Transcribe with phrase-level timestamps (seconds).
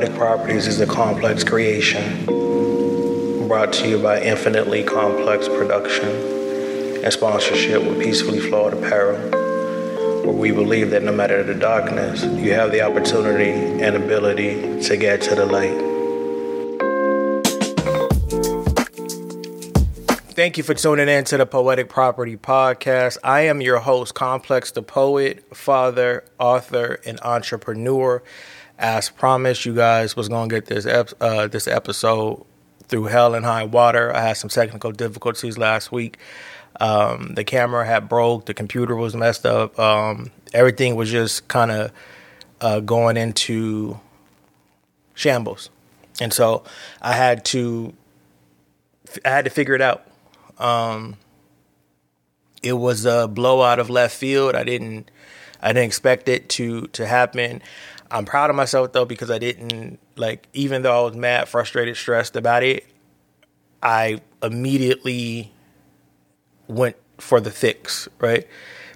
[0.00, 2.24] Poetic Properties is a complex creation
[3.46, 6.08] brought to you by Infinitely Complex Production
[7.04, 9.18] and sponsorship with Peacefully Flawed Apparel,
[10.24, 14.96] where we believe that no matter the darkness, you have the opportunity and ability to
[14.96, 15.90] get to the light.
[20.32, 23.18] Thank you for tuning in to the Poetic Property Podcast.
[23.22, 28.22] I am your host, Complex the Poet, father, author, and entrepreneur.
[28.80, 32.46] As promised, you guys was gonna get this ep- uh, this episode
[32.88, 34.10] through hell and high water.
[34.16, 36.16] I had some technical difficulties last week.
[36.80, 39.78] Um, the camera had broke, the computer was messed up.
[39.78, 41.92] Um, everything was just kind of
[42.62, 44.00] uh, going into
[45.12, 45.68] shambles,
[46.18, 46.64] and so
[47.02, 47.92] I had to
[49.26, 50.06] I had to figure it out.
[50.58, 51.18] Um,
[52.62, 54.54] it was a blowout of left field.
[54.54, 55.10] I didn't
[55.60, 57.60] I didn't expect it to to happen.
[58.10, 61.96] I'm proud of myself though because I didn't like even though I was mad, frustrated,
[61.96, 62.86] stressed about it,
[63.82, 65.52] I immediately
[66.66, 68.46] went for the fix, right?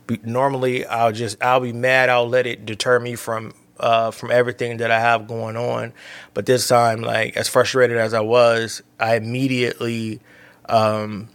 [0.06, 4.30] But Normally I'll just I'll be mad, I'll let it deter me from uh, from
[4.30, 5.92] everything that I have going on.
[6.32, 10.20] But this time, like as frustrated as I was, I immediately
[10.68, 11.28] um,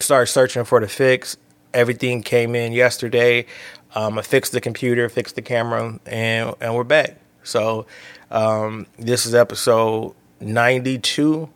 [0.00, 1.36] started searching for the fix.
[1.72, 3.46] Everything came in yesterday.
[3.94, 7.16] Um, I fixed the computer, fixed the camera, and and we're back.
[7.44, 7.86] So
[8.30, 11.48] um, this is episode ninety two.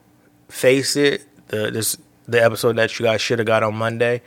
[0.48, 4.22] Face it, the this the episode that you guys should have got on Monday,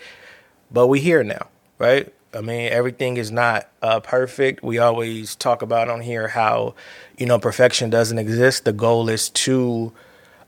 [0.72, 2.14] but we here now, right?
[2.34, 4.64] I mean, everything is not uh, perfect.
[4.64, 6.76] We always talk about on here how
[7.18, 8.66] you know perfection doesn't exist.
[8.66, 9.94] The goal is to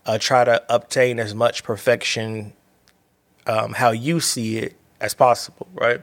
[0.05, 2.53] uh, try to obtain as much perfection
[3.47, 6.01] um, how you see it as possible, right?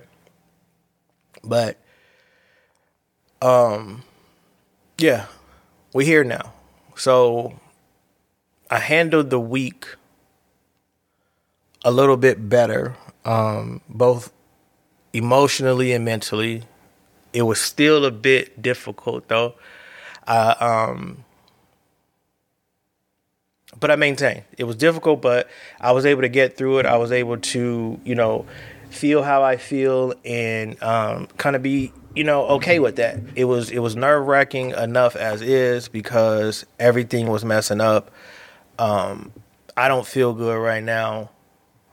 [1.43, 1.79] But
[3.43, 4.03] um
[4.99, 5.27] yeah,
[5.93, 6.53] we're here now.
[6.95, 7.55] So
[8.71, 9.87] I handled the week
[11.85, 14.33] a little bit better, um, both
[15.13, 16.65] emotionally and mentally.
[17.33, 19.55] It was still a bit difficult though.
[20.27, 21.25] I um
[23.79, 24.43] but I maintained.
[24.59, 25.49] It was difficult, but
[25.81, 26.87] I was able to get through it.
[26.87, 28.45] I was able to, you know,
[28.91, 33.19] feel how I feel and um, kind of be, you know, okay with that.
[33.37, 38.11] It was it was nerve wracking enough as is because everything was messing up.
[38.79, 39.33] Um,
[39.77, 41.31] I don't feel good right now,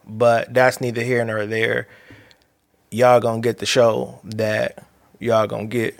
[0.06, 1.88] but that's neither here nor there.
[2.91, 4.86] Y'all gonna get the show that
[5.19, 6.00] y'all gonna get.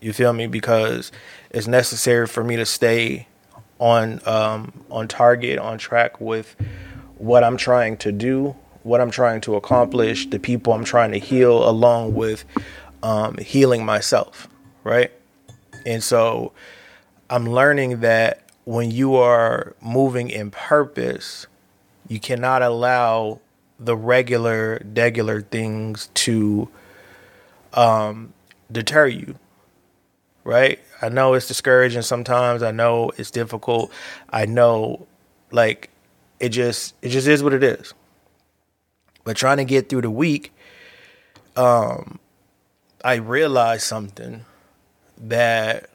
[0.00, 0.46] You feel me?
[0.46, 1.10] Because
[1.50, 3.26] it's necessary for me to stay
[3.78, 6.54] on um, on target, on track with
[7.16, 11.18] what I'm trying to do, what I'm trying to accomplish, the people I'm trying to
[11.18, 12.44] heal, along with
[13.02, 14.48] um, healing myself,
[14.84, 15.12] right?
[15.86, 16.52] And so
[17.30, 21.46] I'm learning that when you are moving in purpose,
[22.08, 23.40] you cannot allow
[23.78, 26.68] the regular, degular things to
[27.74, 28.32] um,
[28.70, 29.36] deter you,
[30.44, 30.80] right?
[31.00, 32.62] I know it's discouraging sometimes.
[32.62, 33.92] I know it's difficult.
[34.30, 35.06] I know
[35.50, 35.90] like
[36.40, 37.94] it just it just is what it is.
[39.28, 40.54] But trying to get through the week,
[41.54, 42.18] um,
[43.04, 44.46] I realized something
[45.18, 45.90] that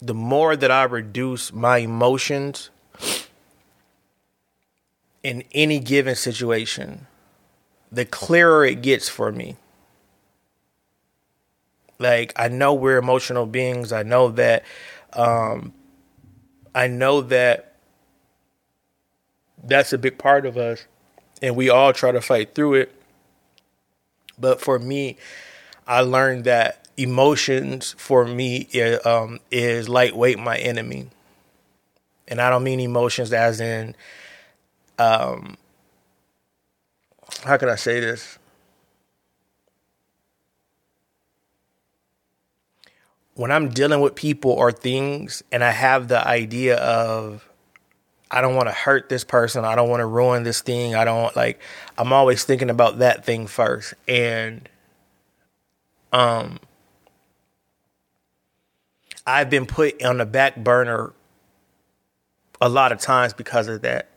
[0.00, 2.70] the more that I reduce my emotions
[5.22, 7.06] in any given situation,
[7.92, 9.56] the clearer it gets for me.
[11.98, 13.92] Like I know we're emotional beings.
[13.92, 14.64] I know that
[15.12, 15.74] um
[16.74, 17.76] I know that
[19.62, 20.86] that's a big part of us
[21.42, 22.94] and we all try to fight through it.
[24.38, 25.16] But for me,
[25.86, 28.68] I learned that emotions for me
[29.04, 31.08] um, is lightweight my enemy.
[32.28, 33.94] And I don't mean emotions as in
[34.98, 35.56] um
[37.44, 38.38] how can I say this?
[43.40, 47.49] when I'm dealing with people or things and I have the idea of
[48.30, 51.04] I don't want to hurt this person, I don't want to ruin this thing, I
[51.04, 51.60] don't like
[51.98, 54.68] I'm always thinking about that thing first and
[56.12, 56.58] um
[59.26, 61.12] I've been put on the back burner
[62.60, 64.08] a lot of times because of that.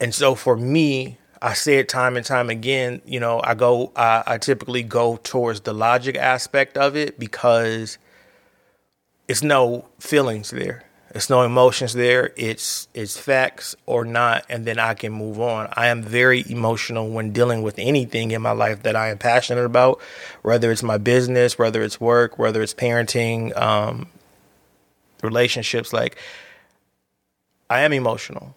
[0.00, 3.02] And so for me, I say it time and time again.
[3.04, 7.98] You know, I go, I, I typically go towards the logic aspect of it because
[9.28, 10.84] it's no feelings there.
[11.14, 12.32] It's no emotions there.
[12.36, 15.68] It's it's facts or not, and then I can move on.
[15.72, 19.64] I am very emotional when dealing with anything in my life that I am passionate
[19.64, 20.00] about,
[20.42, 24.08] whether it's my business, whether it's work, whether it's parenting, um,
[25.22, 25.94] relationships.
[25.94, 26.18] Like
[27.70, 28.54] I am emotional,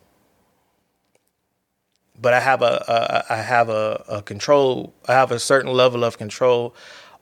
[2.21, 2.83] but I have a,
[3.29, 4.93] a I have a, a control.
[5.07, 6.75] I have a certain level of control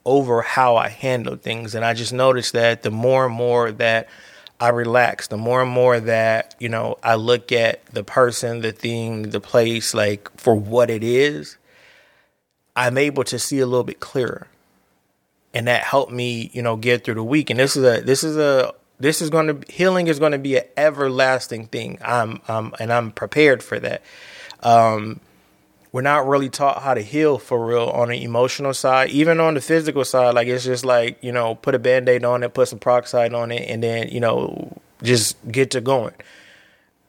[0.05, 4.09] over how I handle things, and I just noticed that the more and more that
[4.59, 8.73] I relax, the more and more that, you know, I look at the person, the
[8.73, 11.57] thing, the place, like for what it is,
[12.75, 14.47] I'm able to see a little bit clearer.
[15.53, 17.49] And that helped me, you know, get through the week.
[17.49, 20.37] And this is a, this is a, this is going to, healing is going to
[20.37, 21.97] be an everlasting thing.
[22.01, 24.01] I'm, um, and I'm prepared for that.
[24.61, 25.21] Um,
[25.91, 29.55] we're not really taught how to heal for real on the emotional side, even on
[29.55, 30.35] the physical side.
[30.35, 33.33] Like it's just like you know, put a band aid on it, put some peroxide
[33.33, 36.13] on it, and then you know, just get to going.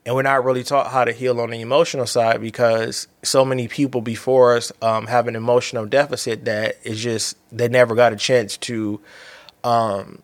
[0.06, 3.68] And we're not really taught how to heal on the emotional side because so many
[3.68, 8.16] people before us um, have an emotional deficit that is just they never got a
[8.16, 8.98] chance to
[9.62, 10.22] um,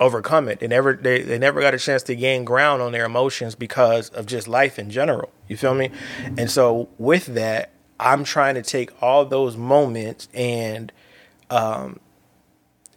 [0.00, 0.58] overcome it.
[0.58, 4.08] They never they, they never got a chance to gain ground on their emotions because
[4.10, 5.30] of just life in general.
[5.46, 5.92] You feel me?
[6.36, 7.70] And so with that,
[8.02, 10.90] I'm trying to take all those moments and
[11.50, 12.00] um,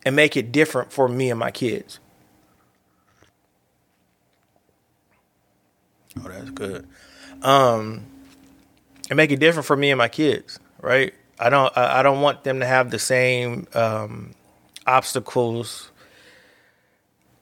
[0.03, 1.99] and make it different for me and my kids.
[6.17, 6.87] Oh, that's good.
[7.43, 8.05] Um,
[9.09, 11.13] and make it different for me and my kids, right?
[11.37, 14.33] I don't I, I don't want them to have the same um,
[14.87, 15.91] obstacles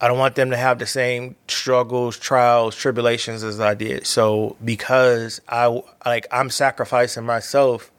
[0.04, 4.06] I don't want them to have the same struggles, trials, tribulations as I did.
[4.06, 7.90] So because I like I'm sacrificing myself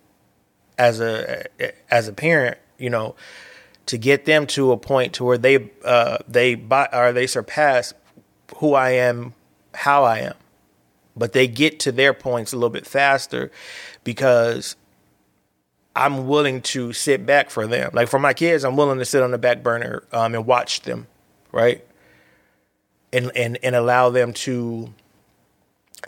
[0.76, 1.46] as a
[1.90, 3.16] as a parent, you know,
[3.86, 7.94] to get them to a point to where they uh they buy or they surpass
[8.58, 9.32] who I am,
[9.72, 10.34] how I am.
[11.16, 13.50] But they get to their points a little bit faster
[14.04, 14.76] because
[15.96, 17.92] I'm willing to sit back for them.
[17.94, 20.82] Like for my kids, I'm willing to sit on the back burner um, and watch
[20.82, 21.06] them,
[21.50, 21.82] right?
[23.14, 24.92] And and and allow them to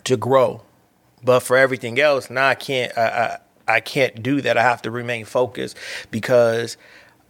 [0.05, 0.63] to grow.
[1.25, 4.59] But for everything else, now I can't I, I, I can't do that.
[4.59, 5.77] I have to remain focused
[6.11, 6.77] because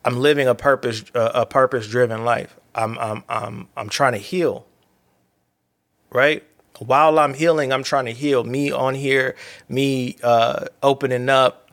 [0.05, 2.57] I'm living a purpose uh, a purpose driven life.
[2.75, 4.67] I'm I'm I'm I'm trying to heal.
[6.11, 6.45] Right?
[6.79, 8.45] While I'm healing, I'm trying to heal.
[8.45, 9.35] Me on here,
[9.69, 11.71] me uh, opening up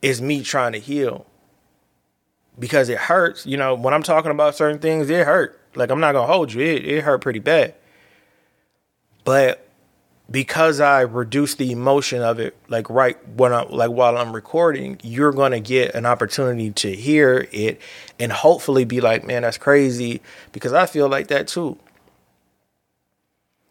[0.00, 1.26] is me trying to heal.
[2.58, 3.46] Because it hurts.
[3.46, 5.61] You know, when I'm talking about certain things, it hurt.
[5.74, 6.62] Like I'm not gonna hold you.
[6.62, 7.74] It it hurt pretty bad.
[9.24, 9.68] But
[10.30, 14.98] because I reduce the emotion of it, like right when I like while I'm recording,
[15.02, 17.80] you're gonna get an opportunity to hear it
[18.18, 20.22] and hopefully be like, man, that's crazy
[20.52, 21.78] because I feel like that too.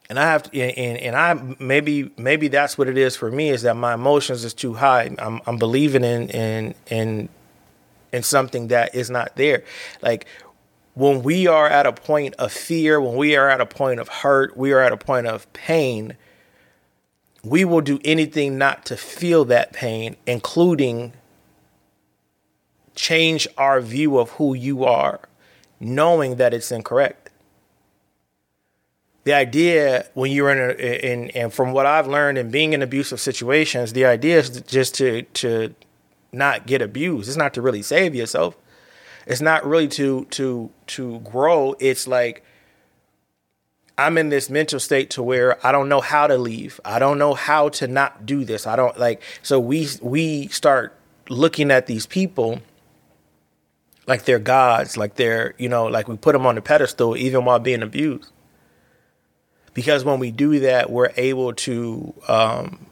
[0.09, 3.50] And I have to, and and I maybe maybe that's what it is for me
[3.50, 5.09] is that my emotions is too high.
[5.18, 7.30] I'm I'm believing in in in
[8.12, 9.63] in something that is not there.
[10.01, 10.25] Like
[10.93, 14.07] when we are at a point of fear, when we are at a point of
[14.07, 16.17] hurt, we are at a point of pain,
[17.43, 21.13] we will do anything not to feel that pain, including
[22.93, 25.21] change our view of who you are,
[25.79, 27.29] knowing that it's incorrect.
[29.23, 32.81] The idea when you're in, a, in and from what I've learned in being in
[32.81, 35.75] abusive situations, the idea is just to to
[36.31, 37.27] not get abused.
[37.27, 38.57] It's not to really save yourself.
[39.25, 41.75] It's not really to to to grow.
[41.79, 42.43] It's like
[43.98, 46.79] I'm in this mental state to where I don't know how to leave.
[46.84, 48.65] I don't know how to not do this.
[48.65, 50.96] I don't like so we we start
[51.29, 52.62] looking at these people
[54.07, 57.46] like they're gods, like they're, you know, like we put them on the pedestal even
[57.46, 58.29] while being abused.
[59.74, 62.88] Because when we do that, we're able to um,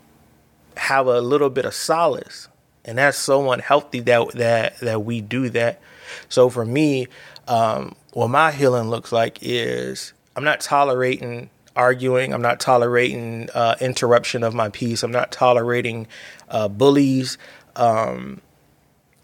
[0.78, 2.48] have a little bit of solace.
[2.86, 5.82] And that's so unhealthy that that that we do that
[6.28, 7.08] so for me,
[7.48, 12.34] um, what my healing looks like is I'm not tolerating arguing.
[12.34, 15.02] I'm not tolerating uh, interruption of my peace.
[15.02, 16.08] I'm not tolerating
[16.50, 17.38] uh, bullies,
[17.76, 18.42] um,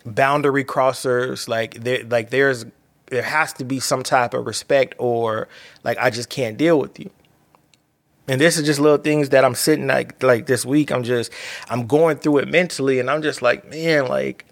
[0.06, 1.48] boundary crossers.
[1.48, 2.66] Like there, like there's
[3.08, 5.48] there has to be some type of respect, or
[5.84, 7.10] like I just can't deal with you.
[8.28, 10.92] And this is just little things that I'm sitting like like this week.
[10.92, 11.32] I'm just
[11.70, 14.45] I'm going through it mentally, and I'm just like, man, like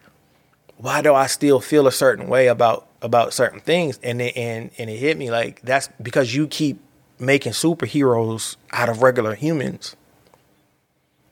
[0.83, 3.97] why do I still feel a certain way about about certain things?
[4.03, 6.77] And it, and and it hit me like that's because you keep
[7.17, 9.95] making superheroes out of regular humans.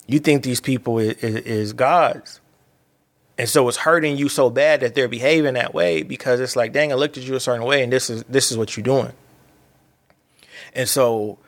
[0.07, 2.39] You think these people is, is, is gods.
[3.37, 6.71] And so it's hurting you so bad that they're behaving that way because it's like,
[6.71, 8.85] dang, I looked at you a certain way and this is this is what you're
[8.85, 9.11] doing.
[10.73, 11.39] And so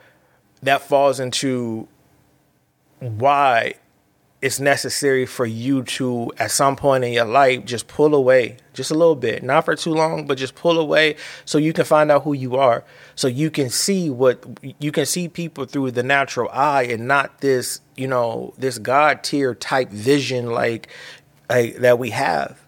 [0.61, 1.87] that falls into
[2.99, 3.75] why
[4.43, 8.91] it's necessary for you to at some point in your life just pull away just
[8.91, 9.41] a little bit.
[9.41, 12.57] Not for too long but just pull away so you can find out who you
[12.57, 12.83] are.
[13.15, 14.45] So you can see what
[14.79, 19.23] you can see people through the natural eye and not this you know this god
[19.23, 20.89] tier type vision like,
[21.49, 22.59] like that we have.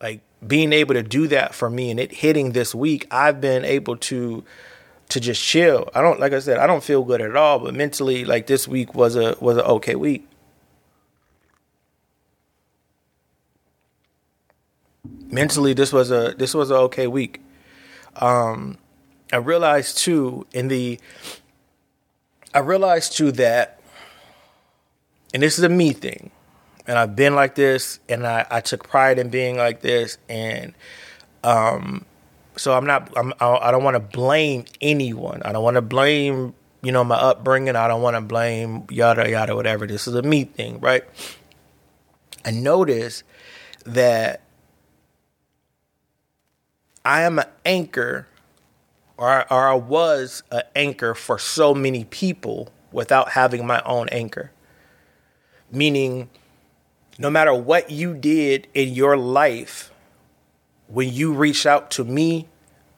[0.00, 3.64] Like being able to do that for me and it hitting this week i've been
[3.64, 4.44] able to
[5.08, 5.88] to just chill.
[5.94, 8.66] I don't like I said, I don't feel good at all, but mentally like this
[8.66, 10.28] week was a was an okay week.
[15.28, 17.40] Mentally this was a this was an okay week.
[18.16, 18.78] Um
[19.32, 20.98] I realized too in the
[22.54, 23.80] I realized too that
[25.34, 26.30] and this is a me thing.
[26.88, 30.74] And I've been like this and I, I took pride in being like this and
[31.44, 32.06] um
[32.56, 33.12] so I'm not.
[33.16, 35.42] I'm, I don't want to blame anyone.
[35.44, 37.76] I don't want to blame you know my upbringing.
[37.76, 39.86] I don't want to blame yada yada whatever.
[39.86, 41.04] This is a me thing, right?
[42.44, 43.22] I notice
[43.84, 44.42] that
[47.04, 48.26] I am an anchor,
[49.16, 54.52] or or I was an anchor for so many people without having my own anchor.
[55.72, 56.30] Meaning,
[57.18, 59.90] no matter what you did in your life
[60.88, 62.48] when you reach out to me,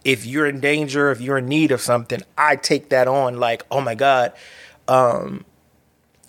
[0.04, 3.64] if you're in danger, if you're in need of something, I take that on like,
[3.70, 4.32] oh my God,
[4.86, 5.44] um,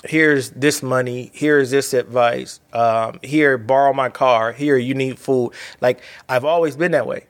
[0.03, 5.51] here's this money, here's this advice, um, here, borrow my car, here, you need food.
[5.81, 7.25] Like, I've always been that way.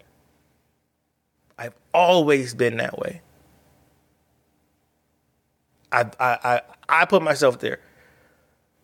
[1.58, 3.22] I've always been that way.
[5.92, 7.80] I, I, I, I put myself there,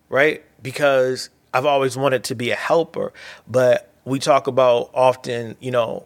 [0.10, 0.44] right?
[0.62, 3.14] Because I've always wanted to be a helper,
[3.48, 6.06] but we talk about often, you know,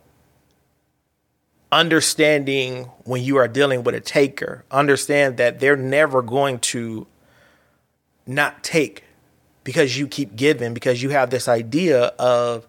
[1.71, 7.05] understanding when you are dealing with a taker, understand that they're never going to
[8.25, 9.03] not take
[9.63, 12.65] because you keep giving, because you have this idea of,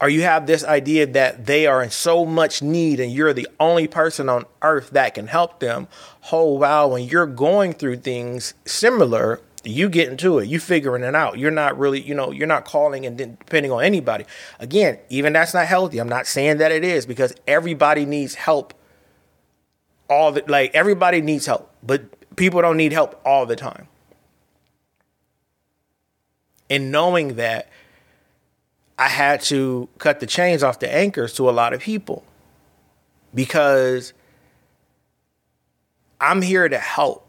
[0.00, 3.48] or you have this idea that they are in so much need and you're the
[3.60, 5.86] only person on earth that can help them.
[6.32, 11.14] Oh, wow, when you're going through things similar, you get into it you figuring it
[11.14, 11.38] out.
[11.38, 14.24] You're not really you know you're not calling and depending on anybody.
[14.58, 15.98] Again even that's not healthy.
[15.98, 18.74] I'm not saying that it is because everybody needs help
[20.08, 22.02] all the like everybody needs help but
[22.36, 23.88] people don't need help all the time.
[26.70, 27.68] And knowing that
[28.98, 32.24] i had to cut the chains off the anchors to a lot of people
[33.34, 34.12] because
[36.20, 37.21] i'm here to help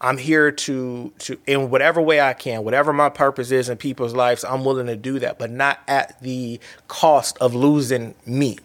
[0.00, 4.14] I'm here to to in whatever way I can, whatever my purpose is in people's
[4.14, 8.58] lives, I'm willing to do that, but not at the cost of losing me.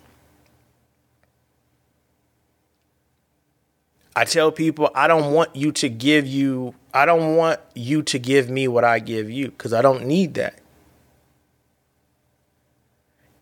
[4.16, 8.18] I tell people I don't want you to give you I don't want you to
[8.18, 10.60] give me what I give you cuz I don't need that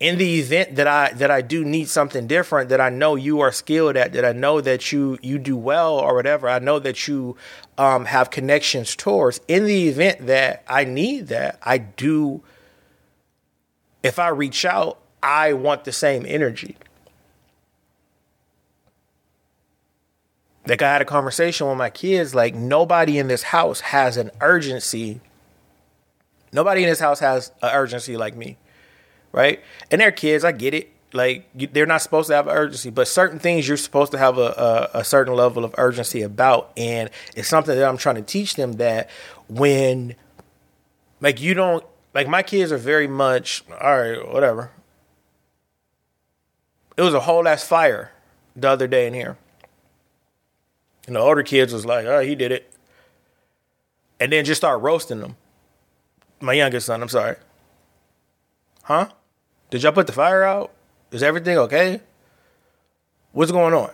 [0.00, 3.40] in the event that I that I do need something different that I know you
[3.40, 6.78] are skilled at, that I know that you you do well or whatever, I know
[6.78, 7.36] that you
[7.78, 9.40] um, have connections towards.
[9.46, 12.42] In the event that I need that, I do.
[14.02, 16.76] If I reach out, I want the same energy.
[20.66, 24.30] Like I had a conversation with my kids, like nobody in this house has an
[24.40, 25.20] urgency.
[26.52, 28.56] Nobody in this house has an urgency like me
[29.34, 29.60] right?
[29.90, 30.44] And they're kids.
[30.44, 30.90] I get it.
[31.12, 34.90] Like they're not supposed to have urgency, but certain things you're supposed to have a,
[34.94, 38.56] a, a certain level of urgency about, and it's something that I'm trying to teach
[38.56, 39.10] them that
[39.48, 40.16] when,
[41.20, 44.70] like, you don't like my kids are very much all right, whatever.
[46.96, 48.12] It was a whole ass fire
[48.56, 49.36] the other day in here.
[51.06, 52.72] And the older kids was like, oh, he did it.
[54.18, 55.36] And then just start roasting them.
[56.40, 57.36] My youngest son, I'm sorry.
[58.84, 59.08] Huh?
[59.74, 60.70] Did y'all put the fire out?
[61.10, 62.00] Is everything okay?
[63.32, 63.90] What's going on?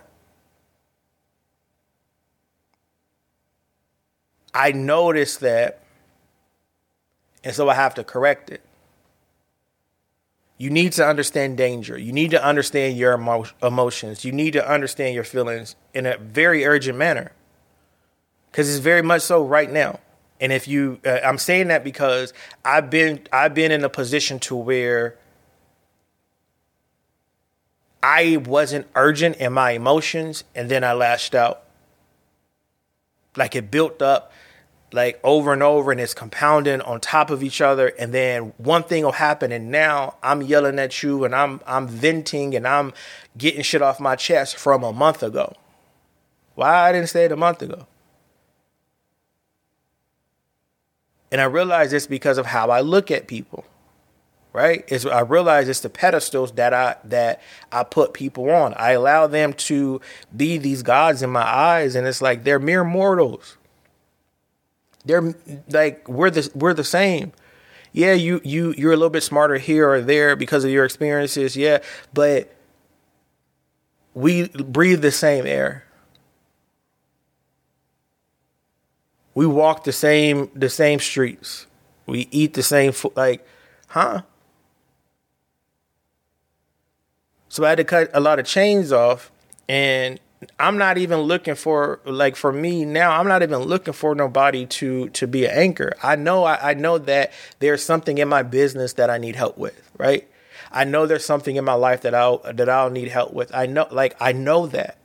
[4.52, 5.82] I noticed that,
[7.42, 8.60] and so I have to correct it.
[10.58, 11.96] You need to understand danger.
[11.96, 14.22] You need to understand your emo- emotions.
[14.22, 17.32] You need to understand your feelings in a very urgent manner.
[18.50, 19.98] Because it's very much so right now.
[20.42, 22.34] And if you, uh, I'm saying that because
[22.66, 25.16] I've been, I've been in a position to where
[28.02, 31.62] I wasn't urgent in my emotions and then I lashed out.
[33.36, 34.32] Like it built up
[34.92, 38.82] like over and over and it's compounding on top of each other and then one
[38.82, 42.92] thing will happen and now I'm yelling at you and I'm I'm venting and I'm
[43.38, 45.54] getting shit off my chest from a month ago.
[46.56, 47.86] Why I didn't say it a month ago?
[51.30, 53.64] And I realize it's because of how I look at people.
[54.52, 54.84] Right?
[54.88, 57.40] Is I realize it's the pedestals that I that
[57.70, 58.74] I put people on.
[58.74, 60.00] I allow them to
[60.36, 63.56] be these gods in my eyes, and it's like they're mere mortals.
[65.04, 65.34] They're
[65.68, 67.32] like we're the we're the same.
[67.92, 71.56] Yeah, you you you're a little bit smarter here or there because of your experiences.
[71.56, 71.78] Yeah,
[72.12, 72.52] but
[74.14, 75.84] we breathe the same air.
[79.34, 81.66] We walk the same the same streets.
[82.06, 83.12] We eat the same food.
[83.16, 83.46] Like,
[83.88, 84.22] huh?
[87.50, 89.32] So I had to cut a lot of chains off,
[89.68, 90.20] and
[90.58, 93.18] I'm not even looking for like for me now.
[93.18, 95.92] I'm not even looking for nobody to to be an anchor.
[96.00, 99.58] I know I, I know that there's something in my business that I need help
[99.58, 100.28] with, right?
[100.70, 103.52] I know there's something in my life that I'll that I'll need help with.
[103.52, 104.96] I know like I know that.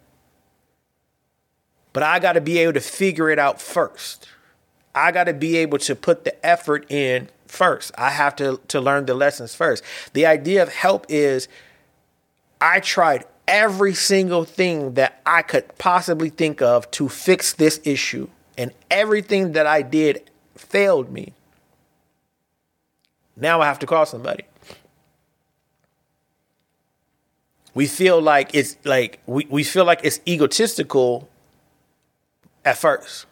[1.94, 4.28] But I got to be able to figure it out first.
[4.94, 7.92] I got to be able to put the effort in first.
[7.98, 9.84] I have to to learn the lessons first.
[10.14, 11.48] The idea of help is
[12.66, 18.28] I tried every single thing that I could possibly think of to fix this issue
[18.58, 21.34] and everything that I did failed me.
[23.38, 24.46] Now I have to call somebody.
[27.76, 31.30] we feel like it's like we, we feel like it's egotistical
[32.64, 33.28] at first.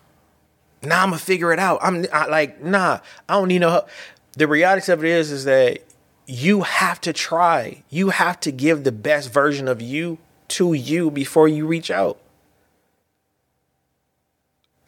[0.83, 1.79] Nah, I'm gonna figure it out.
[1.81, 3.89] I'm I, like, nah, I don't need no help.
[4.33, 5.79] The reality of it is, is that
[6.25, 7.83] you have to try.
[7.89, 10.17] You have to give the best version of you
[10.49, 12.19] to you before you reach out.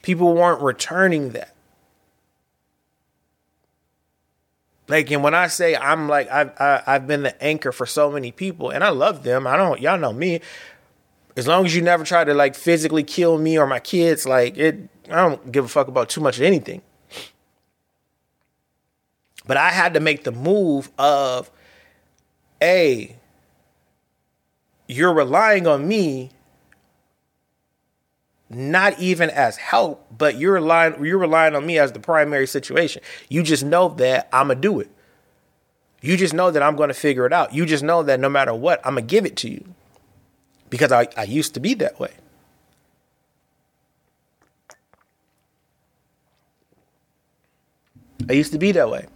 [0.02, 1.56] People weren't returning that.
[4.88, 7.72] Like, and when I say I'm like I've I, have i have been the anchor
[7.72, 9.48] for so many people, and I love them.
[9.48, 10.42] I don't, y'all know me.
[11.36, 14.58] As long as you never try to like physically kill me or my kids, like
[14.58, 14.78] it,
[15.10, 16.84] I don't give a fuck about too much of anything.
[19.48, 21.52] But I had to make the move of,
[22.62, 23.16] a,
[24.88, 26.32] you're relying on me
[28.50, 33.02] not even as help, but you're relying you're relying on me as the primary situation.
[33.28, 34.90] You just know that I'm gonna do it.
[36.02, 37.54] You just know that I'm gonna figure it out.
[37.54, 39.66] You just know that no matter what, I'm gonna give it to you.
[40.70, 42.14] Because I, I used to be that way.
[48.30, 49.08] I used to be that way.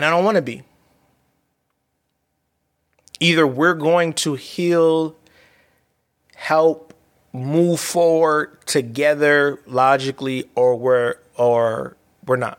[0.00, 0.62] And I don't want to be.
[3.20, 5.14] Either we're going to heal
[6.34, 6.94] help
[7.34, 12.58] move forward together logically or we're or we're not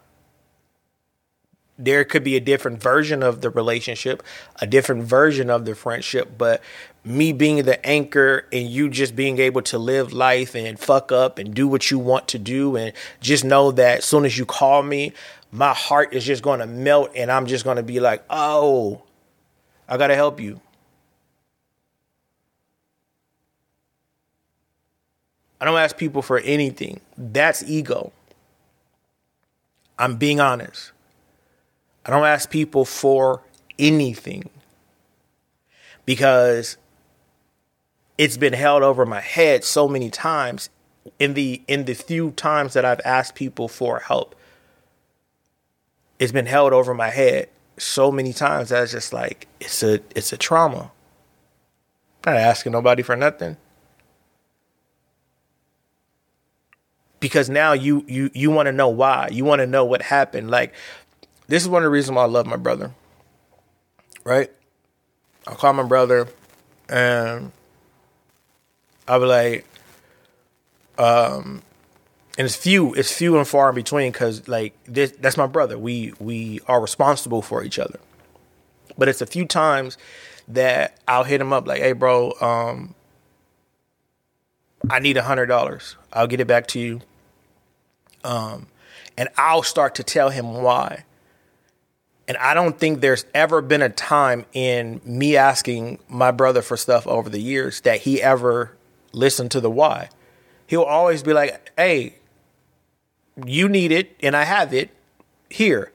[1.79, 4.21] there could be a different version of the relationship,
[4.57, 6.61] a different version of the friendship, but
[7.03, 11.39] me being the anchor and you just being able to live life and fuck up
[11.39, 14.45] and do what you want to do and just know that as soon as you
[14.45, 15.11] call me,
[15.51, 19.01] my heart is just going to melt and I'm just going to be like, "Oh,
[19.87, 20.61] I got to help you."
[25.59, 27.01] I don't ask people for anything.
[27.15, 28.11] That's ego.
[29.99, 30.91] I'm being honest.
[32.03, 33.43] I don't ask people for
[33.77, 34.49] anything
[36.05, 36.77] because
[38.17, 40.69] it's been held over my head so many times
[41.19, 44.35] in the in the few times that I've asked people for help.
[46.21, 49.99] It's been held over my head so many times that it's just like it's a
[50.15, 50.91] it's a trauma.
[52.23, 53.57] I'm not asking nobody for nothing.
[57.21, 59.29] because now you you you want to know why.
[59.31, 60.51] You want to know what happened.
[60.51, 60.73] Like
[61.47, 62.91] this is one of the reasons why I love my brother.
[64.25, 64.51] Right?
[65.47, 66.27] I'll call my brother
[66.89, 67.51] and
[69.07, 69.65] I'll be like,
[70.97, 71.61] um,
[72.41, 75.77] and it's few, it's few and far in between because like this, that's my brother.
[75.77, 77.99] We we are responsible for each other.
[78.97, 79.95] But it's a few times
[80.47, 82.95] that I'll hit him up like, hey bro, um,
[84.89, 85.97] I need a hundred dollars.
[86.11, 87.01] I'll get it back to you.
[88.23, 88.65] Um,
[89.15, 91.05] and I'll start to tell him why.
[92.27, 96.75] And I don't think there's ever been a time in me asking my brother for
[96.75, 98.75] stuff over the years that he ever
[99.11, 100.09] listened to the why.
[100.65, 102.15] He'll always be like, hey,
[103.45, 104.89] you need it and I have it
[105.49, 105.91] here.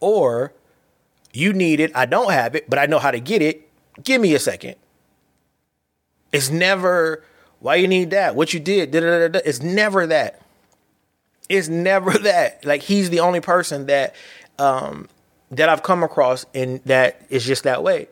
[0.00, 0.52] Or
[1.32, 3.68] you need it, I don't have it, but I know how to get it.
[4.02, 4.76] Give me a second.
[6.32, 7.24] It's never
[7.60, 8.94] why you need that, what you did.
[8.94, 10.40] It's never that.
[11.48, 12.64] It's never that.
[12.64, 14.14] Like he's the only person that
[14.58, 15.08] um
[15.50, 18.08] that I've come across and that is just that way.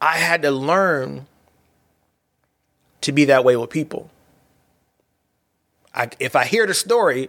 [0.00, 1.26] I had to learn
[3.02, 4.10] to be that way with people.
[5.94, 7.28] I, if I hear the story,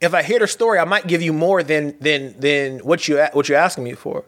[0.00, 3.18] if I hear the story, I might give you more than than than what you
[3.32, 4.24] what you're asking me for.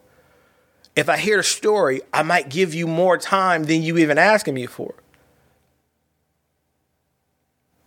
[0.95, 4.53] If I hear the story, I might give you more time than you even asking
[4.53, 4.93] me for.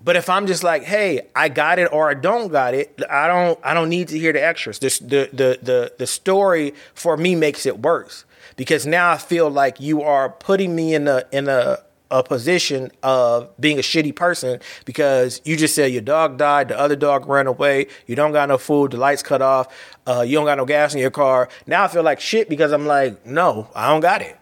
[0.03, 3.27] But if I'm just like, hey, I got it or I don't got it, I
[3.27, 4.79] don't I don't need to hear the extras.
[4.79, 8.25] The the the the, the story for me makes it worse
[8.57, 11.79] because now I feel like you are putting me in a in a
[12.11, 16.79] a position of being a shitty person because you just said your dog died, the
[16.79, 19.67] other dog ran away, you don't got no food, the lights cut off,
[20.07, 21.49] uh, you don't got no gas in your car.
[21.67, 24.39] Now I feel like shit because I'm like, no, I don't got it.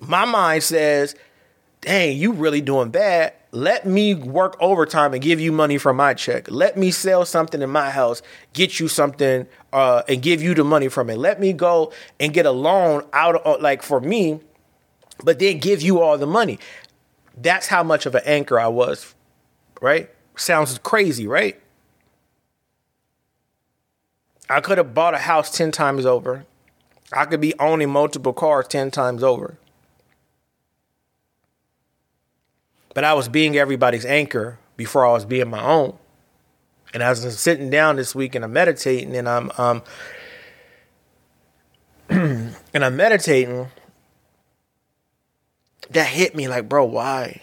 [0.00, 1.16] My mind says,
[1.80, 3.34] dang, you really doing bad.
[3.50, 6.50] Let me work overtime and give you money from my check.
[6.50, 8.20] Let me sell something in my house,
[8.52, 11.16] get you something, uh, and give you the money from it.
[11.16, 14.40] Let me go and get a loan out of, like for me,
[15.22, 16.58] but then give you all the money.
[17.36, 19.14] That's how much of an anchor I was,
[19.80, 20.10] right?
[20.36, 21.60] Sounds crazy, right?
[24.50, 26.46] I could have bought a house 10 times over.
[27.12, 29.58] I could be owning multiple cars 10 times over.
[32.94, 35.98] But I was being everybody's anchor before I was being my own.
[36.94, 39.82] And as I'm sitting down this week and I'm meditating and I'm um
[42.08, 43.68] and I'm meditating,
[45.90, 47.42] that hit me like, bro, why?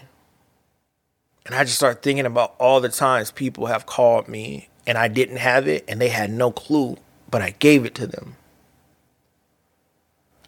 [1.45, 5.07] And I just started thinking about all the times people have called me and I
[5.07, 6.97] didn't have it and they had no clue,
[7.29, 8.35] but I gave it to them.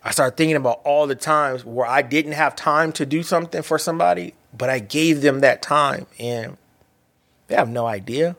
[0.04, 3.62] I started thinking about all the times where I didn't have time to do something
[3.62, 6.58] for somebody, but I gave them that time and
[7.48, 8.36] they have no idea.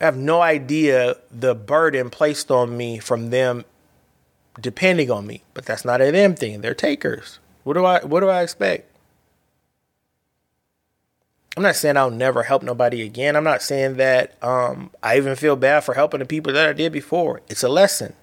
[0.00, 3.64] I have no idea the burden placed on me from them
[4.58, 5.42] depending on me.
[5.54, 6.60] But that's not a them thing.
[6.60, 7.38] They're takers.
[7.64, 8.86] What do I what do I expect?
[11.56, 13.36] I'm not saying I'll never help nobody again.
[13.36, 16.72] I'm not saying that um, I even feel bad for helping the people that I
[16.72, 17.42] did before.
[17.48, 18.14] It's a lesson.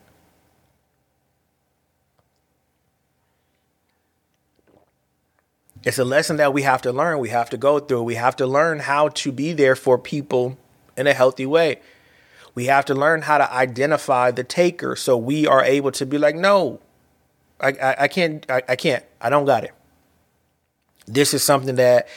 [5.83, 7.19] It's a lesson that we have to learn.
[7.19, 8.03] We have to go through.
[8.03, 10.57] We have to learn how to be there for people
[10.97, 11.79] in a healthy way.
[12.57, 16.17] We have to learn how to identify the taker so we are able to be
[16.17, 16.79] like, no,
[17.59, 19.75] I, I, I can't, I, I can't, I don't got it.
[21.05, 22.07] This is something that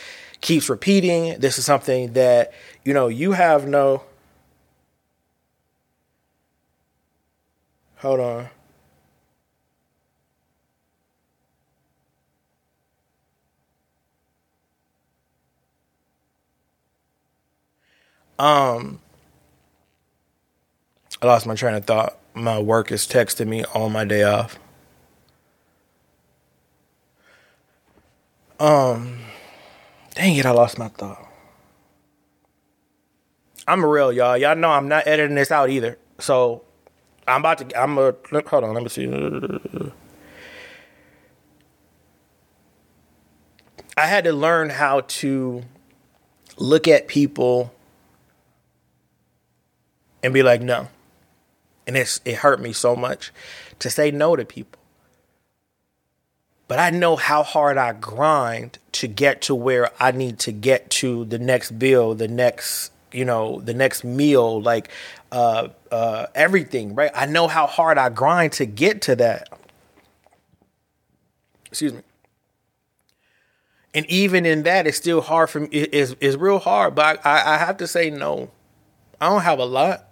[0.40, 1.38] keeps repeating.
[1.40, 2.54] This is something that,
[2.86, 4.02] you know, you have no.
[7.96, 8.48] Hold on.
[18.38, 19.00] Um,
[21.22, 22.18] I lost my train of thought.
[22.32, 24.58] My work is texting me on my day off.
[28.58, 29.18] Um,
[30.14, 31.26] dang it, I lost my thought.
[33.68, 34.36] I'm real, y'all.
[34.36, 35.98] Y'all know I'm not editing this out either.
[36.18, 36.62] So
[37.28, 37.80] I'm about to.
[37.80, 38.14] I'm a.
[38.32, 38.74] Hold on.
[38.74, 39.92] Let me see.
[43.96, 45.62] I had to learn how to
[46.56, 47.72] look at people
[50.22, 50.88] and be like, no
[51.90, 53.32] and it's it hurt me so much
[53.80, 54.78] to say no to people.
[56.68, 60.88] But I know how hard I grind to get to where I need to get
[60.90, 64.88] to the next bill, the next, you know, the next meal, like
[65.32, 67.10] uh, uh, everything, right?
[67.12, 69.48] I know how hard I grind to get to that.
[71.66, 72.02] Excuse me.
[73.94, 75.66] And even in that, it's still hard for me.
[75.72, 78.52] It's, it's real hard, but I, I have to say no.
[79.20, 80.06] I don't have a lot.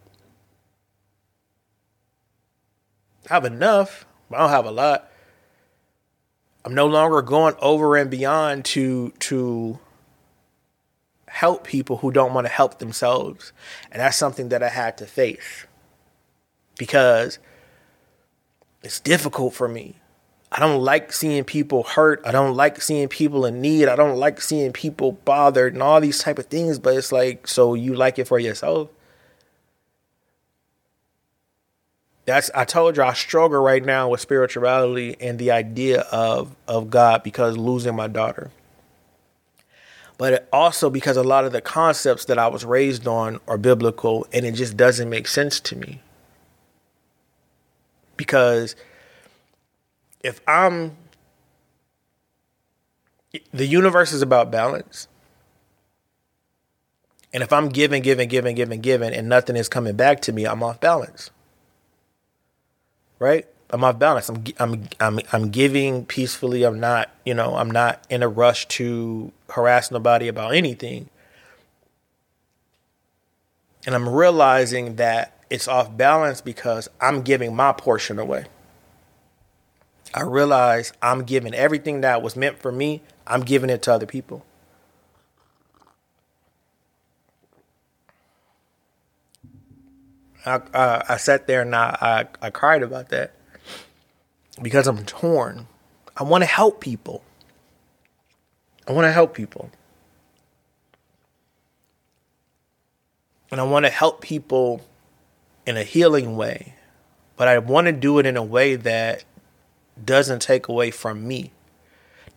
[3.29, 5.11] I have enough, but I don't have a lot.
[6.65, 9.79] I'm no longer going over and beyond to to
[11.29, 13.53] help people who don't want to help themselves.
[13.93, 15.67] And that's something that I had to face.
[16.79, 17.39] Because
[18.83, 19.97] it's difficult for me.
[20.51, 22.23] I don't like seeing people hurt.
[22.25, 23.87] I don't like seeing people in need.
[23.87, 27.47] I don't like seeing people bothered and all these type of things, but it's like
[27.47, 28.89] so you like it for yourself.
[32.29, 36.91] That's I told you I struggle right now with spirituality and the idea of of
[36.91, 38.51] God because losing my daughter.
[40.19, 44.27] But also because a lot of the concepts that I was raised on are biblical
[44.31, 46.03] and it just doesn't make sense to me.
[48.19, 48.77] Because
[50.23, 50.99] if I'm
[53.55, 55.09] the universe is about balance.
[57.33, 60.47] And if I'm giving, giving, giving, giving, giving, and nothing is coming back to me,
[60.47, 61.31] I'm off balance
[63.19, 63.47] right?
[63.71, 64.29] I'm off balance.
[64.29, 66.65] I'm I'm I'm I'm giving peacefully.
[66.65, 71.11] I'm not, you know, I'm not in a rush to harass nobody about anything.
[73.87, 78.47] And I'm realizing that it's off balance because I'm giving my portion away.
[80.15, 84.07] I realize I'm giving everything that was meant for me, I'm giving it to other
[84.07, 84.45] people.
[90.49, 93.33] I, I, sat there and I, I, I cried about that
[94.61, 95.67] because I'm torn.
[96.17, 97.23] I want to help people.
[98.87, 99.71] I want to help people.
[103.51, 104.83] And I want to help people
[105.67, 106.75] in a healing way,
[107.37, 109.25] but I want to do it in a way that
[110.03, 111.53] doesn't take away from me,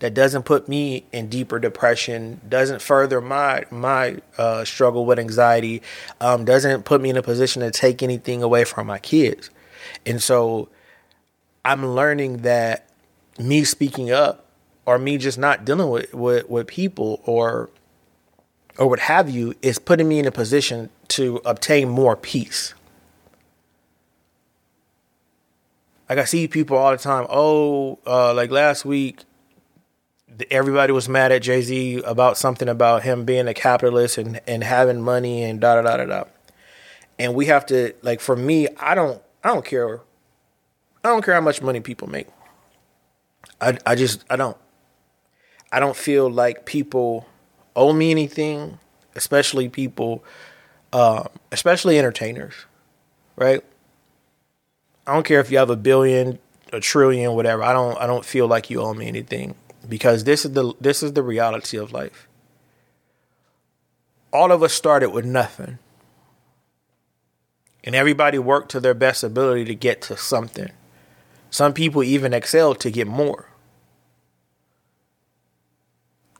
[0.01, 5.81] that doesn't put me in deeper depression, doesn't further my my uh, struggle with anxiety,
[6.19, 9.49] um, doesn't put me in a position to take anything away from my kids,
[10.05, 10.69] and so
[11.63, 12.89] I'm learning that
[13.39, 14.47] me speaking up
[14.85, 17.69] or me just not dealing with, with, with people or
[18.77, 22.73] or what have you is putting me in a position to obtain more peace.
[26.09, 27.27] Like I see people all the time.
[27.29, 29.19] Oh, uh, like last week,
[30.49, 34.63] everybody was mad at Jay Z about something about him being a capitalist and, and
[34.63, 36.23] having money and da da da da da.
[37.19, 39.99] And we have to like for me, I don't I don't care.
[41.03, 42.27] I don't care how much money people make.
[43.59, 44.57] I I just I don't.
[45.71, 47.25] I don't feel like people
[47.75, 48.77] owe me anything,
[49.15, 50.23] especially people,
[50.91, 52.53] uh, especially entertainers,
[53.37, 53.63] right?
[55.07, 56.39] I don't care if you have a billion,
[56.73, 57.63] a trillion, whatever.
[57.63, 59.55] I don't I don't feel like you owe me anything
[59.91, 62.29] because this is the this is the reality of life.
[64.31, 65.79] All of us started with nothing.
[67.83, 70.71] And everybody worked to their best ability to get to something.
[71.49, 73.49] Some people even excel to get more.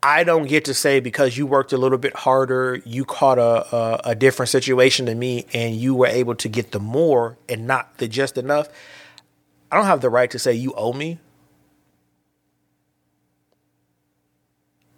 [0.02, 3.76] I don't get to say because you worked a little bit harder, you caught a,
[3.76, 7.68] a, a different situation than me, and you were able to get the more and
[7.68, 8.70] not the just enough.
[9.70, 11.20] I don't have the right to say you owe me.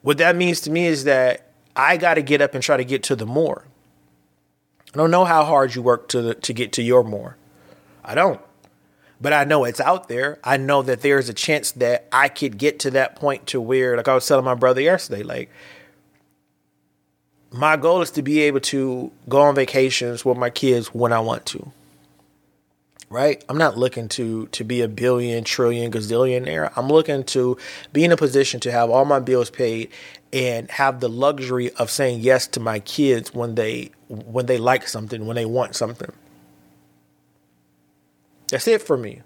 [0.04, 2.86] What that means to me is that I got to get up and try to
[2.86, 3.66] get to the more.
[4.94, 7.36] I don't know how hard you work to to get to your more.
[8.06, 8.40] I don't
[9.24, 10.38] but I know it's out there.
[10.44, 13.96] I know that there's a chance that I could get to that point to where,
[13.96, 15.50] like I was telling my brother yesterday, like
[17.50, 21.22] my goal is to be able to go on vacations with my kids when I
[21.22, 21.72] want to.
[23.14, 23.46] Right?
[23.48, 26.74] I'm not looking to to be a billion, trillion, gazillionaire.
[26.76, 27.58] I'm looking to
[27.94, 29.92] be in a position to have all my bills paid
[30.34, 34.88] and have the luxury of saying yes to my kids when they when they like
[34.88, 36.12] something, when they want something.
[38.48, 39.22] That's it for me.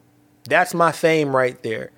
[0.50, 1.92] That's my fame right there.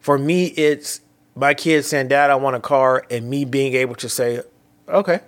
[0.00, 1.00] For me, it's
[1.36, 4.42] my kids saying, Dad, I want a car, and me being able to say,
[4.88, 5.20] okay.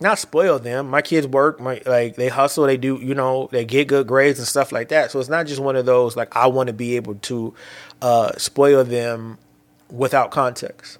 [0.00, 0.88] Not spoil them.
[0.88, 4.38] My kids work, my like they hustle, they do, you know, they get good grades
[4.38, 5.10] and stuff like that.
[5.10, 7.54] So it's not just one of those like I want to be able to
[8.00, 9.38] uh, spoil them
[9.90, 10.98] without context.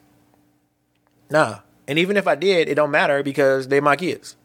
[1.31, 1.61] Nah.
[1.87, 4.37] And even if I did, it don't matter because they're my kids.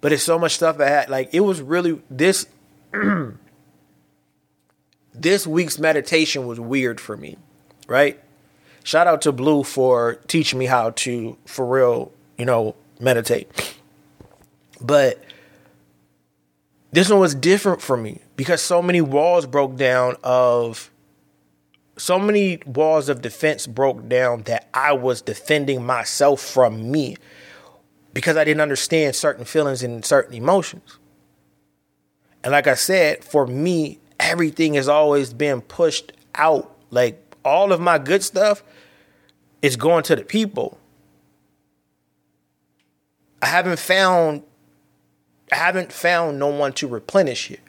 [0.00, 1.10] But it's so much stuff I had.
[1.10, 2.46] Like it was really this.
[5.14, 7.36] this week's meditation was weird for me,
[7.86, 8.20] right?
[8.82, 13.76] Shout out to Blue for teaching me how to, for real, you know, meditate.
[14.80, 15.22] But
[16.92, 20.90] this one was different for me because so many walls broke down of
[21.96, 27.16] so many walls of defense broke down that I was defending myself from me
[28.12, 30.98] because I didn't understand certain feelings and certain emotions.
[32.42, 36.76] And like I said, for me, everything has always been pushed out.
[36.90, 38.62] Like all of my good stuff
[39.62, 40.78] is going to the people.
[43.44, 44.42] I haven't found
[45.52, 47.60] I haven't found no one to replenish it.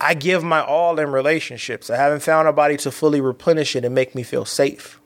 [0.00, 1.90] I give my all in relationships.
[1.90, 5.00] I haven't found nobody to fully replenish it and make me feel safe.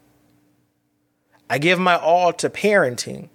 [1.48, 3.30] I give my all to parenting.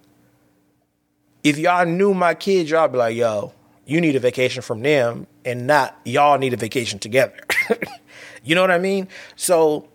[1.44, 3.54] If y'all knew my kids, y'all be like, yo,
[3.88, 7.40] you need a vacation from them and not y'all need a vacation together.
[8.44, 9.08] you know what I mean?
[9.36, 9.90] So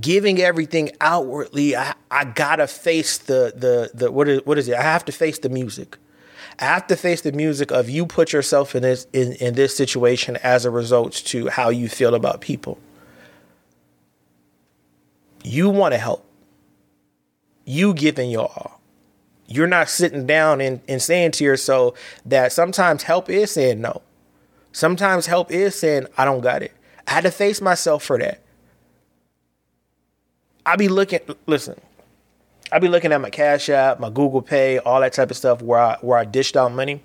[0.00, 4.76] giving everything outwardly, I, I gotta face the the the what is what is it?
[4.76, 5.96] I have to face the music.
[6.58, 9.76] I have to face the music of you put yourself in this in, in this
[9.76, 12.78] situation as a result to how you feel about people.
[15.42, 16.24] You want to help.
[17.64, 18.80] You giving your all.
[19.46, 24.02] You're not sitting down and, and saying to yourself that sometimes help is saying no.
[24.72, 26.72] Sometimes help is saying, I don't got it.
[27.06, 28.43] I had to face myself for that.
[30.66, 31.80] I be looking, listen,
[32.72, 35.62] I be looking at my Cash App, my Google Pay, all that type of stuff
[35.62, 37.00] where I where I dished out money.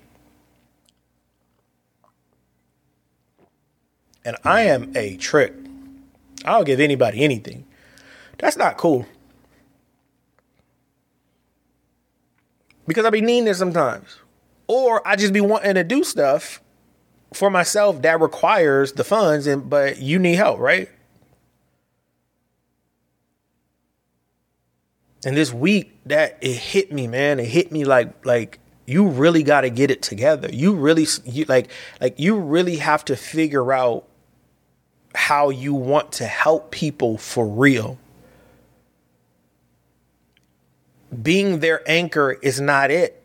[4.24, 5.54] And I am a trick.
[6.44, 7.64] I'll give anybody anything.
[8.38, 9.06] That's not cool.
[12.86, 14.18] Because I be needing it sometimes.
[14.66, 16.60] Or I just be wanting to do stuff
[17.32, 20.88] for myself that requires the funds and but you need help, right?
[25.24, 27.40] And this week that it hit me, man.
[27.40, 30.48] It hit me like like you really got to get it together.
[30.50, 34.06] You really you like like you really have to figure out
[35.14, 37.98] how you want to help people for real.
[41.22, 43.22] Being their anchor is not it.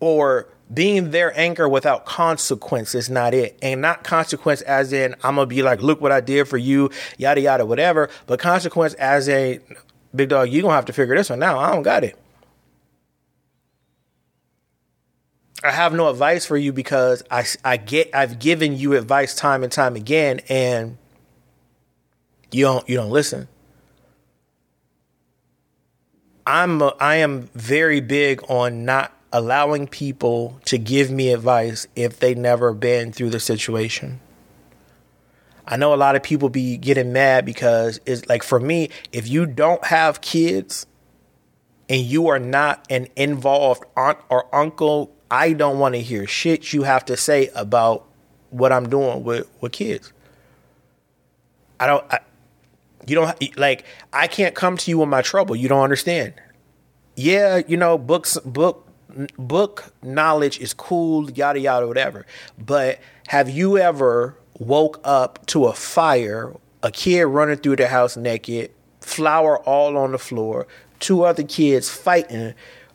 [0.00, 3.58] Or being their anchor without consequence is not it.
[3.62, 6.58] And not consequence as in, I'm going to be like, look what I did for
[6.58, 8.10] you, yada, yada, whatever.
[8.26, 9.60] But consequence as a
[10.14, 11.58] big dog, you're going to have to figure this one out.
[11.58, 12.18] I don't got it.
[15.62, 19.64] I have no advice for you because I, I get I've given you advice time
[19.64, 20.98] and time again and
[22.52, 23.48] you don't you don't listen.
[26.46, 32.18] I'm a, I am very big on not allowing people to give me advice if
[32.18, 34.20] they never been through the situation.
[35.66, 39.28] I know a lot of people be getting mad because it's like for me, if
[39.28, 40.86] you don't have kids
[41.90, 46.72] and you are not an involved aunt or uncle, I don't want to hear shit
[46.72, 48.06] you have to say about
[48.48, 50.10] what I'm doing with with kids.
[51.78, 52.20] I don't I,
[53.06, 55.54] you don't like I can't come to you with my trouble.
[55.54, 56.32] You don't understand.
[57.14, 58.87] Yeah, you know, books book
[59.38, 62.26] book knowledge is cool, yada yada, whatever.
[62.58, 68.16] But have you ever woke up to a fire, a kid running through the house
[68.16, 70.66] naked, flour all on the floor,
[71.00, 72.54] two other kids fighting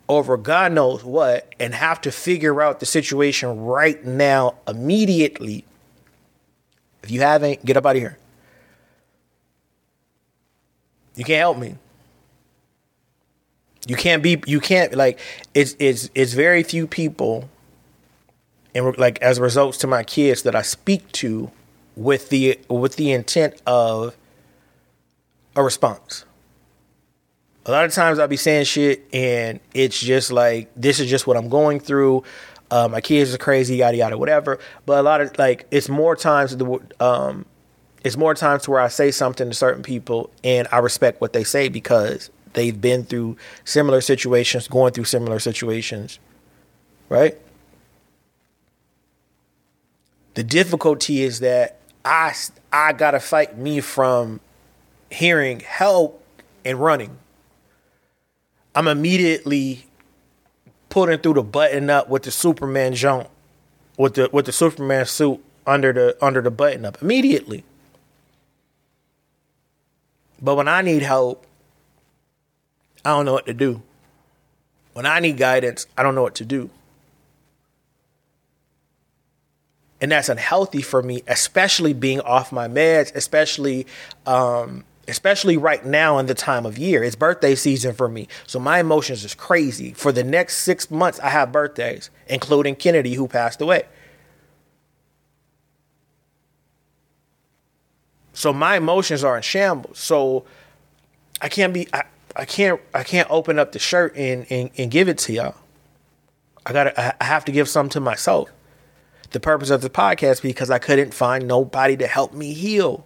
[0.10, 5.66] over God knows what, and have to figure out the situation right now, immediately?
[7.02, 8.18] If you haven't, get up out of here.
[11.16, 11.76] You can't help me.
[13.88, 14.42] You can't be.
[14.46, 15.20] You can't like.
[15.54, 17.50] It's it's it's very few people,
[18.74, 21.52] and like as results to my kids that I speak to,
[21.96, 24.16] with the with the intent of
[25.56, 26.26] a response.
[27.66, 31.28] A lot of times I'll be saying shit and it's just like this is just
[31.28, 32.24] what I'm going through.
[32.70, 34.60] Uh, my kids are crazy, yada yada, whatever.
[34.86, 37.46] But a lot of like it's more times the um,
[38.04, 41.34] it's more times to where I say something to certain people and I respect what
[41.34, 46.20] they say because they've been through similar situations, going through similar situations,
[47.10, 47.38] right?
[50.36, 52.34] The difficulty is that I
[52.72, 54.40] I gotta fight me from
[55.10, 56.24] hearing help
[56.66, 57.18] and running.
[58.76, 59.86] I'm immediately
[60.90, 63.30] putting through the button up with the Superman jump,
[63.98, 67.64] with the with the Superman suit under the under the button up immediately.
[70.42, 71.46] But when I need help,
[73.06, 73.82] I don't know what to do.
[74.94, 76.70] When I need guidance, I don't know what to do.
[80.00, 83.88] And that's unhealthy for me, especially being off my meds, especially
[84.26, 87.04] um, especially right now in the time of year.
[87.04, 88.28] It's birthday season for me.
[88.48, 89.94] So my emotions is crazy.
[89.94, 93.84] For the next six months, I have birthdays, including Kennedy, who passed away.
[98.34, 100.00] So my emotions are in shambles.
[100.00, 100.46] So
[101.42, 101.88] I can't be
[102.36, 105.56] I can't I can't open up the shirt and, and, and give it to y'all.
[106.66, 108.50] I gotta I have to give some to myself.
[109.32, 113.06] The purpose of the podcast because I couldn't find nobody to help me heal.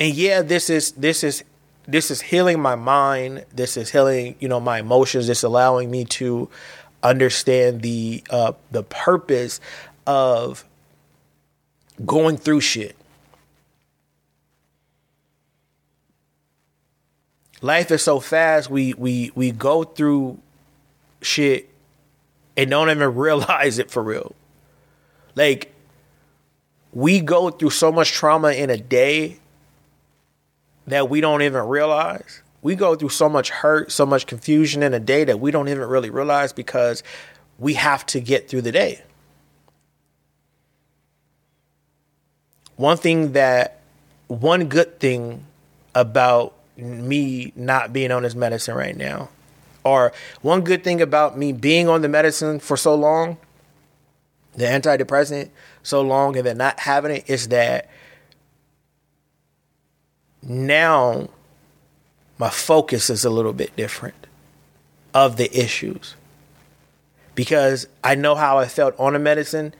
[0.00, 1.44] And yeah, this is this is
[1.86, 3.46] this is healing my mind.
[3.52, 5.28] This is healing, you know, my emotions.
[5.28, 6.48] It's allowing me to
[7.02, 9.60] understand the uh, the purpose
[10.06, 10.64] of
[12.04, 12.94] going through shit.
[17.62, 18.70] Life is so fast.
[18.70, 20.38] We we we go through
[21.20, 21.68] shit
[22.56, 24.34] and don't even realize it for real.
[25.34, 25.74] Like
[26.92, 29.38] we go through so much trauma in a day
[30.86, 32.42] that we don't even realize.
[32.60, 35.68] We go through so much hurt, so much confusion in a day that we don't
[35.68, 37.02] even really realize because
[37.58, 39.02] we have to get through the day.
[42.76, 43.80] One thing that,
[44.28, 45.44] one good thing
[45.94, 49.28] about me not being on this medicine right now.
[49.84, 50.12] Or
[50.42, 53.38] one good thing about me being on the medicine for so long,
[54.54, 55.50] the antidepressant
[55.82, 57.88] so long, and then not having it is that
[60.42, 61.28] now
[62.38, 64.26] my focus is a little bit different
[65.14, 66.14] of the issues.
[67.34, 69.74] Because I know how I felt on the medicine.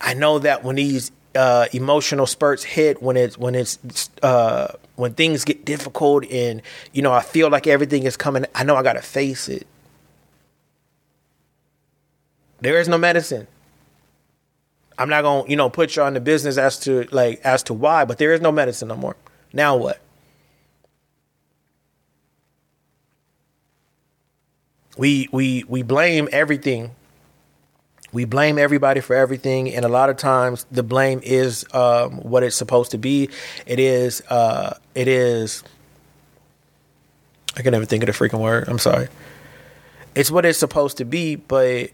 [0.00, 3.78] I know that when these uh, emotional spurts hit, when it's when it's
[4.22, 6.62] uh, when things get difficult, and
[6.92, 9.66] you know I feel like everything is coming, I know I gotta face it.
[12.60, 13.46] There is no medicine.
[14.98, 17.74] I'm not gonna, you know, put you on the business as to like as to
[17.74, 19.16] why, but there is no medicine no more.
[19.52, 20.00] Now what?
[24.96, 26.92] We we we blame everything.
[28.16, 32.42] We blame everybody for everything, and a lot of times the blame is um, what
[32.44, 33.28] it's supposed to be.
[33.66, 35.62] It is uh, it is.
[37.58, 38.68] I can never think of the freaking word.
[38.68, 39.08] I'm sorry.
[40.14, 41.90] It's what it's supposed to be, but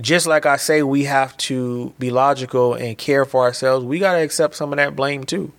[0.00, 3.84] just like I say, we have to be logical and care for ourselves.
[3.84, 5.52] We got to accept some of that blame too.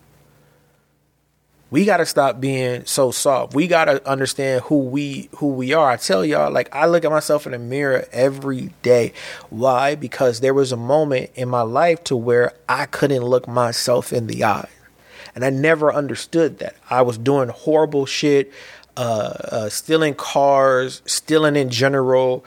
[1.71, 3.53] We got to stop being so soft.
[3.53, 5.91] We got to understand who we who we are.
[5.91, 9.13] I tell y'all, like I look at myself in the mirror every day.
[9.49, 9.95] Why?
[9.95, 14.27] Because there was a moment in my life to where I couldn't look myself in
[14.27, 14.69] the eye,
[15.35, 16.75] and I never understood that.
[16.89, 18.51] I was doing horrible shit,
[18.97, 22.43] uh, uh, stealing cars, stealing in general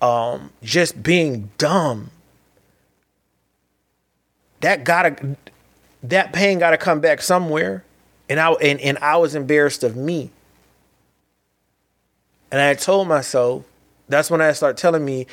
[0.00, 2.10] um, just being dumb.
[4.60, 5.36] That gotta,
[6.02, 7.84] that pain gotta come back somewhere,
[8.28, 10.30] and I and, and I was embarrassed of me.
[12.50, 13.64] And I told myself,
[14.08, 15.26] that's when I start telling me,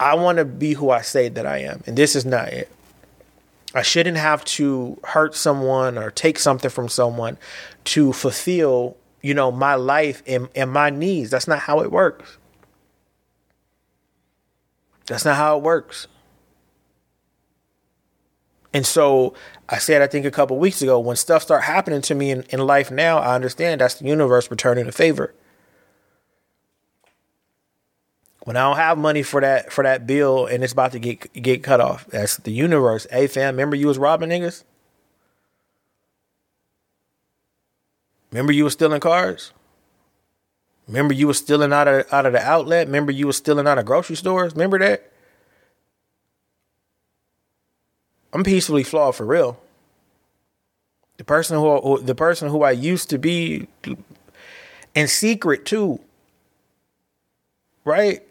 [0.00, 2.70] I want to be who I say that I am, and this is not it.
[3.74, 7.36] I shouldn't have to hurt someone or take something from someone
[7.84, 11.30] to fulfill, you know, my life and, and my needs.
[11.30, 12.38] That's not how it works.
[15.06, 16.06] That's not how it works.
[18.72, 19.34] And so
[19.68, 22.42] I said, I think a couple weeks ago, when stuff start happening to me in,
[22.50, 25.34] in life now, I understand that's the universe returning a favor.
[28.44, 31.30] When I don't have money for that for that bill and it's about to get
[31.34, 33.06] get cut off, that's the universe.
[33.10, 34.64] Hey fam, remember you was robbing niggas?
[38.30, 39.52] Remember you was stealing cars?
[40.86, 42.86] Remember you was stealing out of out of the outlet.
[42.86, 44.52] Remember you was stealing out of grocery stores.
[44.54, 45.07] Remember that?
[48.32, 49.60] I'm peacefully flawed for real.
[51.16, 53.68] The person who the person who I used to be
[54.94, 56.00] in secret too.
[57.84, 58.22] Right?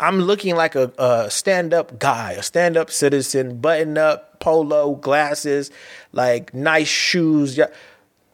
[0.00, 4.94] I'm looking like a, a stand up guy, a stand up citizen, button up, polo,
[4.94, 5.70] glasses,
[6.12, 7.60] like nice shoes.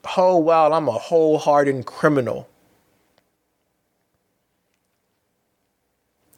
[0.05, 1.41] Whole while I'm a whole
[1.82, 2.49] criminal.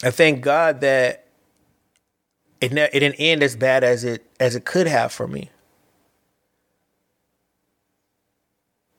[0.02, 1.27] I thank God that
[2.60, 5.50] it ne- it didn't end as bad as it as it could have for me.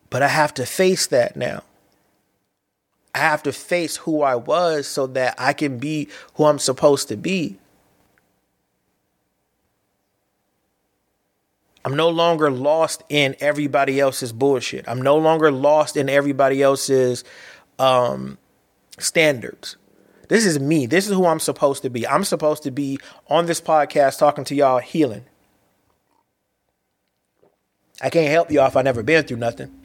[0.10, 1.64] But I have to face that now.
[3.14, 7.07] I have to face who I was so that I can be who I'm supposed
[7.10, 7.57] to be.
[11.86, 14.88] I'm no longer lost in everybody else's bullshit.
[14.88, 17.24] I'm no longer lost in everybody else's
[17.78, 18.38] um,
[18.97, 19.78] standards.
[20.30, 20.86] This is me.
[20.86, 22.07] This is who I'm supposed to be.
[22.07, 25.25] I'm supposed to be on this podcast talking to y'all healing.
[28.01, 29.75] I can't help y'all if I never been through nothing.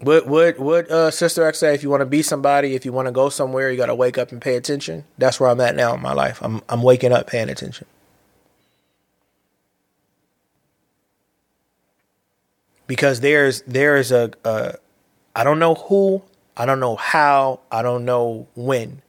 [0.00, 1.74] What what what uh, Sister X say?
[1.74, 3.94] If you want to be somebody, if you want to go somewhere, you got to
[3.94, 5.04] wake up and pay attention.
[5.18, 6.40] That's where I'm at now in my life.
[6.42, 7.86] I'm I'm waking up, paying attention.
[12.86, 14.74] Because there's there's a, a
[15.34, 16.22] I don't know who,
[16.56, 19.02] I don't know how, I don't know when.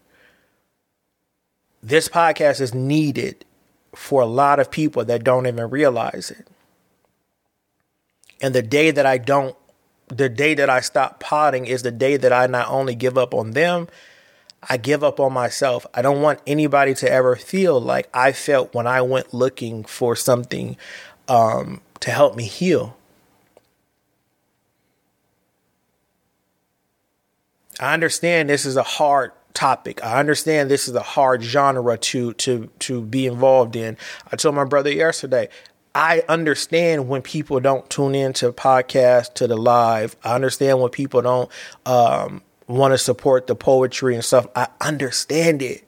[1.84, 3.46] This podcast is needed
[3.94, 6.48] for a lot of people that don't even realize it.
[8.42, 9.56] And the day that I don't,
[10.08, 13.34] the day that I stop potting is the day that I not only give up
[13.34, 13.88] on them,
[14.68, 15.86] I give up on myself.
[15.94, 20.16] I don't want anybody to ever feel like I felt when I went looking for
[20.16, 20.76] something
[21.28, 22.98] um, to help me heal.
[27.80, 30.04] I understand this is a hard topic.
[30.04, 33.98] I understand this is a hard genre to to to be involved in.
[34.32, 35.50] I told my brother yesterday,
[35.94, 40.16] I understand when people don't tune in to podcast to the live.
[40.24, 41.50] I understand when people don't
[41.86, 44.48] um, want to support the poetry and stuff.
[44.56, 45.86] I understand it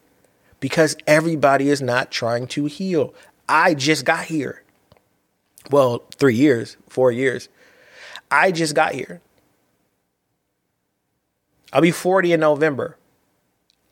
[0.59, 3.13] because everybody is not trying to heal.
[3.49, 4.63] I just got here.
[5.69, 7.49] Well, three years, four years.
[8.31, 9.21] I just got here.
[11.73, 12.97] I'll be 40 in November.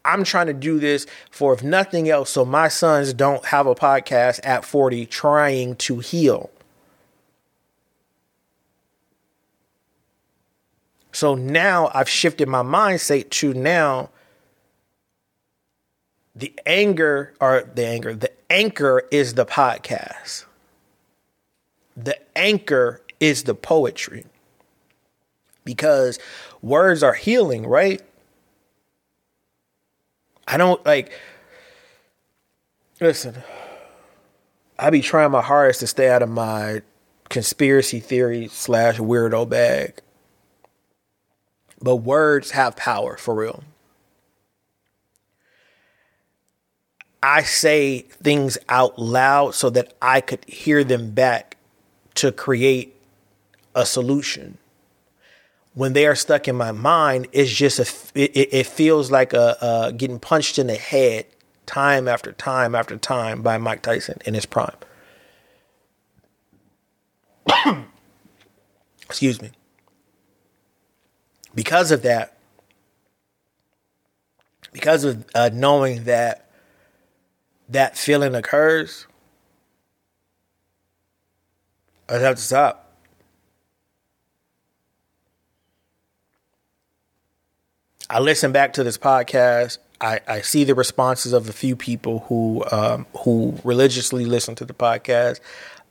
[0.03, 3.75] I'm trying to do this for, if nothing else, so my sons don't have a
[3.75, 6.51] podcast at 40 trying to heal.
[11.11, 14.09] So now I've shifted my mindset to now
[16.35, 20.43] the anger or the anger, the anchor is the podcast.
[21.95, 24.25] The anchor is the poetry.
[25.63, 26.19] Because
[26.65, 28.01] words are healing, right?
[30.47, 31.11] I don't like
[32.99, 33.35] listen.
[34.77, 36.81] I be trying my hardest to stay out of my
[37.29, 39.99] conspiracy theory slash weirdo bag.
[41.81, 43.63] But words have power for real.
[47.21, 51.57] I say things out loud so that I could hear them back
[52.15, 52.95] to create
[53.73, 54.57] a solution.
[55.75, 57.85] When they are stuck in my mind, it's just a,
[58.19, 61.27] it, it feels like a, a getting punched in the head
[61.65, 64.75] time after time after time by Mike Tyson in his prime.
[69.03, 69.51] Excuse me
[71.55, 72.37] because of that,
[74.73, 76.49] because of uh, knowing that
[77.69, 79.07] that feeling occurs,
[82.09, 82.84] I have to stop.
[88.09, 89.79] I listen back to this podcast.
[90.01, 94.65] I, I see the responses of a few people who um, who religiously listen to
[94.65, 95.39] the podcast,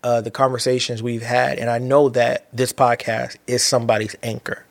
[0.02, 4.64] uh, the conversations we've had, and I know that this podcast is somebody's anchor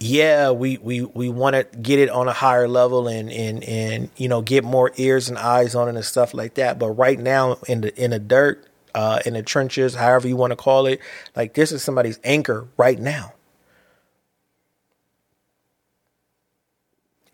[0.00, 4.10] yeah, we we we want to get it on a higher level and and and
[4.16, 6.78] you know get more ears and eyes on it and stuff like that.
[6.78, 10.52] But right now in the in the dirt, uh, in the trenches, however you want
[10.52, 11.00] to call it,
[11.36, 13.34] like this is somebody's anchor right now.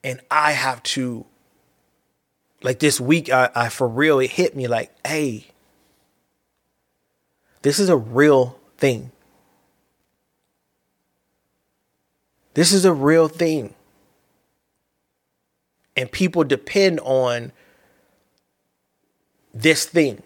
[0.07, 1.26] And I have to,
[2.62, 5.48] like this week, I, I for real, it hit me like, hey,
[7.62, 9.11] this is a real thing.
[12.54, 13.74] This is a real thing.
[15.96, 17.50] And people depend on
[19.52, 20.22] this thing.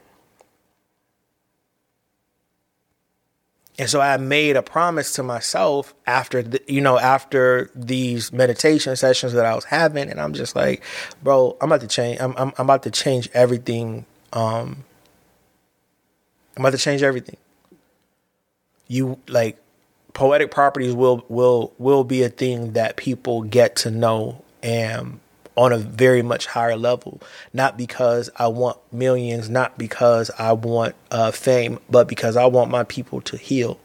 [3.80, 8.94] And so I made a promise to myself after the, you know after these meditation
[8.94, 10.84] sessions that I was having, and I'm just like,
[11.22, 12.20] bro, I'm about to change.
[12.20, 14.04] I'm I'm, I'm about to change everything.
[14.34, 14.84] Um,
[16.58, 17.38] I'm about to change everything.
[18.86, 19.56] You like
[20.12, 25.20] poetic properties will will will be a thing that people get to know and
[25.60, 27.20] on a very much higher level
[27.52, 32.70] not because i want millions not because i want uh, fame but because i want
[32.70, 33.78] my people to heal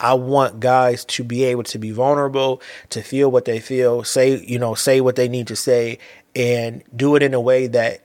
[0.00, 4.42] i want guys to be able to be vulnerable to feel what they feel say
[4.46, 5.98] you know say what they need to say
[6.34, 8.00] and do it in a way that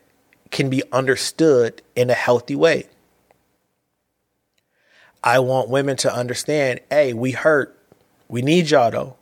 [0.51, 2.85] can be understood in a healthy way
[5.23, 7.77] I want women to understand, hey, we hurt.
[8.27, 9.15] We need y'all though.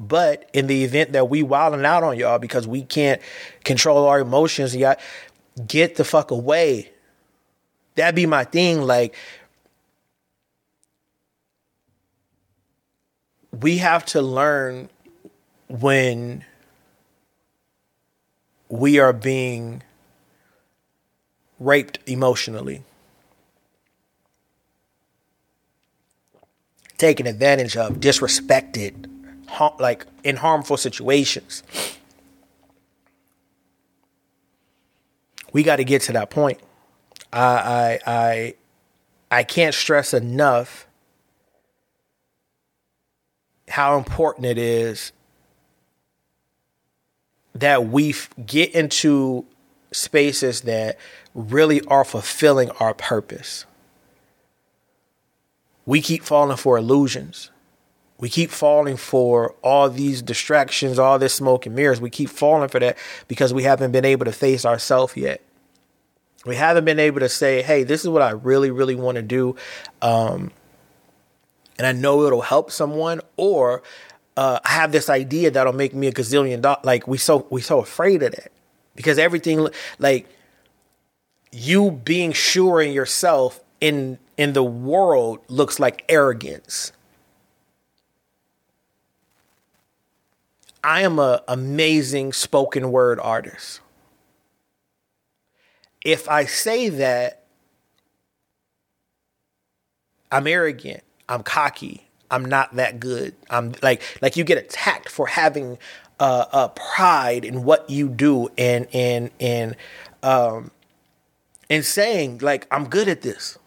[0.00, 3.20] But in the event that we wilding out on y'all because we can't
[3.64, 4.96] control our emotions, y'all
[5.66, 6.90] get the fuck away.
[7.94, 8.80] That'd be my thing.
[8.82, 9.14] Like
[13.52, 14.88] we have to learn
[15.68, 16.44] when
[18.70, 19.82] we are being
[21.58, 22.82] raped emotionally.
[27.00, 29.10] taken advantage of, disrespected,
[29.78, 31.62] like in harmful situations.
[35.52, 36.60] We got to get to that point.
[37.32, 38.54] I, I, I,
[39.30, 40.86] I can't stress enough
[43.68, 45.12] how important it is
[47.54, 48.14] that we
[48.46, 49.44] get into
[49.92, 50.98] spaces that
[51.34, 53.64] really are fulfilling our purpose.
[55.86, 57.50] We keep falling for illusions.
[58.20, 62.00] We keep falling for all these distractions, all this smoke and mirrors.
[62.00, 62.98] We keep falling for that
[63.28, 65.40] because we haven't been able to face ourselves yet.
[66.44, 69.22] We haven't been able to say, hey, this is what I really, really want to
[69.22, 69.56] do.
[70.02, 70.52] Um,
[71.78, 73.82] and I know it'll help someone, or
[74.36, 76.84] uh, I have this idea that'll make me a gazillion dollars.
[76.84, 78.52] Like we so we so afraid of that
[78.94, 79.68] because everything
[79.98, 80.28] like
[81.52, 86.92] you being sure in yourself in in the world looks like arrogance.
[90.82, 93.80] I am an amazing spoken word artist.
[96.04, 97.44] If I say that,
[100.32, 103.34] I'm arrogant, I'm cocky, I'm not that good.
[103.50, 105.78] I'm like like you get attacked for having
[106.20, 109.74] uh, pride in what you do and and and
[110.22, 110.70] um
[111.70, 113.58] and saying like I'm good at this.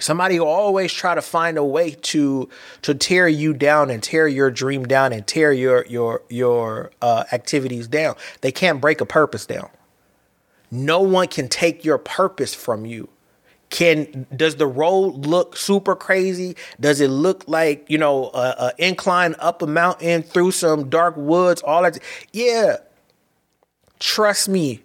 [0.00, 2.48] Somebody will always try to find a way to
[2.82, 7.24] to tear you down and tear your dream down and tear your your your uh,
[7.32, 8.14] activities down.
[8.40, 9.70] They can't break a purpose down.
[10.70, 13.08] No one can take your purpose from you.
[13.70, 16.56] Can does the road look super crazy?
[16.78, 21.16] Does it look like you know a, a incline up a mountain through some dark
[21.16, 21.60] woods?
[21.62, 21.98] All that,
[22.32, 22.76] yeah.
[23.98, 24.80] Trust me,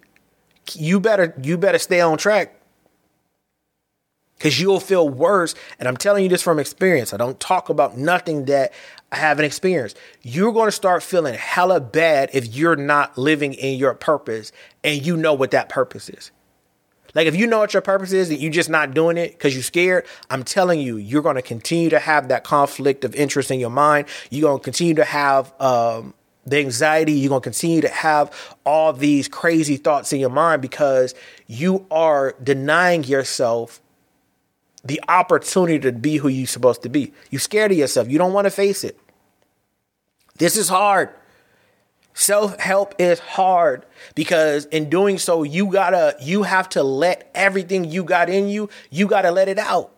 [0.72, 2.60] you better you better stay on track
[4.44, 5.54] because you'll feel worse.
[5.78, 7.14] And I'm telling you this from experience.
[7.14, 8.74] I don't talk about nothing that
[9.10, 9.96] I haven't experienced.
[10.20, 14.52] You're going to start feeling hella bad if you're not living in your purpose
[14.84, 16.30] and you know what that purpose is.
[17.14, 19.54] Like if you know what your purpose is and you're just not doing it because
[19.54, 23.50] you're scared, I'm telling you, you're going to continue to have that conflict of interest
[23.50, 24.08] in your mind.
[24.28, 26.12] You're going to continue to have um,
[26.44, 27.12] the anxiety.
[27.12, 28.30] You're going to continue to have
[28.66, 31.14] all these crazy thoughts in your mind because
[31.46, 33.80] you are denying yourself
[34.84, 37.12] the opportunity to be who you're supposed to be.
[37.30, 38.08] You're scared of yourself.
[38.08, 38.98] You don't want to face it.
[40.36, 41.10] This is hard.
[42.12, 47.84] Self help is hard because in doing so, you gotta, you have to let everything
[47.84, 49.90] you got in you, you gotta let it out.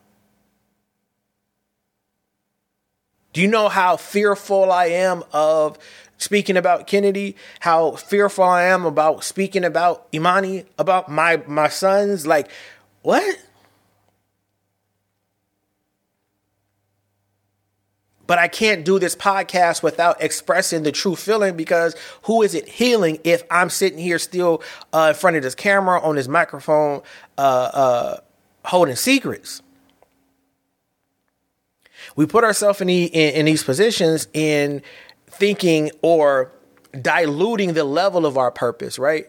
[3.34, 5.78] Do you know how fearful I am of
[6.16, 7.36] speaking about Kennedy?
[7.60, 12.26] How fearful I am about speaking about Imani, about my my sons?
[12.26, 12.50] Like,
[13.02, 13.36] what?
[18.26, 22.68] But I can't do this podcast without expressing the true feeling because who is it
[22.68, 24.62] healing if I'm sitting here still
[24.92, 27.02] uh, in front of this camera on this microphone
[27.38, 28.16] uh, uh,
[28.64, 29.62] holding secrets?
[32.16, 34.82] We put ourselves in, the, in, in these positions in
[35.28, 36.52] thinking or
[37.00, 39.26] diluting the level of our purpose, right?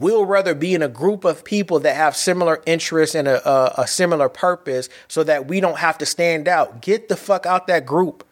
[0.00, 3.82] We'll rather be in a group of people that have similar interests and a, a,
[3.82, 6.80] a, similar purpose so that we don't have to stand out.
[6.80, 8.26] Get the fuck out that group.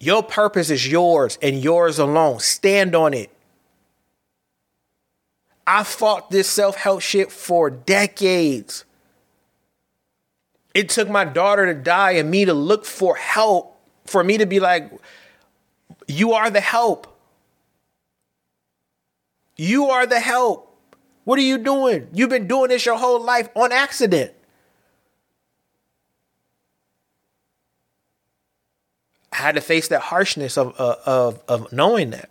[0.00, 2.40] Your purpose is yours and yours alone.
[2.40, 3.30] Stand on it.
[5.64, 8.84] I fought this self help shit for decades.
[10.74, 14.46] It took my daughter to die and me to look for help, for me to
[14.46, 14.90] be like,
[16.08, 17.15] you are the help.
[19.56, 20.74] You are the help.
[21.24, 22.08] What are you doing?
[22.12, 24.32] You've been doing this your whole life on accident.
[29.32, 32.30] I had to face that harshness of uh, of of knowing that.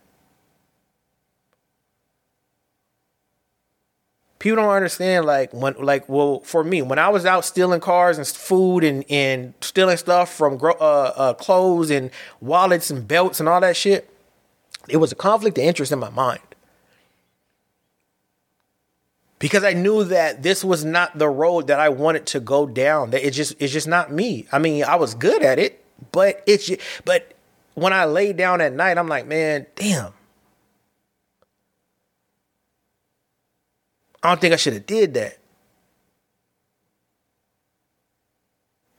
[4.40, 8.18] People don't understand like when like well for me when I was out stealing cars
[8.18, 13.50] and food and and stealing stuff from uh, uh, clothes and wallets and belts and
[13.50, 14.10] all that shit,
[14.88, 16.42] it was a conflict of interest in my mind
[19.40, 23.12] because I knew that this was not the road that I wanted to go down.
[23.12, 24.48] That it just it's just not me.
[24.52, 26.72] I mean, I was good at it, but it's
[27.04, 27.34] but
[27.74, 30.14] when I lay down at night, I'm like, man, damn.
[34.24, 35.38] I don't think I should have did that.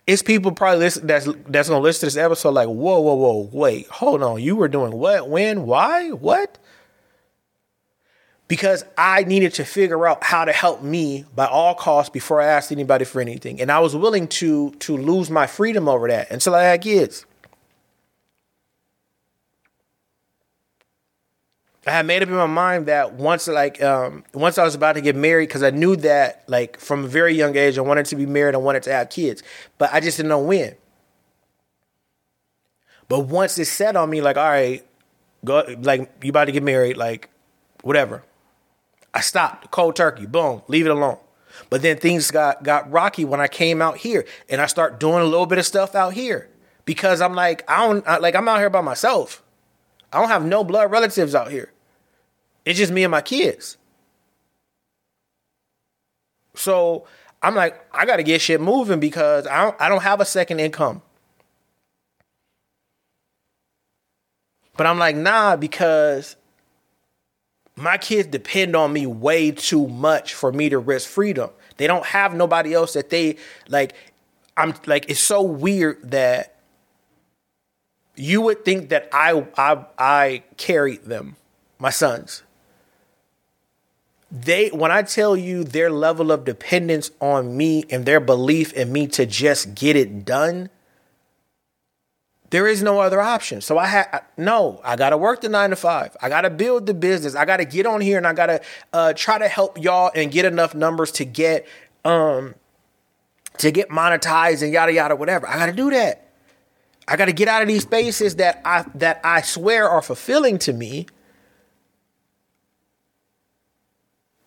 [0.06, 3.50] It's people probably listen that's that's gonna listen to this episode like, whoa, whoa, whoa,
[3.52, 4.40] wait, hold on.
[4.40, 6.58] You were doing what, when, why, what?
[8.48, 12.46] Because I needed to figure out how to help me by all costs before I
[12.46, 13.60] asked anybody for anything.
[13.60, 17.26] And I was willing to to lose my freedom over that until I had kids.
[21.88, 24.94] I had made up in my mind that once like um, once I was about
[24.94, 28.06] to get married because I knew that like from a very young age I wanted
[28.06, 29.42] to be married, I wanted to have kids,
[29.78, 30.74] but I just didn't know when.
[33.08, 34.84] But once it set on me, like, all right,
[35.44, 37.30] go like you about to get married, like
[37.82, 38.24] whatever.
[39.16, 41.16] I stopped cold turkey, boom, leave it alone.
[41.70, 45.22] But then things got got rocky when I came out here, and I start doing
[45.22, 46.50] a little bit of stuff out here
[46.84, 49.42] because I'm like I don't I, like I'm out here by myself.
[50.12, 51.72] I don't have no blood relatives out here.
[52.66, 53.78] It's just me and my kids.
[56.54, 57.06] So
[57.40, 60.26] I'm like I got to get shit moving because I don't I don't have a
[60.26, 61.00] second income.
[64.76, 66.36] But I'm like nah because
[67.76, 71.50] my kids depend on me way too much for me to risk freedom.
[71.76, 73.36] They don't have nobody else that they
[73.68, 73.94] like.
[74.56, 76.56] I'm like, it's so weird that
[78.16, 81.36] you would think that I I I carried them,
[81.78, 82.42] my sons.
[84.30, 88.92] they when I tell you their level of dependence on me and their belief in
[88.92, 90.68] me to just get it done,
[92.50, 93.60] there is no other option.
[93.60, 96.16] So I had no, I got to work the 9 to 5.
[96.20, 97.34] I got to build the business.
[97.34, 98.60] I got to get on here and I got to
[98.92, 101.66] uh, try to help y'all and get enough numbers to get
[102.04, 102.54] um
[103.58, 105.48] to get monetized and yada yada whatever.
[105.48, 106.28] I got to do that.
[107.08, 110.58] I got to get out of these spaces that I that I swear are fulfilling
[110.60, 111.06] to me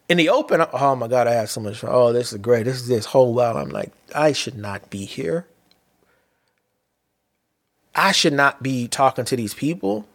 [0.10, 1.92] in the open, oh my God, I have so much fun.
[1.94, 2.64] Oh, this is great.
[2.64, 3.56] This is this whole while.
[3.56, 5.46] I'm like, I should not be here.
[7.96, 10.08] I should not be talking to these people.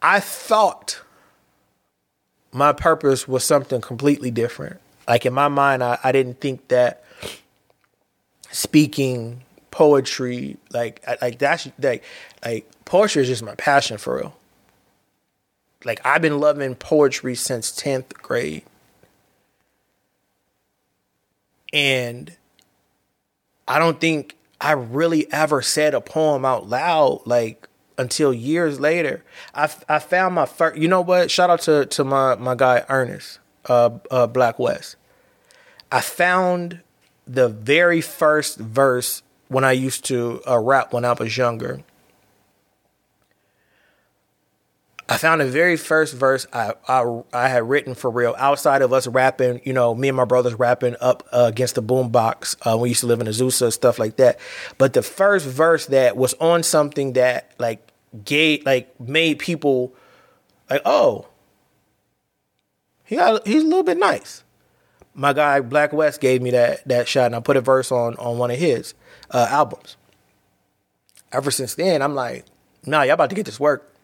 [0.00, 1.02] I thought
[2.52, 4.80] my purpose was something completely different.
[5.08, 7.04] Like in my mind, I, I didn't think that
[8.50, 12.02] speaking poetry, like like that's like
[12.44, 14.36] like poetry is just my passion for real.
[15.84, 18.64] Like I've been loving poetry since 10th grade.
[21.72, 22.34] And
[23.68, 29.24] I don't think I really ever said a poem out loud like until years later.
[29.54, 31.30] I, I found my first, you know what?
[31.30, 34.96] Shout out to, to my, my guy Ernest, uh, uh, Black West.
[35.90, 36.80] I found
[37.26, 41.82] the very first verse when I used to uh, rap when I was younger.
[45.08, 48.92] I found the very first verse I, I, I had written for real outside of
[48.92, 49.60] us rapping.
[49.64, 52.56] You know, me and my brothers rapping up uh, against the boombox.
[52.62, 54.40] Uh, we used to live in Azusa, stuff like that.
[54.78, 57.86] But the first verse that was on something that like
[58.24, 59.94] gay, like made people
[60.68, 61.28] like, oh,
[63.04, 64.42] he got, he's a little bit nice.
[65.14, 68.16] My guy Black West gave me that that shot, and I put a verse on
[68.16, 68.92] on one of his
[69.30, 69.96] uh, albums.
[71.32, 72.44] Ever since then, I'm like,
[72.84, 73.95] nah, y'all about to get this work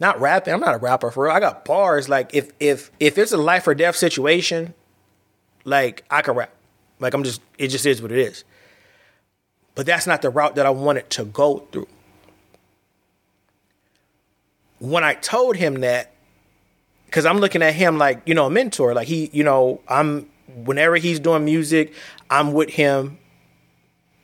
[0.00, 0.54] not rapping.
[0.54, 1.32] I'm not a rapper for real.
[1.32, 2.08] I got bars.
[2.08, 4.74] Like if if if it's a life or death situation,
[5.64, 6.50] like I can rap.
[6.98, 8.44] Like I'm just it just is what it is.
[9.74, 11.88] But that's not the route that I wanted to go through.
[14.78, 16.12] When I told him that,
[17.06, 18.94] because I'm looking at him like, you know, a mentor.
[18.94, 20.28] Like he, you know, I'm
[20.64, 21.92] whenever he's doing music,
[22.30, 23.18] I'm with him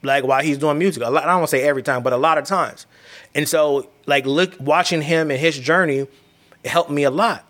[0.02, 1.02] like while he's doing music.
[1.02, 2.86] A lot, I don't want to say every time, but a lot of times.
[3.36, 7.44] And so, like, look, watching him and his journey, it helped me a lot.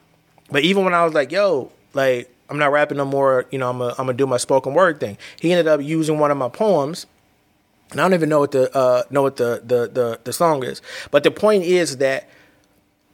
[0.50, 3.70] But even when I was like, yo, like, I'm not rapping no more, you know,
[3.70, 5.16] I'm gonna do my spoken word thing.
[5.40, 7.06] He ended up using one of my poems,
[7.92, 10.64] and I don't even know what the uh, know what the, the the the song
[10.64, 10.82] is.
[11.12, 12.28] But the point is that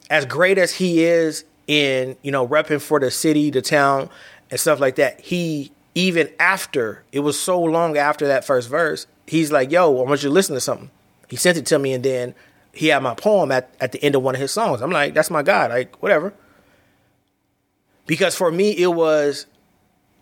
[0.08, 4.08] as great as he is in, you know, repping for the city, the town,
[4.50, 9.06] and stuff like that, he even after it was so long after that first verse,
[9.26, 10.90] he's like, "Yo, I want you to listen to something."
[11.28, 12.34] He sent it to me, and then
[12.72, 14.80] he had my poem at, at the end of one of his songs.
[14.80, 15.66] I'm like, that's my guy.
[15.66, 16.32] Like, whatever.
[18.06, 19.46] Because for me, it was,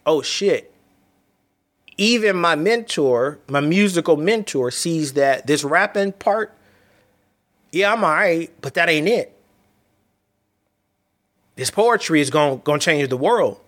[0.05, 0.73] oh shit.
[1.97, 6.57] Even my mentor, my musical mentor, sees that this rapping part,
[7.73, 9.37] yeah, I'm all right, but that ain't it.
[11.57, 13.61] This poetry is going to change the world.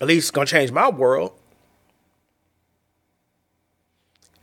[0.00, 1.32] At least it's to change my world.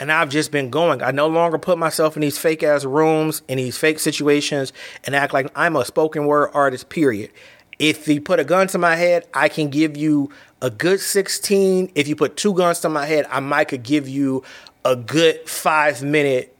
[0.00, 1.02] And I've just been going.
[1.02, 4.72] I no longer put myself in these fake ass rooms, in these fake situations,
[5.04, 7.30] and act like I'm a spoken word artist, period.
[7.78, 10.30] If you put a gun to my head, I can give you
[10.60, 11.92] a good 16.
[11.94, 14.42] If you put two guns to my head, I might could give you
[14.84, 16.54] a good five minute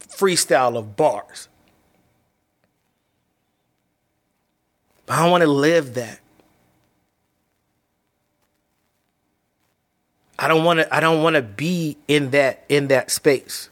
[0.00, 1.48] freestyle of bars.
[5.06, 6.20] But I don't want to live that.
[10.42, 13.70] I don't want to I don't want to be in that in that space.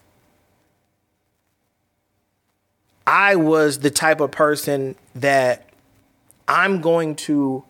[3.04, 5.68] I was the type of person that
[6.46, 7.64] I'm going to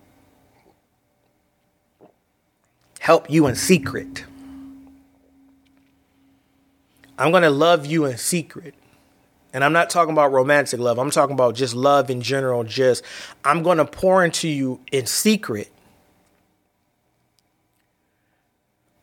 [2.98, 4.26] help you in secret.
[7.18, 8.74] I'm going to love you in secret.
[9.54, 10.98] And I'm not talking about romantic love.
[10.98, 12.64] I'm talking about just love in general.
[12.64, 13.02] Just,
[13.46, 15.70] I'm going to pour into you in secret.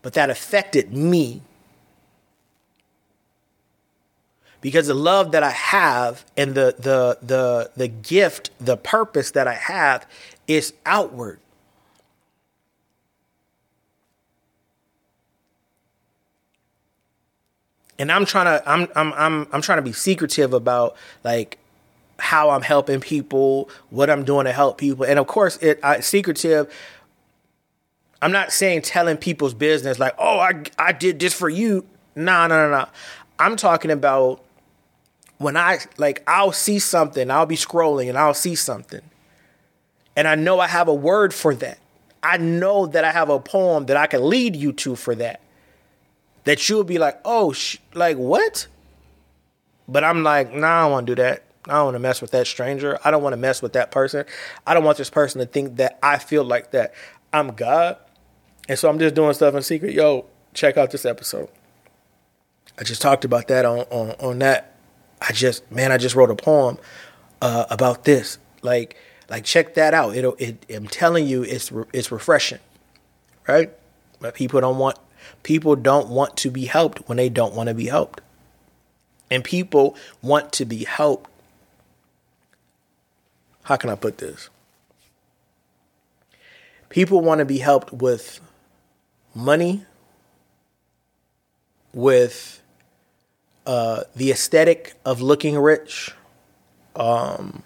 [0.02, 1.42] But that affected me.
[4.60, 9.48] Because the love that I have and the the the the gift, the purpose that
[9.48, 10.08] I have
[10.48, 11.40] is outward.
[18.00, 21.58] And I'm trying to I'm I'm I'm I'm trying to be secretive about like
[22.20, 25.06] how I'm helping people, what I'm doing to help people.
[25.06, 26.74] And of course, it I, secretive
[28.22, 31.86] I'm not saying telling people's business like, oh, I I did this for you.
[32.16, 32.88] No, no, no, no.
[33.40, 34.44] I'm talking about
[35.38, 39.02] when I like I'll see something, I'll be scrolling and I'll see something.
[40.16, 41.78] And I know I have a word for that.
[42.24, 45.42] I know that I have a poem that I can lead you to for that.
[46.46, 48.68] That you'll be like, "Oh, sh- like what?"
[49.88, 51.44] But I'm like, "Nah, I don't want to do that.
[51.68, 52.98] I don't want to mess with that stranger.
[53.04, 54.26] I don't want to mess with that person.
[54.66, 56.94] I don't want this person to think that I feel like that.
[57.34, 57.98] I'm God.
[58.68, 59.94] And so I'm just doing stuff in secret.
[59.94, 61.50] Yo, check out this episode.
[62.78, 64.76] I just talked about that on on, on that.
[65.22, 66.78] I just man, I just wrote a poem
[67.42, 68.38] uh, about this.
[68.62, 68.98] Like
[69.30, 70.16] like check that out.
[70.16, 72.60] It'll it, I'm telling you, it's it's refreshing,
[73.48, 73.72] right?
[74.20, 74.98] But people don't want
[75.44, 78.22] people don't want to be helped when they don't want to be helped,
[79.32, 81.30] and people want to be helped.
[83.64, 84.50] How can I put this?
[86.90, 88.40] People want to be helped with
[89.38, 89.86] money,
[91.94, 92.62] with
[93.66, 96.12] uh, the aesthetic of looking rich,
[96.96, 97.64] um,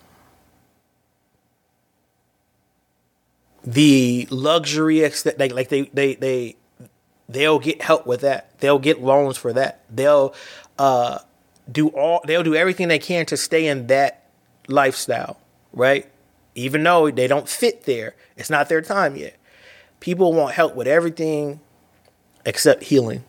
[3.63, 5.01] the luxury
[5.37, 6.55] like like they they they
[7.29, 8.59] they'll get help with that.
[8.59, 9.83] They'll get loans for that.
[9.89, 10.33] They'll
[10.77, 11.19] uh,
[11.71, 14.29] do all they'll do everything they can to stay in that
[14.67, 15.39] lifestyle,
[15.73, 16.09] right?
[16.55, 19.37] Even though they don't fit there, it's not their time yet.
[20.01, 21.61] People want help with everything
[22.45, 23.23] except healing.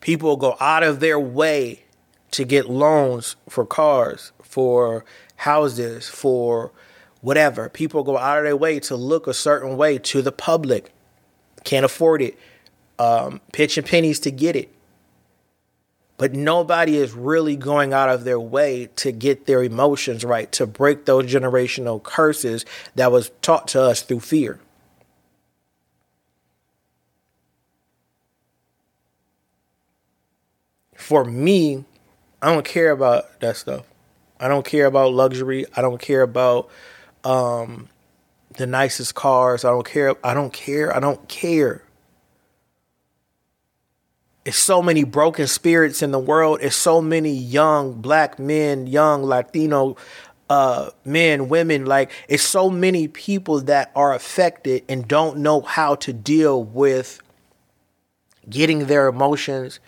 [0.00, 1.84] People go out of their way
[2.30, 5.04] to get loans for cars, for
[5.36, 6.72] houses, for
[7.20, 7.68] whatever.
[7.68, 10.92] People go out of their way to look a certain way to the public.
[11.64, 12.38] Can't afford it.
[12.98, 14.73] Um, pitching pennies to get it.
[16.16, 20.66] But nobody is really going out of their way to get their emotions right, to
[20.66, 24.60] break those generational curses that was taught to us through fear.
[30.94, 31.84] For me,
[32.40, 33.84] I don't care about that stuff.
[34.38, 35.64] I don't care about luxury.
[35.76, 36.68] I don't care about
[37.24, 37.88] um,
[38.56, 39.64] the nicest cars.
[39.64, 40.14] I don't care.
[40.24, 40.94] I don't care.
[40.94, 41.83] I don't care.
[44.44, 46.58] It's so many broken spirits in the world.
[46.60, 49.96] It's so many young black men, young Latino
[50.50, 51.86] uh, men, women.
[51.86, 57.20] Like, it's so many people that are affected and don't know how to deal with
[58.48, 59.80] getting their emotions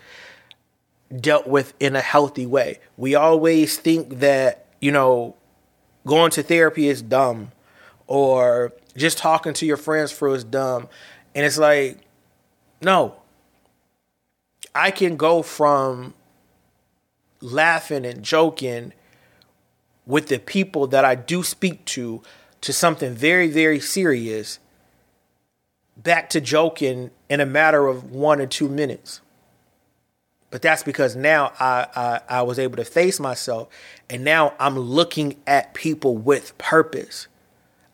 [1.15, 2.81] dealt with in a healthy way.
[2.97, 5.37] We always think that, you know,
[6.07, 7.53] going to therapy is dumb
[8.07, 10.89] or just talking to your friends for is dumb.
[11.35, 11.99] And it's like,
[12.81, 13.17] no,
[14.75, 16.15] I can go from
[17.41, 18.93] laughing and joking
[20.07, 22.23] with the people that I do speak to
[22.61, 24.59] to something very, very serious
[25.97, 29.21] back to joking in a matter of one or two minutes.
[30.51, 33.69] But that's because now I, I, I was able to face myself
[34.09, 37.27] and now I'm looking at people with purpose.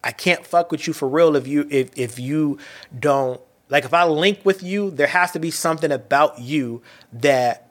[0.04, 2.58] I can't fuck with you for real if you if if you
[2.98, 3.40] don't
[3.72, 7.70] like if I link with you, there has to be something about you that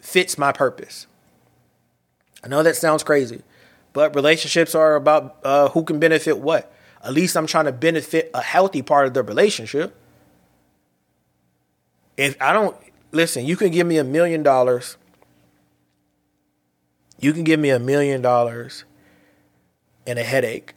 [0.00, 1.06] fits my purpose.
[2.42, 3.42] I know that sounds crazy,
[3.92, 6.72] but relationships are about uh, who can benefit what.
[7.04, 9.94] At least I'm trying to benefit a healthy part of the relationship.
[12.16, 12.74] If I don't
[13.12, 14.96] listen, you can give me a million dollars.
[17.20, 18.84] You can give me a million dollars
[20.06, 20.72] and a headache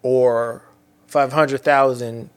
[0.00, 0.64] or
[1.08, 2.30] 500,000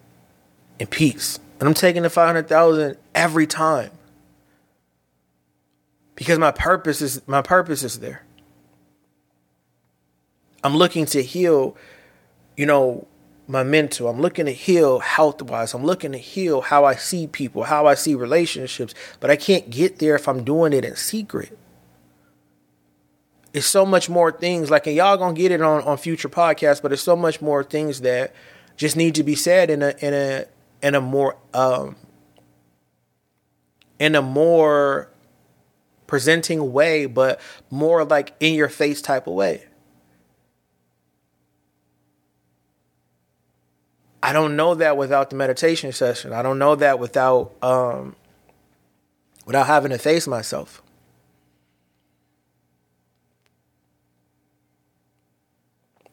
[0.79, 1.39] in peace.
[1.59, 3.91] And I'm taking the 500,000 every time.
[6.15, 8.23] Because my purpose is my purpose is there.
[10.63, 11.75] I'm looking to heal,
[12.55, 13.07] you know,
[13.47, 14.07] my mental.
[14.07, 15.73] I'm looking to heal health wise.
[15.73, 18.93] I'm looking to heal how I see people, how I see relationships.
[19.19, 21.57] But I can't get there if I'm doing it in secret.
[23.53, 26.81] It's so much more things like, and y'all gonna get it on on future podcasts.
[26.81, 28.33] But it's so much more things that
[28.77, 30.45] just need to be said in a in a
[30.83, 31.95] in a more um,
[33.97, 35.09] in a more
[36.05, 37.39] presenting way, but
[37.71, 39.63] more like in your face type of way.
[44.21, 46.33] I don't know that without the meditation session.
[46.33, 48.15] I don't know that without um,
[49.45, 50.81] without having to face myself.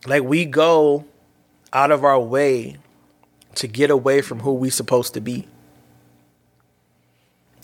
[0.06, 1.04] Like we go
[1.72, 2.78] out of our way
[3.56, 5.46] to get away from who we're supposed to be.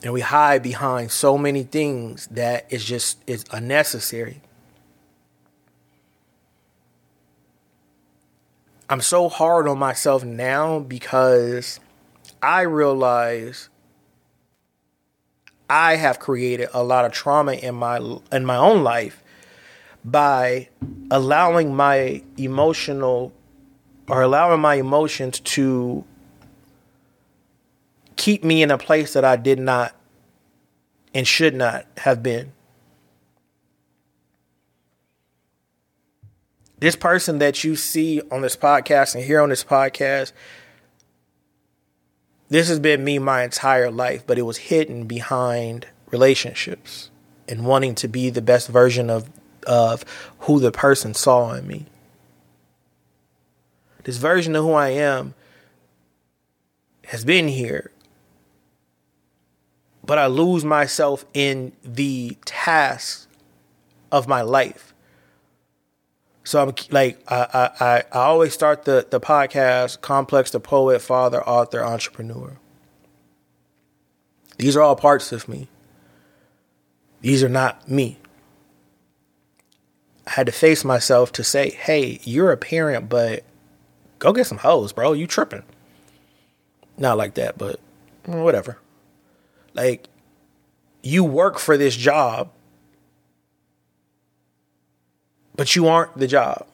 [0.02, 4.40] And we hide behind so many things that is just is unnecessary.
[8.88, 11.80] I'm so hard on myself now because
[12.40, 13.68] I realize
[15.68, 17.96] I have created a lot of trauma in my
[18.30, 19.24] in my own life
[20.04, 20.68] by
[21.10, 23.32] allowing my emotional
[24.08, 26.04] or allowing my emotions to
[28.16, 29.94] keep me in a place that I did not
[31.14, 32.52] and should not have been.
[36.78, 40.32] This person that you see on this podcast and hear on this podcast,
[42.48, 47.10] this has been me my entire life, but it was hidden behind relationships
[47.48, 49.30] and wanting to be the best version of
[49.66, 50.04] of
[50.40, 51.86] who the person saw in me.
[54.06, 55.34] This version of who I am
[57.06, 57.90] has been here,
[60.04, 63.26] but I lose myself in the tasks
[64.12, 64.94] of my life.
[66.44, 71.42] So I'm like I I I always start the the podcast complex the poet, father,
[71.42, 72.58] author, entrepreneur.
[74.56, 75.66] These are all parts of me.
[77.22, 78.18] These are not me.
[80.28, 83.42] I had to face myself to say, hey, you're a parent, but
[84.18, 85.12] go get some hoes, bro.
[85.12, 85.62] You tripping.
[86.98, 87.80] Not like that, but
[88.24, 88.78] whatever.
[89.74, 90.08] Like,
[91.02, 92.50] you work for this job,
[95.54, 96.66] but you aren't the job.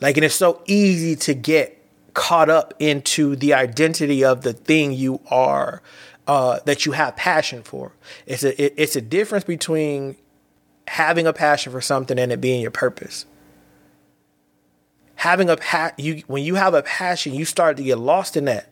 [0.00, 1.76] Like, and it's so easy to get
[2.14, 5.82] caught up into the identity of the thing you are,
[6.26, 7.92] uh, that you have passion for.
[8.26, 10.16] It's a it, it's a difference between
[10.88, 13.26] having a passion for something and it being your purpose.
[15.20, 18.46] Having a pa- you when you have a passion, you start to get lost in
[18.46, 18.70] that.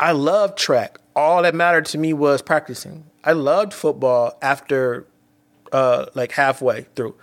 [0.00, 0.98] I loved track.
[1.14, 3.04] All that mattered to me was practicing.
[3.24, 5.06] I loved football after
[5.70, 7.14] uh like halfway through.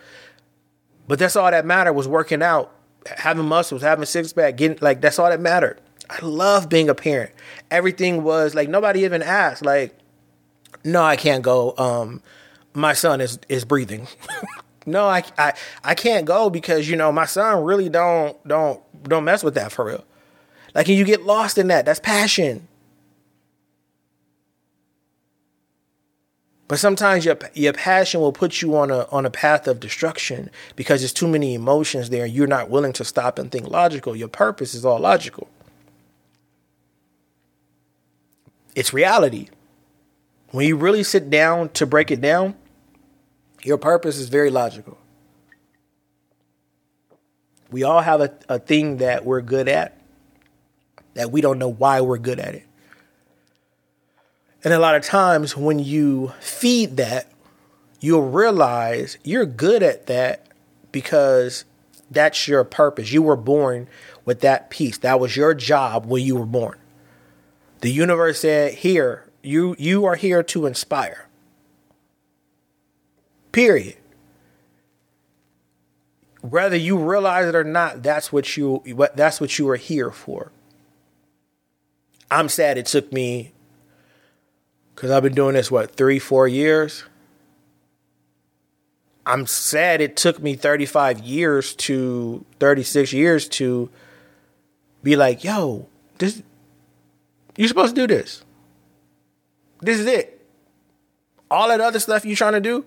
[1.08, 2.72] But that's all that mattered was working out,
[3.08, 5.82] having muscles, having six pack, getting like that's all that mattered.
[6.12, 7.32] I love being a parent.
[7.72, 9.98] Everything was like nobody even asked like
[10.84, 11.74] no, I can't go.
[11.76, 12.22] Um,
[12.76, 14.08] my son is is breathing.
[14.92, 19.24] no, I, I I can't go because you know my son really don't don't don't
[19.24, 20.04] mess with that for real.
[20.76, 21.86] Like, and you get lost in that.
[21.86, 22.68] That's passion.
[26.68, 30.50] But sometimes your your passion will put you on a on a path of destruction
[30.78, 32.24] because there's too many emotions there.
[32.24, 34.16] and You're not willing to stop and think logical.
[34.16, 35.50] Your purpose is all logical.
[38.74, 39.50] It's reality.
[40.52, 42.56] When you really sit down to break it down,
[43.64, 44.98] your purpose is very logical.
[47.72, 49.98] We all have a, a thing that we're good at
[51.14, 52.66] that we don't know why we're good at it.
[54.64, 57.32] And a lot of times when you feed that,
[58.00, 60.48] you'll realize you're good at that
[60.92, 61.66] because
[62.10, 63.12] that's your purpose.
[63.12, 63.88] You were born
[64.26, 64.98] with that piece.
[65.00, 66.78] That was your job when you were born.
[67.80, 71.28] The universe said, Here, you you are here to inspire.
[73.52, 73.98] Period.
[76.42, 78.82] Whether you realize it or not, that's what you
[79.16, 80.52] that's what you are here for.
[82.32, 83.52] I'm sad it took me
[84.96, 87.04] because I've been doing this what three, four years.
[89.26, 93.90] I'm sad it took me 35 years to 36 years to
[95.04, 95.88] be like, yo,
[96.18, 96.42] this
[97.56, 98.44] you're supposed to do this.
[99.82, 100.46] This is it.
[101.50, 102.86] All that other stuff you're trying to do,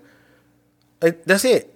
[1.01, 1.71] like, that's it.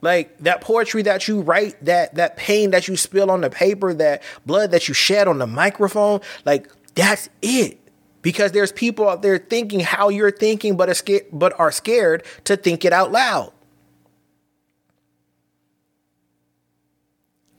[0.00, 3.94] Like that poetry that you write, that that pain that you spill on the paper,
[3.94, 7.80] that blood that you shed on the microphone, like that's it.
[8.20, 12.22] Because there's people out there thinking how you're thinking, but are scared, but are scared
[12.44, 13.52] to think it out loud.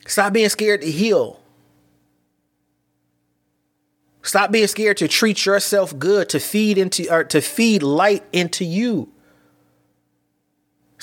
[0.05, 1.39] Stop being scared to heal.
[4.22, 8.66] Stop being scared to treat yourself good, to feed into or to feed light into
[8.66, 9.11] you.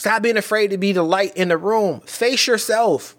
[0.02, 2.00] Stop being afraid to be the light in the room.
[2.00, 3.16] Face yourself.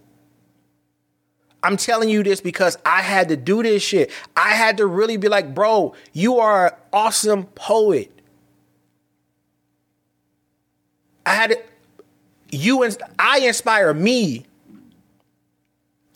[1.64, 4.12] I'm telling you this because I had to do this shit.
[4.36, 8.12] I had to really be like, bro, you are an awesome poet.
[11.26, 11.60] I had to,
[12.52, 14.46] you and I inspire me.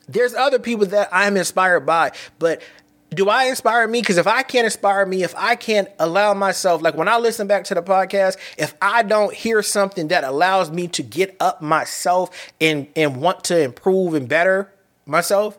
[0.10, 2.62] There's other people that I'm inspired by, but
[3.10, 4.02] do I inspire me?
[4.02, 7.48] Because if I can't inspire me, if I can't allow myself, like when I listen
[7.48, 11.62] back to the podcast, if I don't hear something that allows me to get up
[11.62, 14.72] myself and and want to improve and better
[15.06, 15.58] myself,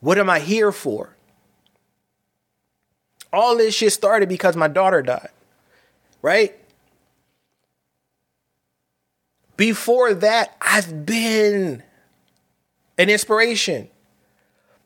[0.00, 1.14] what am I here for?
[3.32, 5.28] All this shit started because my daughter died,
[6.22, 6.56] right?
[9.56, 11.82] Before that, I've been
[12.96, 13.90] an inspiration.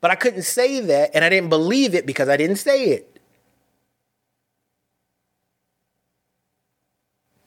[0.05, 3.19] But I couldn't say that, and I didn't believe it because I didn't say it.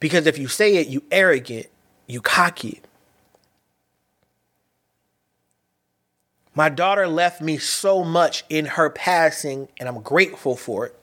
[0.00, 1.68] Because if you say it, you arrogant,
[2.08, 2.80] you cocky.
[6.52, 10.96] My daughter left me so much in her passing, and I'm grateful for it.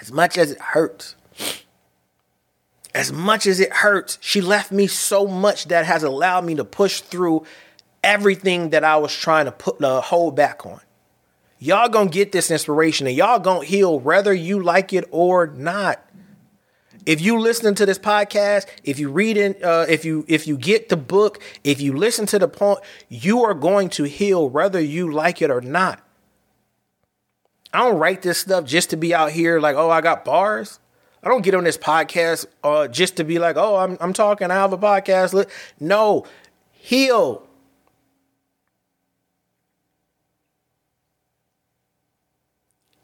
[0.00, 1.16] As much as it hurts,
[2.94, 6.64] as much as it hurts, she left me so much that has allowed me to
[6.64, 7.44] push through
[8.06, 10.80] everything that I was trying to put the hold back on.
[11.58, 16.02] Y'all gonna get this inspiration and y'all gonna heal whether you like it or not
[17.06, 20.58] if you listen to this podcast, if you read it, uh, if you if you
[20.58, 24.80] get the book, if you listen to the point, you are going to heal whether
[24.80, 26.00] you like it or not.
[27.72, 30.80] I don't write this stuff just to be out here like, oh, I got bars.
[31.22, 34.50] I don't get on this podcast uh, just to be like, oh, I'm I'm talking.
[34.50, 35.48] I have a podcast.
[35.78, 36.26] No,
[36.72, 37.45] heal.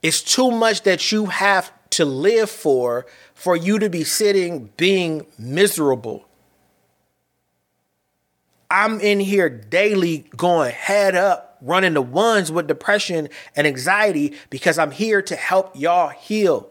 [0.02, 5.26] It's too much that you have to live for for you to be sitting being
[5.38, 6.26] miserable.
[8.68, 14.78] I'm in here daily going head up, running the ones with depression and anxiety because
[14.78, 16.68] I'm here to help y'all heal.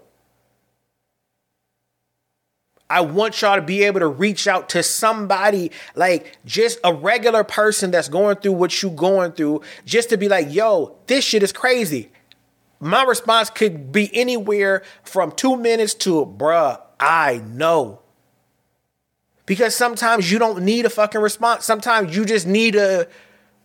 [2.89, 7.45] I want y'all to be able to reach out to somebody like just a regular
[7.45, 11.43] person that's going through what you're going through, just to be like, yo, this shit
[11.43, 12.09] is crazy
[12.81, 17.99] my response could be anywhere from two minutes to, bruh, I know.
[19.45, 21.63] Because sometimes you don't need a fucking response.
[21.63, 23.07] Sometimes you just need a,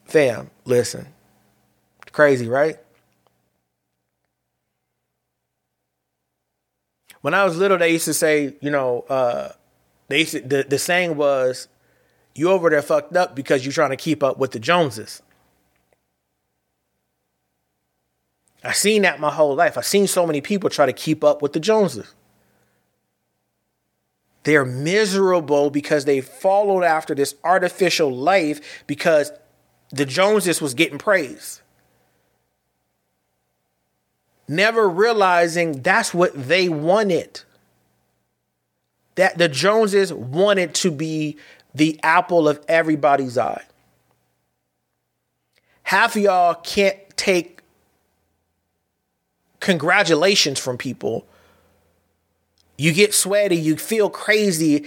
[0.05, 1.07] fam, listen.
[2.13, 2.79] Crazy, right?
[7.23, 9.53] When I was little, they used to say, you know, uh,
[10.09, 11.69] they used to, the, the saying was,
[12.35, 15.23] you over there fucked up because you're trying to keep up with the Joneses.
[18.67, 19.79] I've seen that my whole life.
[19.79, 22.13] I've seen so many people try to keep up with the Joneses.
[24.43, 29.33] They're miserable because they followed after this artificial life because
[29.91, 31.63] the Joneses was getting praise.
[34.49, 37.43] Never realizing that's what they wanted.
[39.15, 41.39] That the Joneses wanted to be
[41.75, 43.65] the apple of everybody's eye.
[45.85, 47.56] Half of y'all can't take
[49.67, 51.27] congratulations from people.
[52.79, 54.87] You get sweaty, you feel crazy,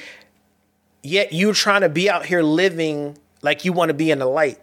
[1.04, 4.26] yet you're trying to be out here living like you want to be in the
[4.26, 4.58] light.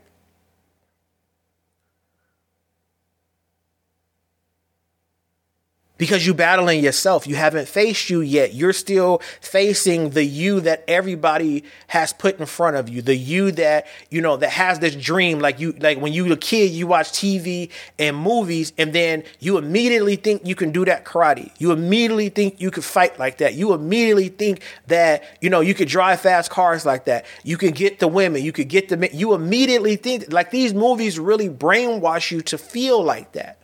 [5.98, 7.26] Because you're battling yourself.
[7.26, 8.54] You haven't faced you yet.
[8.54, 13.02] You're still facing the you that everybody has put in front of you.
[13.02, 15.38] The you that, you know, that has this dream.
[15.38, 19.24] Like you, like when you were a kid, you watch TV and movies and then
[19.40, 21.50] you immediately think you can do that karate.
[21.58, 23.54] You immediately think you could fight like that.
[23.54, 27.24] You immediately think that, you know, you could drive fast cars like that.
[27.42, 28.42] You can get the women.
[28.42, 29.10] You could get the, men.
[29.12, 33.58] you immediately think like these movies really brainwash you to feel like that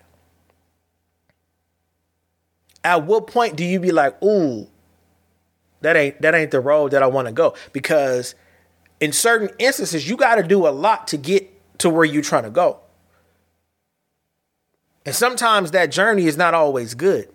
[2.84, 4.68] at what point do you be like, ooh,
[5.80, 7.54] that ain't that ain't the road that I want to go?
[7.72, 8.34] Because
[9.00, 12.44] in certain instances, you got to do a lot to get to where you're trying
[12.44, 12.78] to go.
[15.04, 17.28] And sometimes that journey is not always good.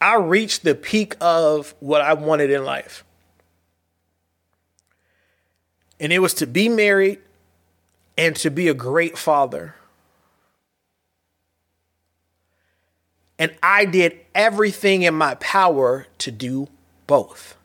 [0.00, 3.04] I reached the peak of what I wanted in life.
[5.98, 7.18] And it was to be married
[8.18, 9.76] and to be a great father.
[13.38, 16.66] And I did everything in my power to do
[17.06, 17.56] both.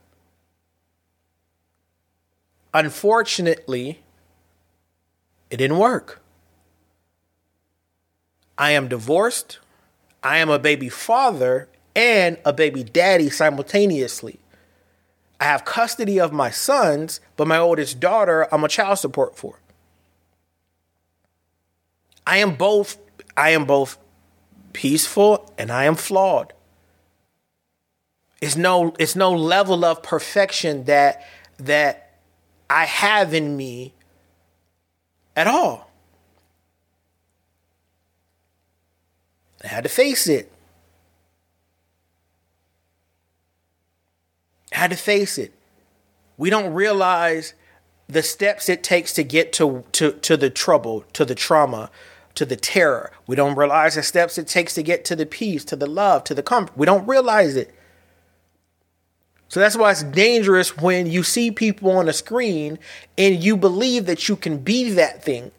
[2.72, 4.02] Unfortunately,
[5.50, 6.22] it didn't work.
[8.56, 9.58] I am divorced.
[10.22, 14.40] I am a baby father and a baby daddy simultaneously.
[15.40, 19.60] I have custody of my sons, but my oldest daughter, I'm a child support for.
[22.26, 22.98] I am both
[23.36, 23.98] I am both
[24.74, 26.54] peaceful and I am flawed.
[28.42, 31.26] It's no it's no level of perfection that
[31.58, 32.20] that
[32.70, 33.94] I have in me
[35.36, 35.90] at all.
[39.64, 40.52] I had to face it.
[44.74, 45.54] I had to face it.
[46.38, 47.54] We don't realize
[48.08, 51.90] the steps it takes to get to, to, to the trouble, to the trauma,
[52.36, 53.12] to the terror.
[53.28, 56.24] We don't realize the steps it takes to get to the peace, to the love,
[56.26, 56.78] to the comfort.
[56.78, 57.74] We don't realize it.
[59.48, 62.80] So that's why it's dangerous when you see people on a screen
[63.20, 65.52] and you believe that you can be that thing.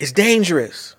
[0.00, 0.96] It's dangerous.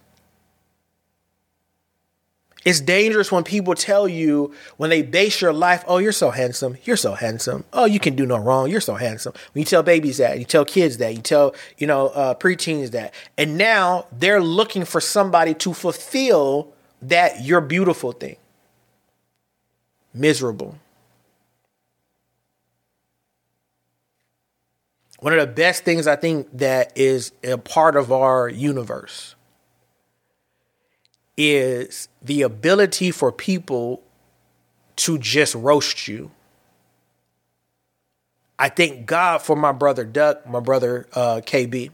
[2.65, 6.77] It's dangerous when people tell you, when they base your life, oh, you're so handsome.
[6.83, 7.63] You're so handsome.
[7.71, 8.71] Oh, you can do no wrong.
[8.71, 9.33] You're so handsome.
[9.53, 12.89] When you tell babies that, you tell kids that, you tell, you know, uh, preteens
[12.91, 13.13] that.
[13.37, 16.73] And now they're looking for somebody to fulfill
[17.03, 18.37] that you're beautiful thing.
[20.11, 20.75] Miserable.
[25.19, 29.34] One of the best things I think that is a part of our universe
[31.37, 34.01] is the ability for people
[34.97, 36.31] to just roast you.
[38.57, 41.91] I thank God for my brother Duck, my brother uh, KB,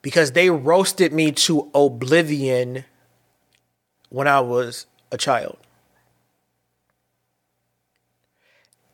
[0.00, 2.84] because they roasted me to oblivion
[4.08, 5.58] when I was a child.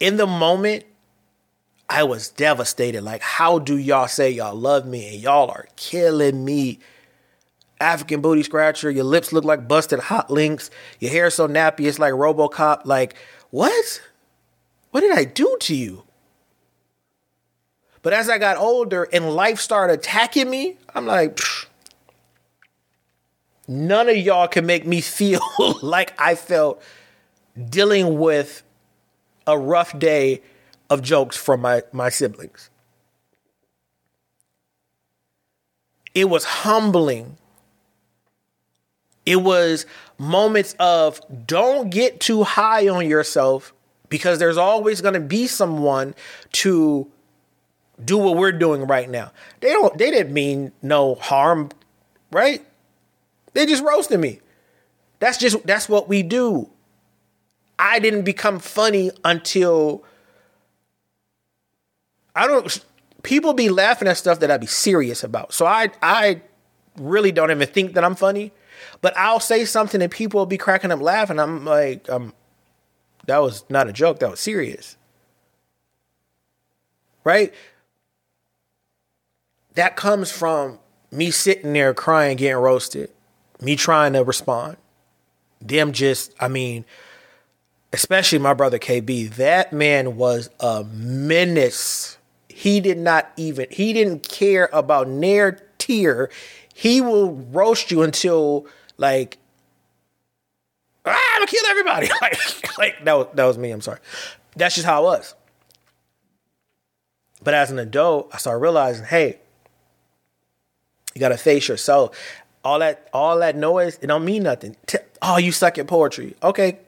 [0.00, 0.84] In the moment,
[1.88, 3.02] I was devastated.
[3.02, 6.80] Like, how do y'all say y'all love me and y'all are killing me?
[7.80, 8.90] African booty scratcher.
[8.90, 10.70] Your lips look like busted hot links.
[11.00, 12.82] Your hair so nappy it's like RoboCop.
[12.84, 13.14] Like,
[13.50, 14.02] what?
[14.90, 16.04] What did I do to you?
[18.02, 21.40] But as I got older and life started attacking me, I'm like,
[23.66, 25.40] none of y'all can make me feel
[25.82, 26.82] like I felt
[27.70, 28.62] dealing with
[29.46, 30.42] a rough day
[30.90, 32.70] of jokes from my, my siblings.
[36.14, 37.36] It was humbling
[39.26, 39.86] it was
[40.18, 43.72] moments of don't get too high on yourself
[44.08, 46.14] because there's always going to be someone
[46.52, 47.06] to
[48.04, 49.32] do what we're doing right now.
[49.60, 51.70] They don't they didn't mean no harm,
[52.30, 52.64] right?
[53.54, 54.40] They just roasted me.
[55.20, 56.70] That's just that's what we do.
[57.78, 60.04] I didn't become funny until
[62.34, 62.84] I don't
[63.22, 65.52] people be laughing at stuff that I'd be serious about.
[65.52, 66.42] So I I
[66.98, 68.52] really don't even think that I'm funny
[69.00, 71.38] but I'll say something and people will be cracking up laughing.
[71.38, 72.32] I'm like, um,
[73.26, 74.20] that was not a joke.
[74.20, 74.96] That was serious.
[77.24, 77.54] Right?
[79.74, 80.78] That comes from
[81.10, 83.10] me sitting there crying, getting roasted,
[83.60, 84.76] me trying to respond.
[85.60, 86.84] Them just, I mean,
[87.92, 92.18] especially my brother KB, that man was a menace.
[92.48, 96.28] He did not even, he didn't care about near tear.
[96.74, 98.66] He will roast you until
[98.98, 99.38] like,
[101.06, 102.08] ah, I'm gonna kill everybody.
[102.20, 103.70] like, like that was that was me.
[103.70, 104.00] I'm sorry.
[104.56, 105.34] That's just how it was.
[107.42, 109.38] But as an adult, I started realizing, hey,
[111.14, 112.16] you gotta face yourself.
[112.64, 114.76] All that all that noise, it don't mean nothing.
[115.22, 116.34] Oh, you suck at poetry.
[116.42, 116.78] Okay,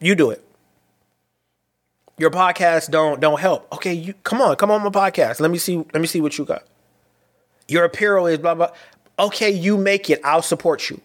[0.00, 0.44] you do it.
[2.18, 3.72] Your podcast don't don't help.
[3.74, 5.40] Okay, you come on, come on my podcast.
[5.40, 5.76] Let me see.
[5.76, 6.64] Let me see what you got.
[7.68, 8.72] Your apparel is blah blah.
[9.20, 10.18] Okay, you make it.
[10.24, 10.98] I'll support you.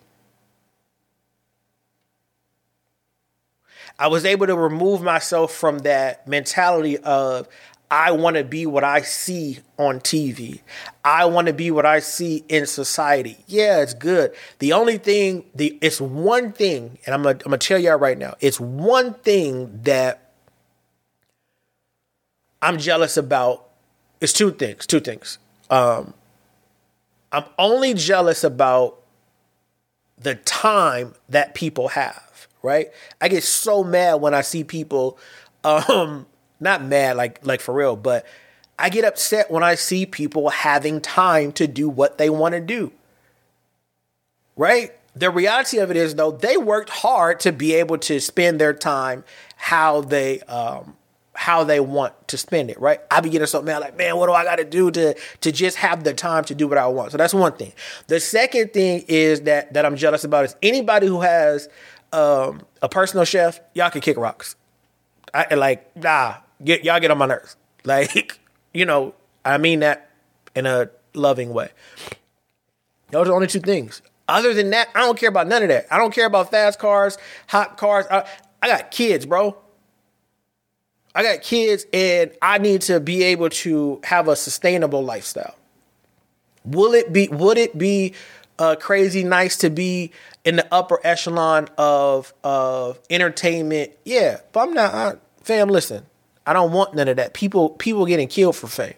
[3.99, 7.49] I was able to remove myself from that mentality of
[7.91, 10.61] I want to be what I see on TV.
[11.03, 13.37] I want to be what I see in society.
[13.47, 14.33] Yeah, it's good.
[14.59, 18.17] The only thing, the it's one thing, and I'm gonna, I'm gonna tell y'all right
[18.17, 20.31] now, it's one thing that
[22.61, 23.69] I'm jealous about.
[24.21, 24.87] It's two things.
[24.87, 25.37] Two things.
[25.69, 26.13] Um,
[27.35, 29.01] I'm only jealous about
[30.17, 32.25] the time that people have
[32.65, 32.89] right?
[33.21, 35.17] I get so mad when I see people,
[35.63, 36.25] um,
[36.59, 38.25] not mad like like for real, but
[38.77, 42.59] I get upset when I see people having time to do what they want to
[42.59, 42.91] do.
[44.57, 44.93] Right?
[45.15, 48.73] The reality of it is though, they worked hard to be able to spend their
[48.73, 49.23] time
[49.55, 50.97] how they um
[51.35, 52.99] how they want to spend it, right?
[53.11, 55.51] I be getting so mad, like, man, what do I got to do to to
[55.51, 57.11] just have the time to do what I want?
[57.11, 57.73] So that's one thing.
[58.07, 61.69] The second thing is that that I'm jealous about is anybody who has
[62.13, 64.55] um, a personal chef, y'all can kick rocks.
[65.33, 67.55] I like nah, get y'all get on my nerves.
[67.87, 68.39] Like,
[68.73, 69.13] you know,
[69.45, 70.09] I mean that
[70.55, 71.69] in a loving way.
[73.11, 74.01] Those are only two things.
[74.27, 75.85] Other than that, I don't care about none of that.
[75.91, 78.07] I don't care about fast cars, hot cars.
[78.09, 78.27] I,
[78.61, 79.55] I got kids, bro.
[81.15, 85.55] I got kids and I need to be able to have a sustainable lifestyle.
[86.65, 88.13] Will it be would it be
[88.59, 90.11] uh, crazy nice to be
[90.43, 93.91] in the upper echelon of of entertainment.
[94.05, 94.93] Yeah, but I'm not.
[94.93, 95.13] I,
[95.43, 96.05] fam, listen,
[96.45, 97.33] I don't want none of that.
[97.33, 98.93] People people getting killed for fame.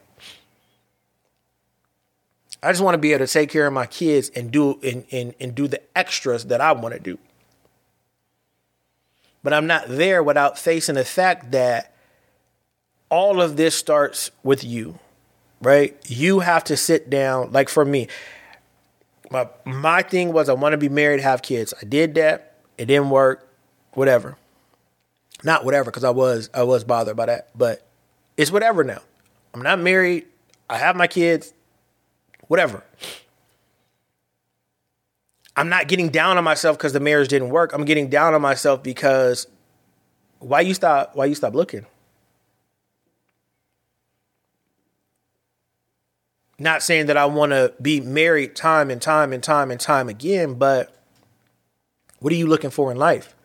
[2.61, 5.06] I just want to be able to take care of my kids and do and,
[5.11, 7.18] and, and do the extras that I want to do.
[9.44, 11.94] But I'm not there without facing the fact that
[13.10, 15.00] all of this starts with you,
[15.62, 15.96] right?
[16.08, 17.52] You have to sit down.
[17.52, 18.08] Like for me,
[19.30, 21.74] my my thing was I want to be married, have kids.
[21.82, 22.56] I did that.
[22.78, 23.48] It didn't work.
[23.94, 24.38] Whatever.
[25.44, 27.50] Not whatever, because I was I was bothered by that.
[27.56, 27.88] But
[28.36, 29.02] it's whatever now.
[29.54, 30.26] I'm not married.
[30.70, 31.54] I have my kids.
[32.48, 32.84] Whatever.
[35.56, 37.74] I'm not getting down on myself because the marriage didn't work.
[37.74, 39.48] I'm getting down on myself because
[40.40, 41.86] why you stop why you stop looking?
[46.60, 50.10] Not saying that I want to be married time and time and time and time
[50.10, 50.94] again, but
[52.20, 53.36] what are you looking for in life?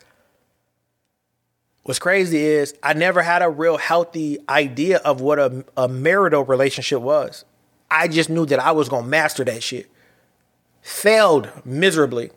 [1.83, 6.45] What's crazy is I never had a real healthy idea of what a, a marital
[6.45, 7.45] relationship was.
[7.91, 9.91] I just knew that I was going to master that shit.
[10.81, 12.31] Failed miserably.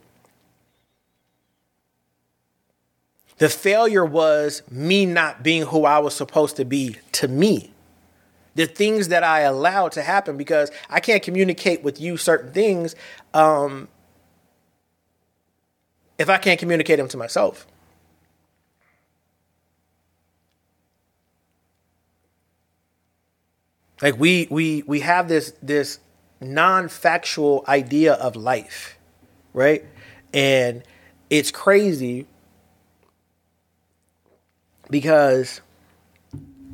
[3.38, 7.72] The failure was me not being who I was supposed to be to me
[8.56, 12.96] the things that I allow to happen because I can't communicate with you certain things
[13.34, 13.90] um,
[16.18, 17.68] if I can't communicate them to myself.
[24.02, 26.00] Like we we we have this this
[26.42, 28.98] non-factual idea of life,
[29.54, 29.86] right?
[30.34, 30.84] And
[31.30, 32.28] it's crazy
[34.90, 35.62] because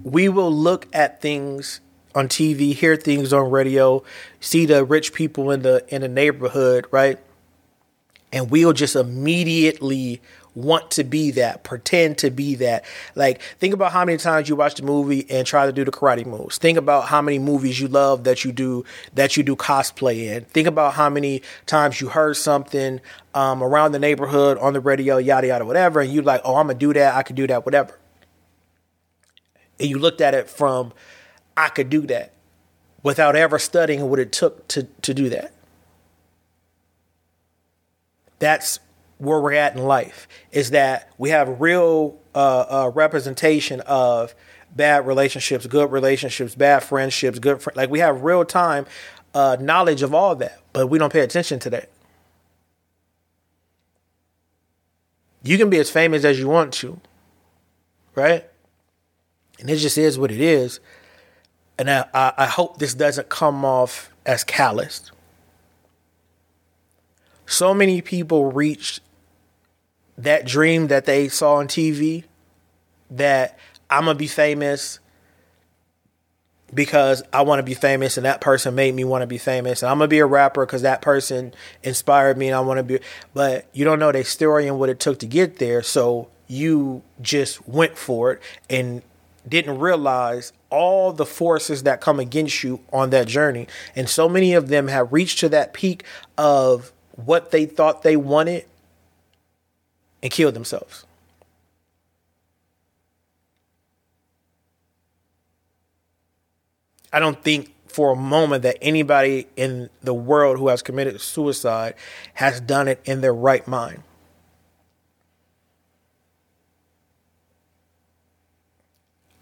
[0.04, 1.82] we will look at things
[2.14, 4.04] on TV, hear things on radio,
[4.40, 7.20] see the rich people in the in the neighborhood, right?
[8.34, 10.22] And we'll just immediately
[10.54, 12.84] want to be that, pretend to be that.
[13.16, 15.92] Like, think about how many times you watch the movie and try to do the
[15.92, 16.58] karate moves.
[16.58, 18.84] Think about how many movies you love that you do
[19.14, 20.44] that you do cosplay in.
[20.46, 23.00] Think about how many times you heard something
[23.34, 26.68] um, around the neighborhood on the radio, yada yada, whatever, and you're like, oh, I'm
[26.68, 27.16] gonna do that.
[27.16, 28.01] I could do that, whatever
[29.82, 30.94] and you looked at it from
[31.58, 32.34] I could do that
[33.04, 35.52] without ever studying what it took to, to do that.
[38.40, 38.80] That's
[39.18, 44.34] where we're at in life is that we have real uh, uh, representation of
[44.76, 48.86] bad relationships, good relationships, bad friendships, good fr- like we have real time
[49.34, 51.90] uh, knowledge of all that, but we don't pay attention to that.
[55.44, 57.00] You can be as famous as you want to,
[58.16, 58.46] right?
[59.62, 60.80] And it just is what it is.
[61.78, 65.12] And I, I hope this doesn't come off as calloused.
[67.46, 69.02] So many people reached
[70.18, 72.26] that dream that they saw on TV
[73.10, 73.58] that
[73.90, 75.00] I'm going to be famous
[76.74, 79.84] because I want to be famous and that person made me want to be famous.
[79.84, 82.78] And I'm going to be a rapper because that person inspired me and I want
[82.78, 83.00] to be.
[83.34, 85.82] But you don't know their story and what it took to get there.
[85.82, 89.02] So you just went for it and
[89.48, 93.68] didn't realize all the forces that come against you on that journey.
[93.96, 96.04] And so many of them have reached to that peak
[96.38, 98.66] of what they thought they wanted
[100.22, 101.06] and killed themselves.
[107.14, 111.96] I don't think for a moment that anybody in the world who has committed suicide
[112.36, 114.04] has done it in their right mind.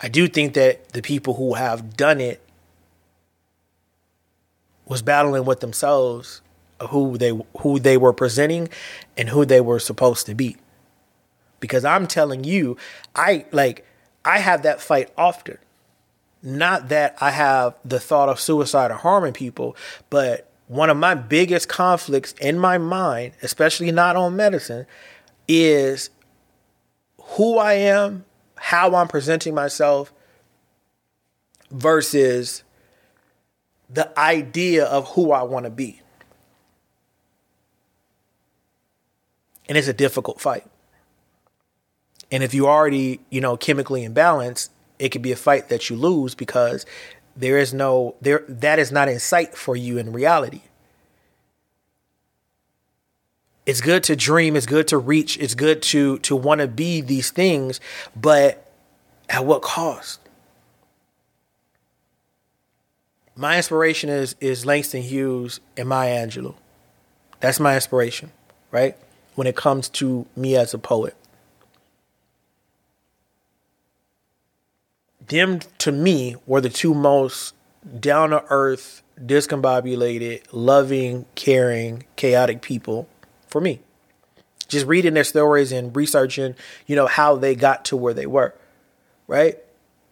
[0.02, 2.42] I do think that the people who have done it
[4.86, 6.42] was battling with themselves
[6.90, 8.70] who they who they were presenting
[9.18, 10.56] and who they were supposed to be.
[11.60, 12.78] Because I'm telling you,
[13.14, 13.86] I like
[14.24, 15.58] I have that fight often.
[16.42, 19.76] Not that I have the thought of suicide or harming people,
[20.10, 24.86] but one of my biggest conflicts in my mind, especially not on medicine,
[25.50, 26.10] is
[27.18, 28.24] who I am
[28.60, 30.14] how I'm presenting myself
[31.72, 32.64] versus
[33.90, 36.02] the idea of who I want to be.
[39.68, 40.66] And it's a difficult fight.
[42.32, 44.70] And if you already, you know, chemically imbalanced,
[45.00, 46.86] it could be a fight that you lose because
[47.36, 50.62] there is no there that is not in sight for you in reality.
[53.70, 57.02] It's good to dream, it's good to reach, it's good to to want to be
[57.02, 57.80] these things,
[58.16, 58.68] but
[59.30, 60.20] at what cost?
[63.36, 66.56] My inspiration is is Langston Hughes and Maya Angelou.
[67.42, 68.32] That's my inspiration,
[68.72, 68.98] right?
[69.36, 71.16] When it comes to me as a poet.
[75.28, 77.54] Them to me were the two most
[78.00, 83.08] down to earth, discombobulated, loving, caring, chaotic people
[83.50, 83.82] for me.
[84.70, 86.56] Just reading their stories and researching,
[86.88, 88.56] you know, how they got to where they were,
[89.28, 89.58] right?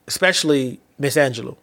[0.07, 1.55] Especially Miss Angelou.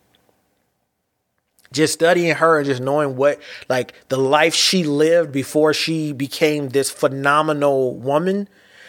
[1.74, 6.68] just studying her and just knowing what like the life she lived before she became
[6.70, 8.48] this phenomenal woman,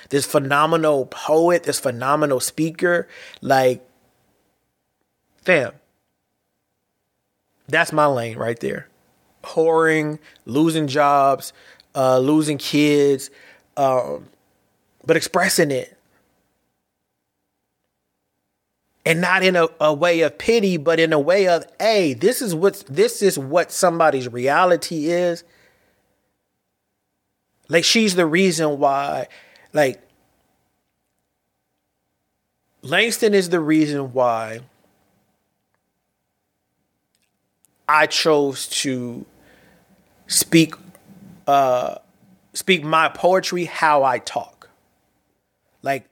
[0.10, 3.08] this phenomenal poet, this phenomenal speaker,
[3.42, 3.86] like
[5.44, 5.74] fam.
[7.68, 8.88] That's my lane right there.
[9.44, 11.54] Whoring, losing jobs,
[11.96, 13.30] uh, losing kids,
[13.78, 14.28] um,
[15.06, 15.96] but expressing it
[19.06, 22.42] and not in a, a way of pity, but in a way of, hey, this
[22.42, 25.44] is what this is what somebody's reality is.
[27.70, 29.28] Like she's the reason why,
[29.74, 30.02] like
[32.82, 34.62] Langston is the reason why
[37.88, 39.26] I chose to
[40.28, 40.74] speak
[41.48, 41.96] uh
[42.54, 44.70] speak my poetry how I talk.
[45.82, 46.10] Like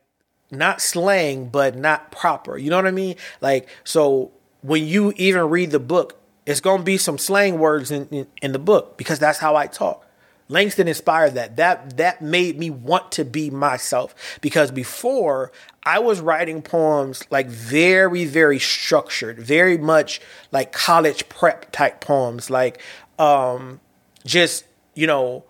[0.51, 2.57] not slang, but not proper.
[2.57, 3.15] You know what I mean?
[3.41, 4.31] Like, so
[4.61, 8.51] when you even read the book, it's gonna be some slang words in, in, in
[8.51, 10.05] the book because that's how I talk.
[10.49, 11.55] Langston inspired that.
[11.55, 15.51] That that made me want to be myself because before
[15.83, 22.49] I was writing poems like very very structured, very much like college prep type poems,
[22.49, 22.79] like
[23.17, 23.79] um
[24.25, 25.43] just you know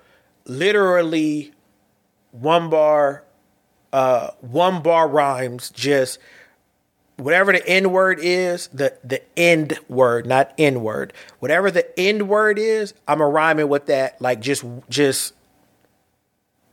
[0.45, 1.53] literally
[2.31, 3.23] one bar
[3.93, 6.17] uh, one bar rhymes, just
[7.17, 11.13] whatever the N word is, the the end word, not N word.
[11.39, 14.19] Whatever the end word is, I'm a rhyming with that.
[14.19, 15.35] Like just just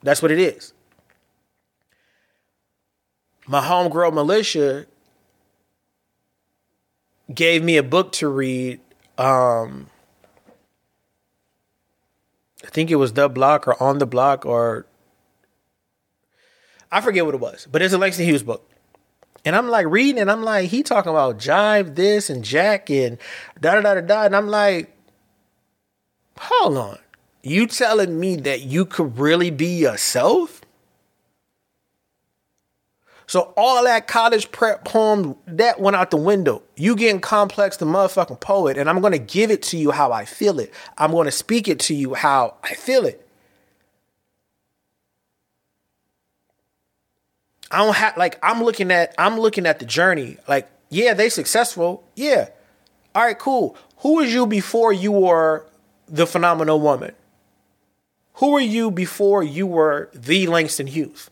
[0.02, 0.72] that's what it is.
[3.47, 4.86] My homegirl Militia
[7.32, 8.80] gave me a book to read.
[9.18, 9.88] Um,
[12.65, 14.87] I think it was the block or on the block or
[16.93, 18.69] I forget what it was, but it's a Hughes book.
[19.45, 23.16] And I'm like reading, and I'm like, he talking about jive this and Jack and
[23.61, 24.23] da da da da da.
[24.24, 24.95] And I'm like,
[26.39, 26.99] hold on.
[27.43, 30.60] You telling me that you could really be yourself?
[33.31, 36.65] So all that college prep poem that went out the window.
[36.74, 40.24] You getting complex the motherfucking poet, and I'm gonna give it to you how I
[40.24, 40.74] feel it.
[40.98, 43.24] I'm gonna speak it to you how I feel it.
[47.70, 50.36] I don't have like I'm looking at I'm looking at the journey.
[50.48, 52.02] Like, yeah, they successful.
[52.16, 52.48] Yeah.
[53.15, 53.77] All right, cool.
[53.98, 55.69] Who was you before you were
[56.09, 57.15] the phenomenal woman?
[58.35, 61.31] Who were you before you were the Langston Hughes?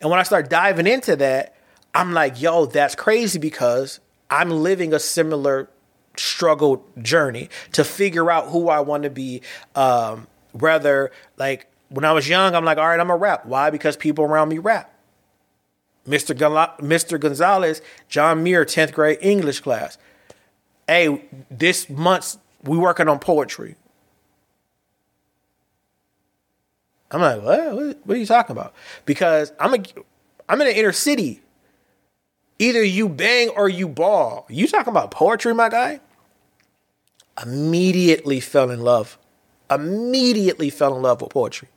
[0.00, 1.54] And when I start diving into that,
[1.94, 4.00] I'm like, yo, that's crazy because
[4.30, 5.68] I'm living a similar
[6.16, 9.42] struggle journey to figure out who I want to be.
[9.74, 13.46] Um, whether like when I was young, I'm like, all right, I'm a rap.
[13.46, 13.70] Why?
[13.70, 14.92] Because people around me rap.
[16.06, 16.34] Mr.
[16.78, 17.20] Mr.
[17.20, 19.98] Gonzalez, John Muir, 10th grade English class.
[20.86, 23.76] Hey, this month we working on poetry.
[27.10, 27.98] I'm like, what?
[28.04, 28.74] What are you talking about?
[29.06, 29.82] Because I'm a,
[30.48, 31.40] I'm in an inner city.
[32.58, 34.46] Either you bang or you ball.
[34.48, 36.00] You talking about poetry, my guy?
[37.42, 39.16] Immediately fell in love.
[39.70, 41.68] Immediately fell in love with poetry.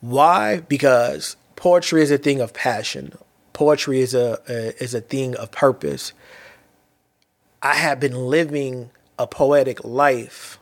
[0.00, 0.60] Why?
[0.60, 3.12] Because poetry is a thing of passion.
[3.52, 6.12] Poetry is a, a is a thing of purpose.
[7.62, 10.58] I have been living a poetic life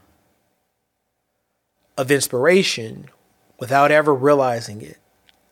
[1.96, 3.08] of inspiration
[3.58, 4.98] without ever realizing it.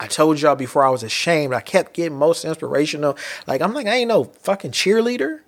[0.01, 1.55] I told y'all before I was ashamed.
[1.55, 3.17] I kept getting most inspirational.
[3.47, 5.41] Like I'm like I ain't no fucking cheerleader,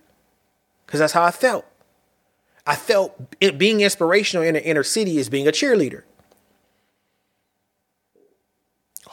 [0.86, 1.64] because that's how I felt.
[2.66, 6.04] I felt it being inspirational in the inner city is being a cheerleader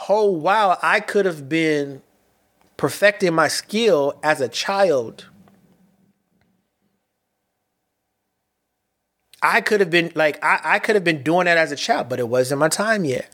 [0.02, 2.02] whole while I could have been
[2.76, 5.28] perfecting my skill as a child.
[9.42, 12.10] I could have been like I, I could have been doing that as a child,
[12.10, 13.30] but it wasn't my time yet.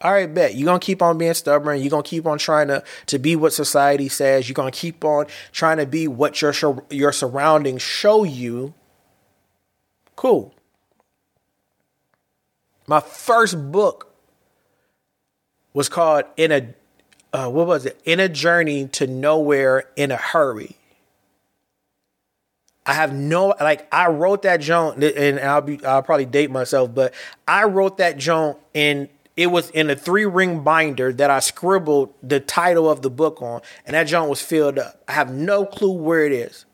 [0.00, 0.54] All right, bet.
[0.54, 1.80] You're gonna keep on being stubborn.
[1.80, 4.48] You're gonna keep on trying to to be what society says.
[4.48, 6.54] You're gonna keep on trying to be what your
[6.90, 8.74] your surroundings show you.
[10.14, 10.54] Cool.
[12.86, 14.14] My first book
[15.74, 16.74] was called in a
[17.32, 18.00] uh, what was it?
[18.04, 20.77] In a journey to nowhere in a hurry.
[22.88, 26.94] I have no like I wrote that joint and I'll be I'll probably date myself,
[26.94, 27.12] but
[27.46, 32.14] I wrote that joint and it was in a three ring binder that I scribbled
[32.22, 35.02] the title of the book on, and that joint was filled up.
[35.06, 36.64] I have no clue where it is.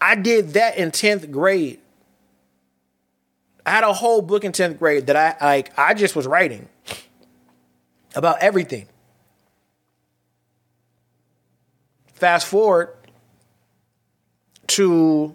[0.00, 1.80] I did that in 10th grade.
[3.66, 6.68] I had a whole book in 10th grade that I like I just was writing
[8.14, 8.86] about everything.
[12.14, 12.94] Fast forward
[14.70, 15.34] to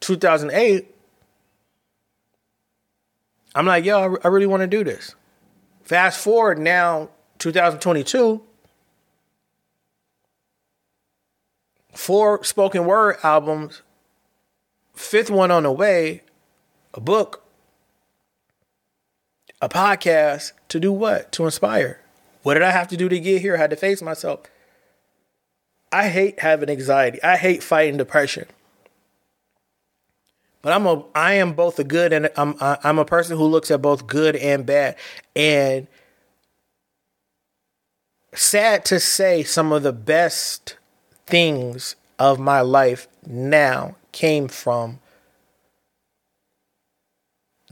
[0.00, 0.94] 2008.
[3.54, 5.14] I'm like, yo, I really want to do this.
[5.82, 8.42] Fast forward now, 2022.
[11.92, 13.82] Four spoken word albums,
[14.94, 16.22] fifth one on the way,
[16.94, 17.44] a book,
[19.60, 21.32] a podcast to do what?
[21.32, 22.00] To inspire.
[22.42, 23.56] What did I have to do to get here?
[23.56, 24.42] I had to face myself.
[25.92, 27.22] I hate having anxiety.
[27.22, 28.46] I hate fighting depression.
[30.62, 33.70] But I'm a I am both a good and I'm I'm a person who looks
[33.70, 34.96] at both good and bad.
[35.34, 35.86] And
[38.34, 40.76] sad to say some of the best
[41.26, 44.98] things of my life now came from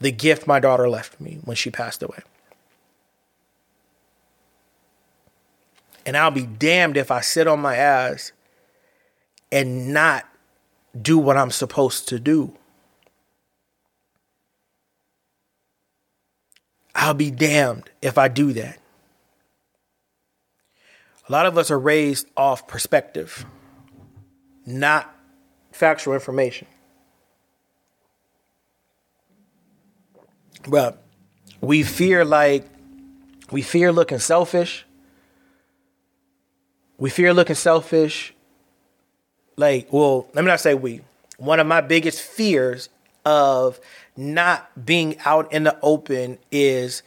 [0.00, 2.20] the gift my daughter left me when she passed away.
[6.06, 8.32] And I'll be damned if I sit on my ass
[9.52, 10.26] and not
[11.00, 12.54] do what I'm supposed to do.
[16.98, 18.78] I'll be damned if I do that.
[21.28, 23.46] A lot of us are raised off perspective,
[24.66, 25.14] not
[25.72, 26.66] factual information.
[30.68, 31.02] But
[31.60, 32.66] we fear like
[33.50, 34.84] we fear looking selfish
[36.98, 38.34] we fear looking selfish.
[39.56, 41.00] Like, well, let me not say we.
[41.38, 42.88] One of my biggest fears
[43.24, 43.80] of
[44.18, 47.04] not being out in the open is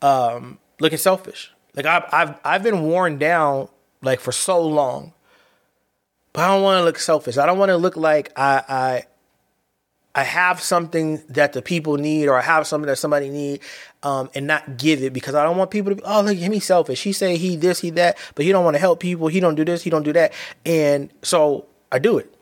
[0.00, 1.52] um, looking selfish.
[1.74, 3.68] Like I've I've I've been worn down
[4.00, 5.12] like for so long,
[6.32, 7.36] but I don't want to look selfish.
[7.36, 9.04] I don't want to look like I I
[10.14, 13.60] I have something that the people need, or I have something that somebody need,
[14.04, 16.52] um, and not give it because I don't want people to be, oh, look, him,
[16.52, 17.02] he's selfish.
[17.02, 19.28] He say he this, he that, but he don't want to help people.
[19.28, 20.32] He don't do this, he don't do that,
[20.64, 22.32] and so I do it.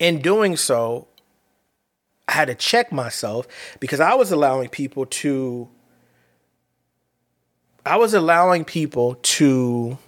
[0.00, 1.06] In doing so,
[2.26, 3.46] I had to check myself
[3.80, 5.68] because I was allowing people to.
[7.84, 9.98] I was allowing people to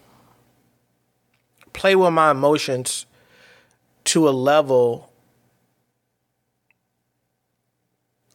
[1.72, 3.06] play with my emotions
[4.04, 5.12] to a level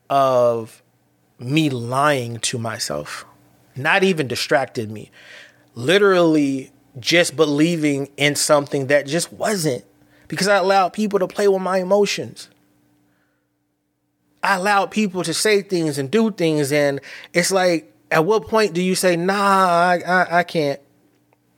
[0.10, 0.84] of
[1.40, 3.26] me lying to myself.
[3.76, 5.12] Not even distracted me.
[5.76, 9.86] Literally just believing in something that just wasn't
[10.28, 12.50] because I allowed people to play with my emotions.
[14.44, 17.02] I allowed people to say things and do things, and
[17.34, 20.80] it's like, at what point do you say, "Nah, I, I, I can't,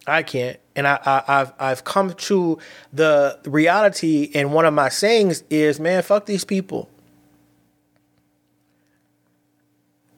[0.08, 0.60] I can't"?
[0.80, 0.98] and I,
[1.28, 2.58] I, have I've come to
[2.94, 4.32] the reality.
[4.34, 6.90] And one of my sayings is, man, fuck these people.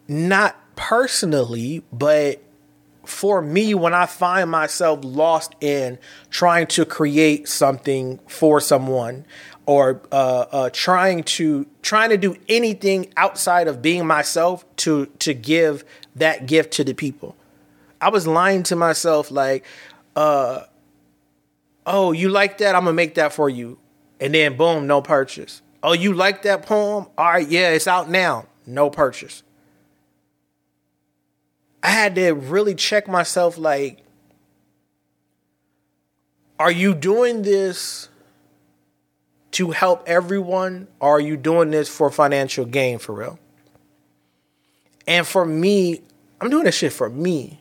[0.08, 2.44] Not personally, but
[3.06, 5.98] for me, when I find myself lost in
[6.30, 9.26] trying to create something for someone,
[9.66, 15.34] or uh, uh, trying to trying to do anything outside of being myself to to
[15.34, 15.84] give
[16.16, 17.36] that gift to the people.
[18.00, 19.64] I was lying to myself like,
[20.16, 20.64] uh,
[21.86, 22.76] oh, you like that?
[22.76, 23.78] I'm gonna make that for you.
[24.20, 25.62] And then boom, no purchase.
[25.84, 27.08] Oh, you like that poem?
[27.18, 28.48] All right, yeah, it's out now.
[28.66, 29.44] No purchase.
[31.84, 34.04] I had to really check myself like,
[36.60, 38.10] are you doing this
[39.52, 43.40] to help everyone or are you doing this for financial gain for real?
[45.08, 46.02] And for me,
[46.40, 47.60] I'm doing this shit for me.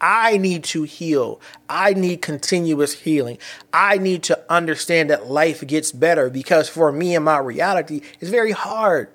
[0.00, 1.40] I need to heal.
[1.68, 3.38] I need continuous healing.
[3.72, 8.30] I need to understand that life gets better because for me and my reality, it's
[8.30, 9.08] very hard.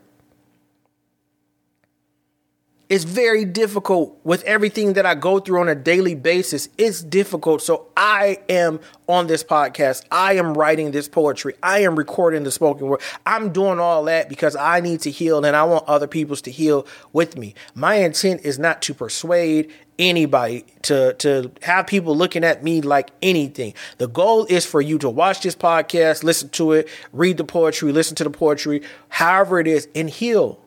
[2.89, 6.69] It's very difficult with everything that I go through on a daily basis.
[6.75, 7.61] It's difficult.
[7.61, 10.05] So I am on this podcast.
[10.09, 11.53] I am writing this poetry.
[11.61, 13.01] I am recording the spoken word.
[13.27, 16.49] I'm doing all that because I need to heal and I want other people to
[16.49, 17.53] heal with me.
[17.75, 23.11] My intent is not to persuade anybody to to have people looking at me like
[23.21, 23.75] anything.
[23.99, 27.91] The goal is for you to watch this podcast, listen to it, read the poetry,
[27.91, 30.59] listen to the poetry, however it is, and heal.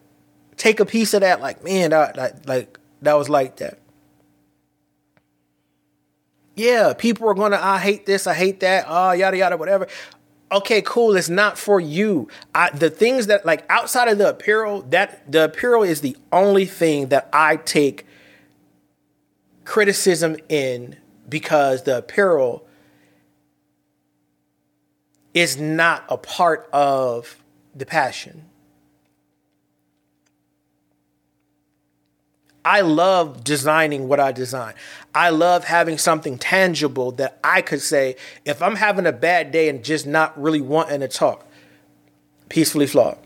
[0.57, 3.79] Take a piece of that, like man, that, that like that was like that.
[6.55, 7.59] Yeah, people are gonna.
[7.61, 8.27] I hate this.
[8.27, 8.85] I hate that.
[8.89, 9.89] Oh, yada yada, whatever.
[10.51, 11.17] Okay, cool.
[11.17, 12.29] It's not for you.
[12.55, 16.67] I, the things that like outside of the apparel, that the apparel is the only
[16.67, 18.07] thing that I take
[19.65, 20.97] criticism in
[21.29, 22.67] because the apparel
[25.33, 27.43] is not a part of
[27.75, 28.45] the passion.
[32.65, 34.75] I love designing what I design.
[35.15, 39.69] I love having something tangible that I could say if I'm having a bad day
[39.69, 41.45] and just not really wanting to talk.
[42.49, 43.19] Peacefully flawed.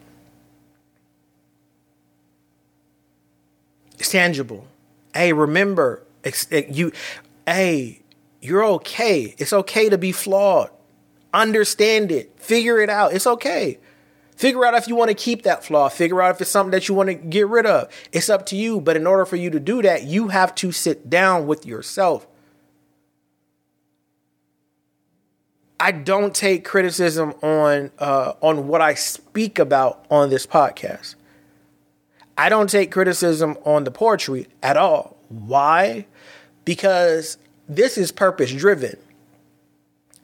[3.99, 4.67] It's tangible.
[5.15, 6.93] Hey, remember, eh, you,
[7.47, 8.01] hey,
[8.41, 9.35] you're okay.
[9.39, 10.71] It's okay to be flawed.
[11.35, 12.33] Understand it.
[12.37, 13.13] Figure it out.
[13.13, 13.79] It's okay.
[14.37, 15.89] Figure out if you want to keep that flaw.
[15.89, 17.91] Figure out if it's something that you want to get rid of.
[18.13, 18.81] It's up to you.
[18.81, 22.27] But in order for you to do that, you have to sit down with yourself.
[25.81, 31.15] I don't take criticism on uh, on what I speak about on this podcast.
[32.39, 35.17] I don't take criticism on the poetry at all.
[35.29, 36.07] Why?
[36.65, 37.39] Because
[37.69, 38.97] this is purpose driven.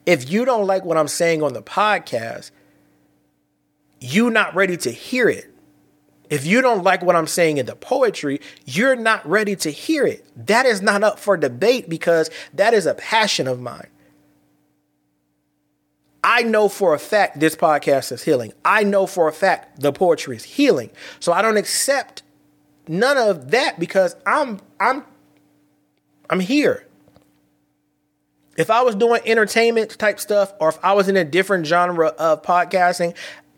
[0.05, 2.51] If you don't like what I'm saying on the podcast,
[4.03, 5.49] you not ready to hear it.
[6.29, 10.05] If you don't like what I'm saying in the poetry, you're not ready to hear
[10.05, 10.25] it.
[10.47, 13.87] That is not up for debate because that is a passion of mine.
[16.23, 18.53] I know for a fact this podcast is healing.
[18.63, 20.89] I know for a fact the poetry is healing.
[21.19, 22.23] So I don't accept
[22.87, 25.03] none of that because I'm I'm
[26.29, 26.87] I'm here.
[28.55, 32.07] If I was doing entertainment type stuff or if I was in a different genre
[32.07, 33.15] of podcasting,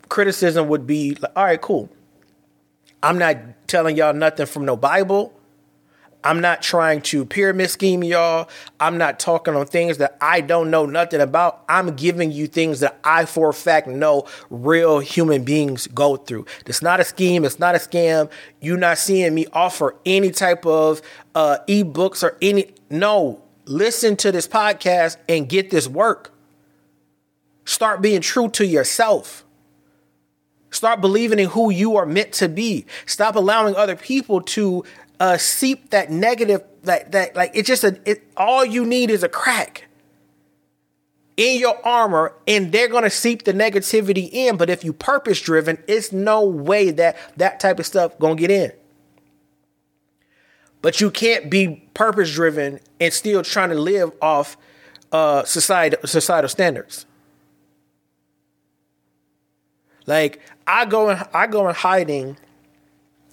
[0.09, 1.89] criticism would be like, all right, cool.
[3.03, 3.37] I'm not
[3.67, 5.33] telling y'all nothing from no Bible.
[6.25, 8.49] I'm not trying to pyramid scheme y'all.
[8.79, 11.63] I'm not talking on things that I don't know nothing about.
[11.69, 16.47] I'm giving you things that I for a fact know real human beings go through.
[16.65, 17.45] It's not a scheme.
[17.45, 18.31] It's not a scam.
[18.59, 21.03] You're not seeing me offer any type of
[21.35, 22.73] uh, ebooks or any.
[22.89, 26.33] No, listen to this podcast and get this work.
[27.65, 29.44] Start being true to yourself.
[30.75, 32.85] Start believing in who you are meant to be.
[33.05, 34.83] Stop allowing other people to
[35.21, 39.23] uh, seep that negative that that like it's just a it, all you need is
[39.23, 39.85] a crack
[41.37, 44.57] in your armor and they're to seep the negativity in.
[44.57, 48.51] But if you purpose driven it's no way that that type of stuff to get
[48.51, 48.73] in.
[50.81, 54.57] But you can't be purpose driven and still trying to live off
[55.13, 57.05] uh society societal standards.
[60.05, 62.37] Like I go in, I go in hiding,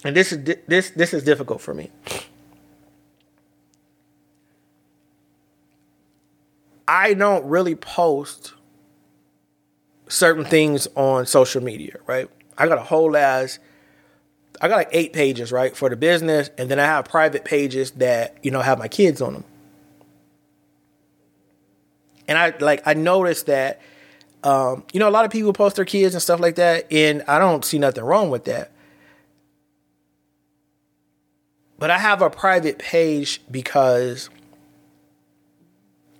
[0.03, 1.91] and this is this this is difficult for me.
[6.87, 8.53] I don't really post
[10.07, 12.29] certain things on social media, right?
[12.57, 13.57] I got a whole ass
[14.61, 17.91] I got like eight pages, right, for the business, and then I have private pages
[17.91, 19.43] that, you know, have my kids on them.
[22.29, 23.81] And I like I noticed that
[24.43, 27.23] um, you know, a lot of people post their kids and stuff like that, and
[27.27, 28.71] I don't see nothing wrong with that.
[31.79, 34.29] But I have a private page because,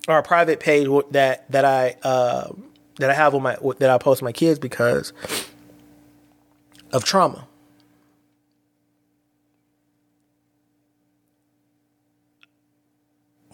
[0.08, 2.52] or a private page that that I uh,
[2.98, 5.12] that I have on my that I post my kids because
[6.92, 7.46] of trauma.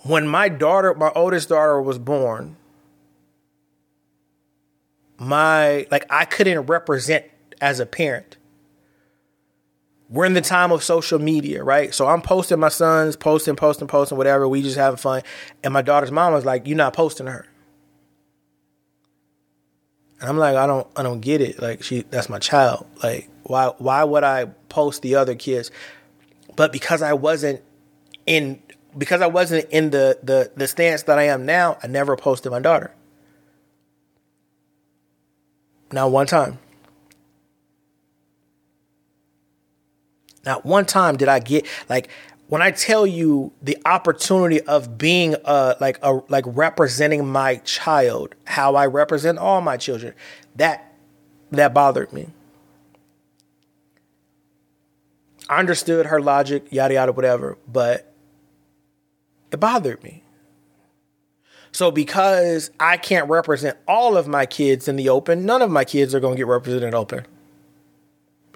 [0.03, 2.57] When my daughter, my oldest daughter, was born,
[5.21, 7.27] my like I couldn't represent
[7.61, 8.39] as a parent.
[10.09, 11.95] We're in the time of social media, right?
[11.95, 14.49] So I'm posting my sons, posting, posting, posting, whatever.
[14.49, 15.23] We just having fun.
[15.63, 17.47] And my daughter's mom was like, You're not posting her.
[20.21, 21.61] And I'm like, I don't I don't get it.
[21.61, 22.87] Like she that's my child.
[23.03, 25.71] Like, why why would I post the other kids?
[26.57, 27.63] But because I wasn't
[28.27, 28.63] in
[28.97, 32.51] because I wasn't in the the the stance that I am now, I never posted
[32.51, 32.95] my daughter.
[35.93, 36.59] Not one time.
[40.45, 42.09] Not one time did I get like
[42.49, 48.35] when I tell you the opportunity of being uh like a like representing my child,
[48.45, 50.15] how I represent all my children,
[50.57, 50.95] that
[51.51, 52.29] that bothered me.
[55.49, 58.13] I understood her logic, yada yada, whatever, but
[59.53, 60.23] it bothered me.
[61.73, 65.85] So because I can't represent all of my kids in the open, none of my
[65.85, 67.27] kids are going to get represented open.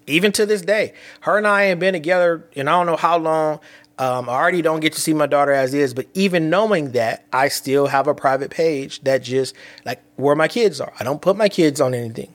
[0.07, 3.19] Even to this day, her and I have been together, and I don't know how
[3.19, 3.61] long.
[3.97, 7.25] Um, I already don't get to see my daughter as is, but even knowing that,
[7.33, 9.55] I still have a private page that just
[9.85, 10.93] like where my kids are.
[10.99, 12.35] I don't put my kids on anything.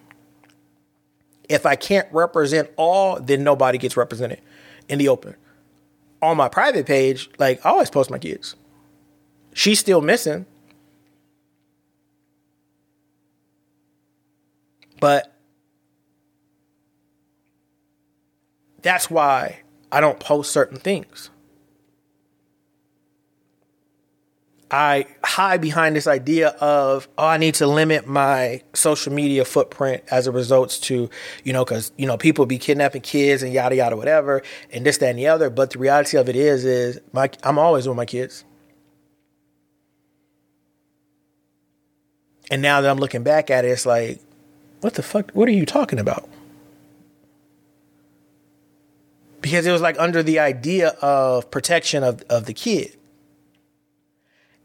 [1.49, 4.39] If I can't represent all, then nobody gets represented
[4.87, 5.35] in the open.
[6.21, 8.55] On my private page, like I always post my kids.
[9.53, 10.45] She's still missing.
[14.99, 15.33] But
[18.81, 19.61] that's why
[19.91, 21.29] I don't post certain things.
[24.71, 30.03] I hide behind this idea of oh I need to limit my social media footprint
[30.11, 31.09] as a results to
[31.43, 34.99] you know because you know people be kidnapping kids and yada yada whatever and this
[34.99, 37.97] that and the other but the reality of it is is my I'm always with
[37.97, 38.45] my kids
[42.51, 44.21] and now that I'm looking back at it it's like
[44.81, 45.31] what the fuck?
[45.31, 46.27] What are you talking about?
[49.41, 52.95] Because it was like under the idea of protection of, of the kid.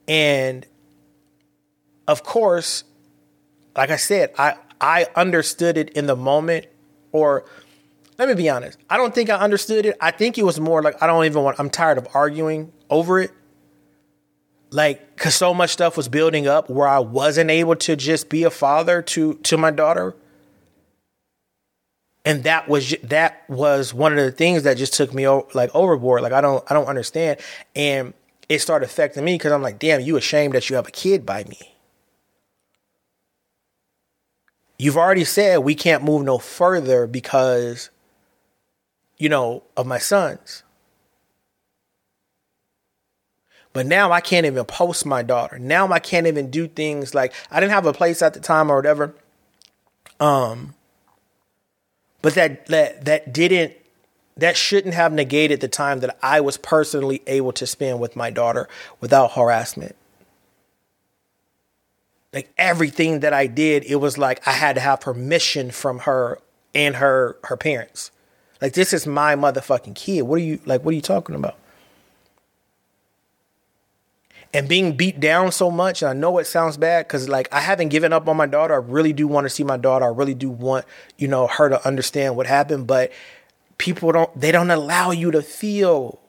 [0.07, 0.67] And
[2.07, 2.85] of course,
[3.77, 6.67] like I said, I, I understood it in the moment,
[7.13, 7.45] or
[8.19, 9.97] let me be honest, I don't think I understood it.
[10.01, 13.21] I think it was more like I don't even want, I'm tired of arguing over
[13.21, 13.31] it.
[14.75, 18.43] Like, cause so much stuff was building up where I wasn't able to just be
[18.43, 20.17] a father to to my daughter.
[22.25, 26.23] And that was that was one of the things that just took me like overboard.
[26.23, 27.39] Like I don't I don't understand.
[27.77, 28.15] And
[28.49, 31.25] it started affecting me because I'm like, damn, you ashamed that you have a kid
[31.25, 31.77] by me.
[34.77, 37.91] You've already said we can't move no further because,
[39.19, 40.65] you know, of my sons.
[43.75, 45.59] But now I can't even post my daughter.
[45.59, 48.71] Now I can't even do things like I didn't have a place at the time
[48.71, 49.15] or whatever.
[50.21, 50.75] Um,
[52.23, 53.75] but that that that didn't
[54.37, 58.31] that shouldn't have negated the time that I was personally able to spend with my
[58.31, 58.69] daughter
[59.01, 59.97] without harassment.
[62.33, 66.39] Like everything that I did, it was like I had to have permission from her
[66.77, 68.13] and her her parents.
[68.63, 70.23] Like this is my motherfucking kid.
[70.23, 71.57] What are you like what are you talking about?
[74.55, 77.61] And being beat down so much, and I know it sounds bad because like I
[77.61, 78.75] haven't given up on my daughter.
[78.75, 80.07] I really do want to see my daughter.
[80.07, 80.87] I really do want,
[81.19, 82.87] you know, her to understand what happened.
[82.87, 83.13] But
[83.79, 86.21] people don't they don't allow you to feel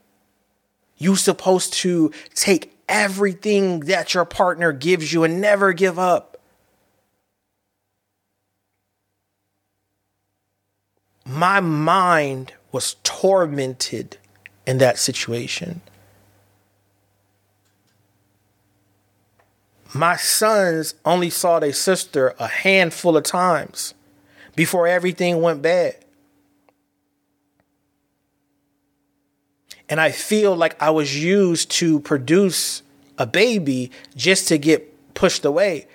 [0.97, 6.35] You're supposed to take everything that your partner gives you and never give up
[11.25, 14.17] my mind was tormented
[14.67, 15.81] in that situation
[19.95, 23.93] my sons only saw their sister a handful of times
[24.55, 25.95] before everything went bad
[29.87, 32.81] And I feel like I was used to produce
[33.17, 35.87] a baby just to get pushed away.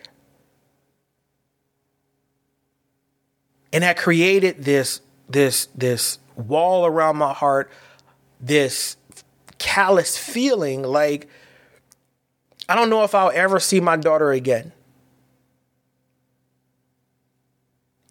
[3.73, 7.71] And that created this this this wall around my heart,
[8.41, 8.97] this
[9.59, 11.29] callous feeling like
[12.71, 14.71] I don't know if I'll ever see my daughter again.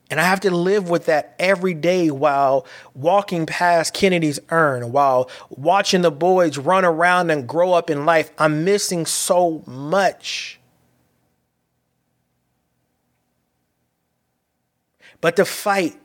[0.09, 5.29] And I have to live with that every day while walking past Kennedy's urn, while
[5.49, 8.31] watching the boys run around and grow up in life.
[8.37, 10.59] I'm missing so much.
[15.21, 15.97] But the fight,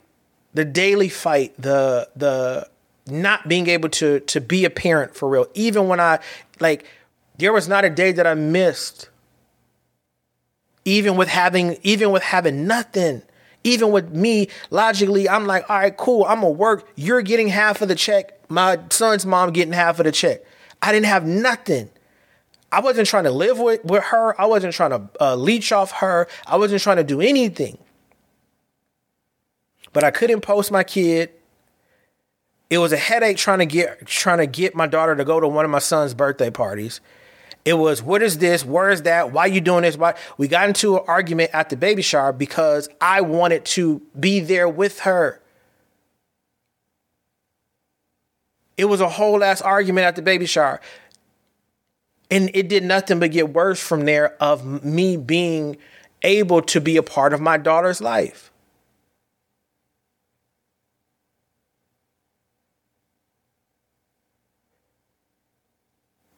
[0.53, 2.69] the daily fight, the the
[3.09, 6.21] not being able to to be a parent for real, even when I
[6.61, 6.87] like
[7.37, 9.09] there was not a day that I missed.
[10.85, 13.23] Even with having even with having nothing
[13.65, 16.87] even with me, logically, I'm like, all right, cool, I'm gonna work.
[16.95, 18.39] You're getting half of the check.
[18.51, 20.43] My son's mom getting half of the check.
[20.83, 21.89] I didn't have nothing.
[22.71, 24.39] I wasn't trying to live with, with her.
[24.39, 26.29] I wasn't trying to uh, leech off her.
[26.47, 27.79] I wasn't trying to do anything.
[29.93, 31.31] But I couldn't post my kid.
[32.69, 35.49] It was a headache trying to get trying to get my daughter to go to
[35.49, 37.01] one of my son's birthday parties.
[37.65, 38.65] It was, what is this?
[38.65, 39.33] Where is that?
[39.33, 39.97] Why are you doing this?
[39.97, 40.15] Why?
[40.37, 44.69] We got into an argument at the baby shower because I wanted to be there
[44.69, 45.41] with her.
[48.77, 50.81] It was a whole ass argument at the baby shower.
[52.31, 55.77] And it did nothing but get worse from there of me being
[56.23, 58.51] able to be a part of my daughter's life.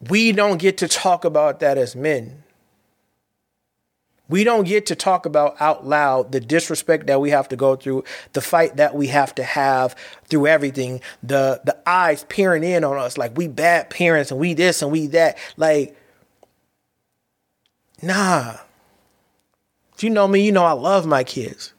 [0.08, 2.42] We don't get to talk about that as men.
[4.28, 7.76] We don't get to talk about out loud the disrespect that we have to go
[7.76, 12.82] through, the fight that we have to have through everything, the the eyes peering in
[12.82, 15.38] on us like we bad parents and we this and we that.
[15.56, 15.96] Like,
[18.02, 18.56] nah.
[19.94, 21.72] If you know me, you know I love my kids.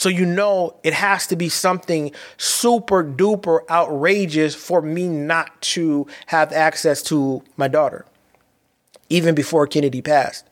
[0.00, 6.06] So you know it has to be something super duper outrageous for me not to
[6.28, 8.06] have access to my daughter,
[9.10, 10.48] even before Kennedy passed.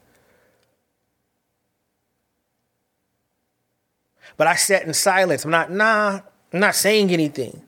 [4.36, 5.46] But I sat in silence.
[5.46, 6.20] I'm not, nah,
[6.52, 7.62] I'm not saying anything.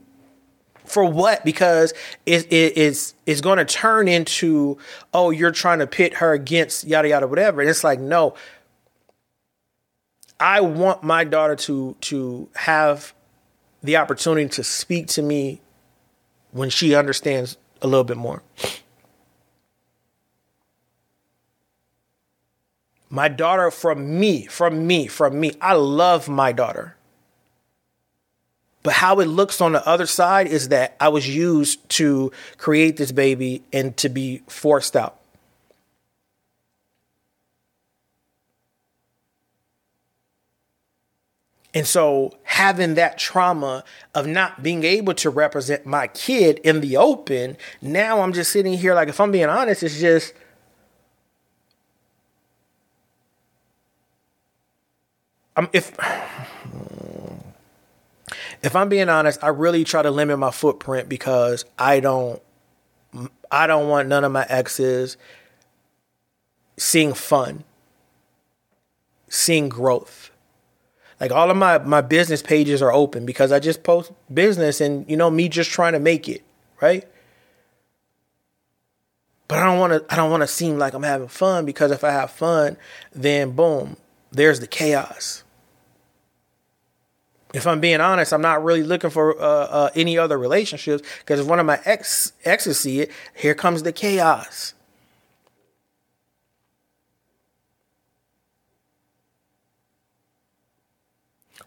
[0.85, 1.47] For what?
[1.47, 1.95] Because
[2.27, 4.77] it, it, it's it's going to turn into
[5.15, 8.35] oh you're trying to pit her against yada yada whatever, and it's like no.
[10.41, 13.13] I want my daughter to to have
[13.83, 15.61] the opportunity to speak to me
[16.53, 18.43] when she understands a little bit more.
[23.13, 26.97] My daughter, from me, from me, from me, I love my daughter.
[28.83, 32.97] But how it looks on the other side is that I was used to create
[32.97, 35.20] this baby and to be forced out.
[41.73, 43.85] And so having that trauma
[44.15, 48.77] of not being able to represent my kid in the open, now I'm just sitting
[48.77, 50.35] here like if I'm being honest, it's just
[55.57, 55.97] I'm if
[58.63, 62.43] if I'm being honest, I really try to limit my footprint because I don't
[63.51, 65.17] I don't want none of my exes
[66.77, 67.65] seeing fun,
[69.29, 70.30] seeing growth.
[71.21, 75.09] Like all of my my business pages are open because I just post business and
[75.09, 76.43] you know me just trying to make it,
[76.81, 77.07] right?
[79.47, 81.91] But I don't want to I don't want to seem like I'm having fun because
[81.91, 82.77] if I have fun,
[83.13, 83.97] then boom,
[84.33, 85.45] there's the chaos
[87.53, 91.41] if I'm being honest, I'm not really looking for uh, uh, any other relationships because
[91.41, 94.75] if one of my ex exes see it, here comes the chaos.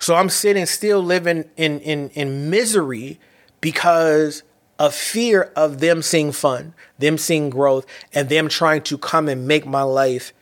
[0.04, 3.22] So I'm sitting still living in, in, in misery
[3.62, 4.44] because
[4.78, 9.48] of fear of them seeing fun, them seeing growth, and them trying to come and
[9.48, 10.34] make my life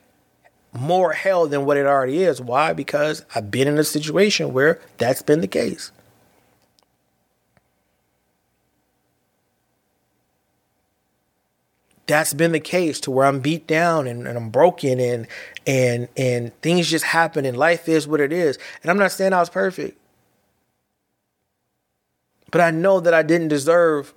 [0.73, 2.41] more hell than what it already is.
[2.41, 2.73] Why?
[2.73, 5.91] Because I've been in a situation where that's been the case.
[12.11, 15.27] That's been the case to where I'm beat down and, and I'm broken and
[15.65, 18.59] and and things just happen and life is what it is.
[18.81, 19.97] And I'm not saying I was perfect.
[22.51, 24.13] But I know that I didn't deserve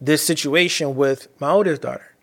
[0.00, 2.16] this situation with my oldest daughter.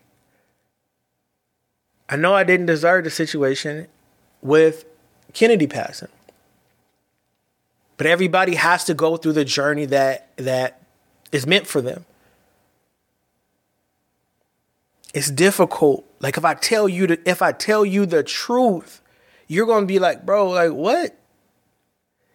[2.09, 3.87] I know I didn't deserve the situation
[4.41, 4.83] with
[5.31, 6.09] Kennedy passing.
[7.95, 10.81] But everybody has to go through the journey that that
[11.31, 12.03] is meant for them.
[15.13, 16.05] It's difficult.
[16.19, 19.01] Like if I tell you to, if I tell you the truth,
[19.47, 21.17] you're to be like, "Bro, like what?"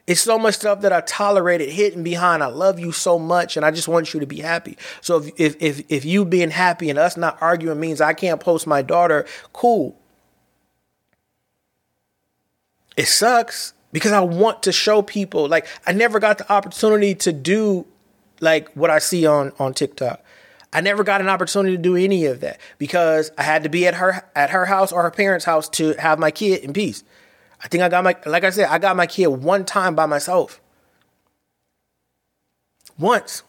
[0.06, 2.42] It's so much stuff that I tolerated hitting behind.
[2.42, 4.76] I love you so much, and I just want you to be happy.
[5.00, 8.40] So if if if, if you being happy and us not arguing means I can't
[8.40, 9.98] post my daughter, cool.
[12.96, 15.48] It sucks because I want to show people.
[15.48, 17.86] Like I never got the opportunity to do
[18.40, 20.22] like what I see on on TikTok.
[20.72, 23.86] I never got an opportunity to do any of that because I had to be
[23.86, 27.02] at her at her house or her parents' house to have my kid in peace.
[27.62, 30.06] I think I got my, like I said, I got my kid one time by
[30.06, 30.60] myself.
[32.98, 33.42] Once.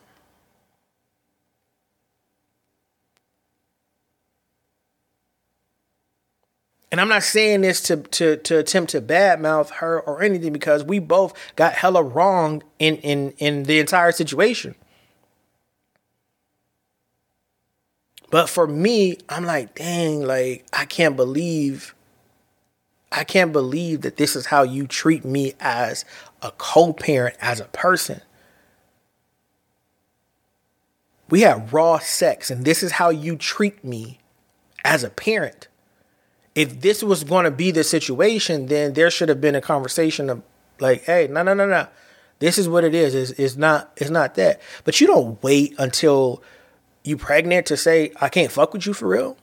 [6.90, 10.84] And I'm not saying this to, to, to attempt to badmouth her or anything because
[10.84, 14.74] we both got hella wrong in, in, in the entire situation.
[18.30, 21.94] But for me, I'm like, dang, like, I can't believe
[23.12, 26.04] I can't believe that this is how you treat me as
[26.42, 28.22] a co parent, as a person.
[31.30, 34.20] We had raw sex, and this is how you treat me
[34.84, 35.68] as a parent.
[36.56, 40.30] If this was going to be the situation, then there should have been a conversation
[40.30, 40.42] of
[40.80, 41.88] like, hey, no, no, no, no.
[42.40, 43.16] This is what it is.
[43.16, 44.62] It's, it's not it's not that.
[44.84, 46.44] But you don't wait until
[47.08, 49.38] you pregnant to say, I can't fuck with you for real.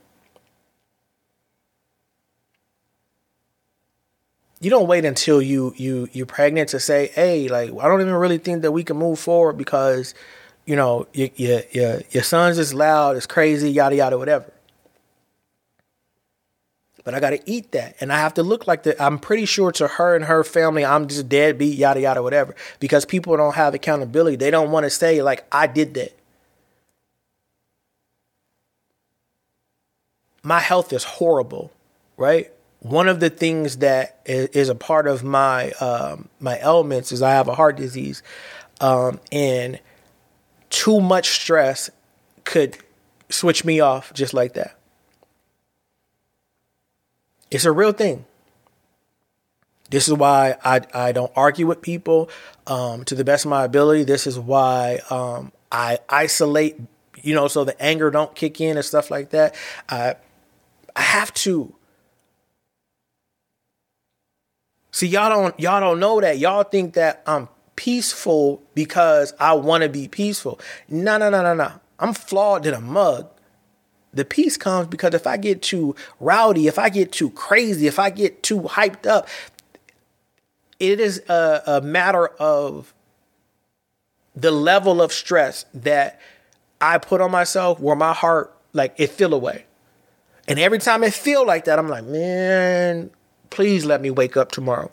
[4.65, 8.15] you don't wait until you you you're pregnant to say, hey, like I don't even
[8.15, 10.15] really think that we can move forward because,
[10.65, 14.51] you know, your your your, your son's just loud, it's crazy, yada yada, whatever.
[17.05, 18.99] But I got to eat that, and I have to look like that.
[18.99, 22.55] I'm pretty sure to her and her family, I'm just deadbeat, yada yada, whatever.
[22.81, 24.36] Because people don't have accountability.
[24.36, 26.16] They don't want to say like I did that.
[30.45, 31.73] My health is horrible,
[32.16, 32.53] right?
[32.85, 37.31] one of the things that is, a part of my um, my ailments is I
[37.31, 38.23] have a heart disease,
[38.79, 39.81] um, and
[40.69, 41.89] too much stress
[42.45, 42.77] could
[43.31, 44.77] switch me off just like that.
[47.51, 48.27] It's a real thing.
[49.89, 52.29] This is why I, I don't argue with people
[52.66, 54.05] um, to the best of my ability.
[54.05, 56.79] This is why um, I isolate,
[57.23, 59.55] you know, so the anger don't kick in and stuff like that.
[59.89, 60.16] I
[60.97, 61.75] I have to.
[64.91, 66.39] See, y'all don't y'all don't know that.
[66.39, 70.61] Y'all think that I'm peaceful because I want to be peaceful.
[70.89, 71.73] No, no, no, no, no.
[71.99, 73.29] I'm flawed in a mug.
[74.12, 77.99] The peace comes because if I get too rowdy, if I get too crazy, if
[77.99, 79.29] I get too hyped up,
[80.79, 82.95] it is a, a matter of
[84.37, 86.21] the level of stress that
[86.81, 89.66] I put on myself where my heart, like, it feel away.
[90.47, 93.11] And every time it feel like that, I'm like, man,
[93.51, 94.91] please let me wake up tomorrow.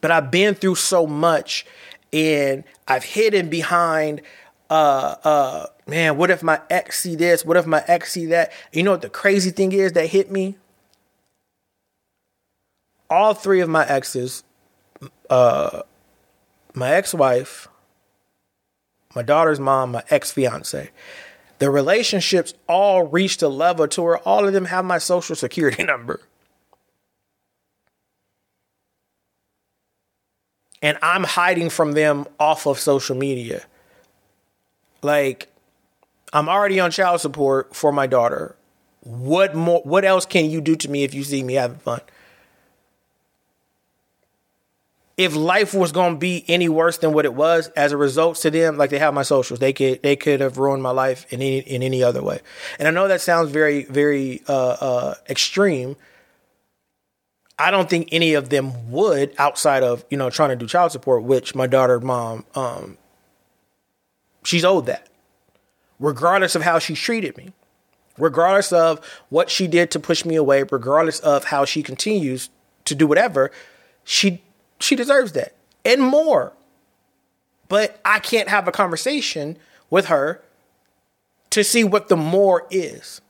[0.00, 1.66] But I've been through so much
[2.12, 4.22] and I've hidden behind
[4.68, 7.44] uh uh man, what if my ex see this?
[7.44, 8.52] What if my ex see that?
[8.72, 10.56] You know what the crazy thing is that hit me?
[13.08, 14.42] All three of my exes,
[15.30, 15.82] uh
[16.74, 17.68] my ex-wife,
[19.14, 20.90] my daughter's mom, my ex-fiance,
[21.58, 25.82] the relationships all reached a level to where all of them have my social security
[25.84, 26.20] number.
[30.82, 33.64] And I'm hiding from them off of social media.
[35.02, 35.48] Like,
[36.32, 38.56] I'm already on child support for my daughter.
[39.00, 42.00] What more what else can you do to me if you see me having fun?
[45.16, 48.50] If life was gonna be any worse than what it was as a result to
[48.50, 51.40] them, like they have my socials, they could they could have ruined my life in
[51.40, 52.40] any in any other way.
[52.78, 55.96] And I know that sounds very very uh, uh, extreme.
[57.58, 60.92] I don't think any of them would, outside of you know trying to do child
[60.92, 62.98] support, which my daughter mom um,
[64.44, 65.08] she's owed that.
[65.98, 67.54] Regardless of how she treated me,
[68.18, 72.50] regardless of what she did to push me away, regardless of how she continues
[72.84, 73.50] to do whatever,
[74.04, 74.42] she
[74.78, 75.54] she deserves that
[75.84, 76.52] and more.
[77.68, 79.56] But I can't have a conversation
[79.90, 80.42] with her
[81.50, 83.20] to see what the more is.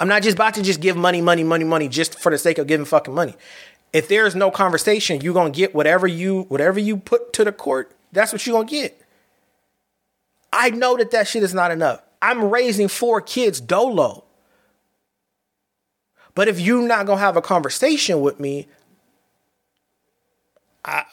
[0.00, 2.58] I'm not just about to just give money, money, money, money just for the sake
[2.58, 3.34] of giving fucking money.
[3.92, 7.92] If there's no conversation, you're gonna get whatever you whatever you put to the court.
[8.12, 9.00] That's what you're gonna get.
[10.52, 12.02] I know that that shit is not enough.
[12.20, 14.24] I'm raising four kids dolo.
[16.34, 18.66] But if you're not gonna have a conversation with me,
[20.84, 21.04] I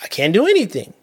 [0.00, 0.94] I can't do anything.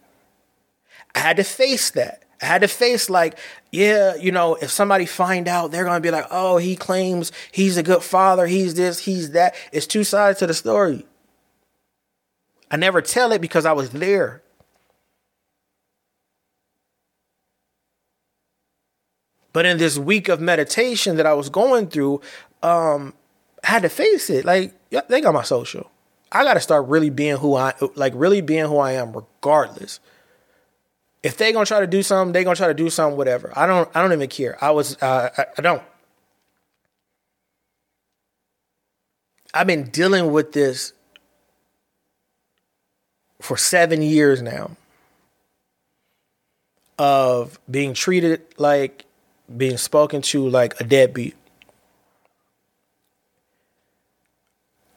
[1.14, 2.24] I had to face that.
[2.42, 3.38] I had to face like,
[3.72, 7.78] yeah, you know, if somebody find out, they're gonna be like, oh, he claims he's
[7.78, 9.56] a good father, he's this, he's that.
[9.72, 11.06] It's two sides to the story.
[12.70, 14.44] I never tell it because I was there.
[19.54, 22.22] But in this week of meditation that I was going through,
[22.62, 23.16] um,
[23.64, 24.46] I had to face it.
[24.46, 24.74] Like,
[25.08, 25.90] they got my social.
[26.32, 29.99] I got to start really being who I like, really being who I am, regardless.
[31.24, 33.52] If they gonna try to do something, they gonna try to do something, whatever.
[33.56, 34.58] I don't, I don't even care.
[34.64, 35.82] I was, uh, I, I don't.
[39.54, 40.94] I've been dealing with this
[43.41, 44.72] for seven years now
[46.99, 49.06] of being treated like
[49.56, 51.36] being spoken to like a deadbeat.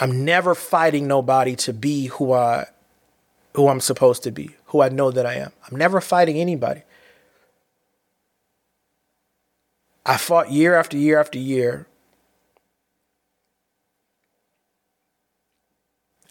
[0.01, 2.67] I'm never fighting nobody to be who I
[3.55, 5.53] who I'm supposed to be, who I know that I am.
[5.69, 6.83] I'm never fighting anybody.
[10.07, 11.87] I fought year after year after year.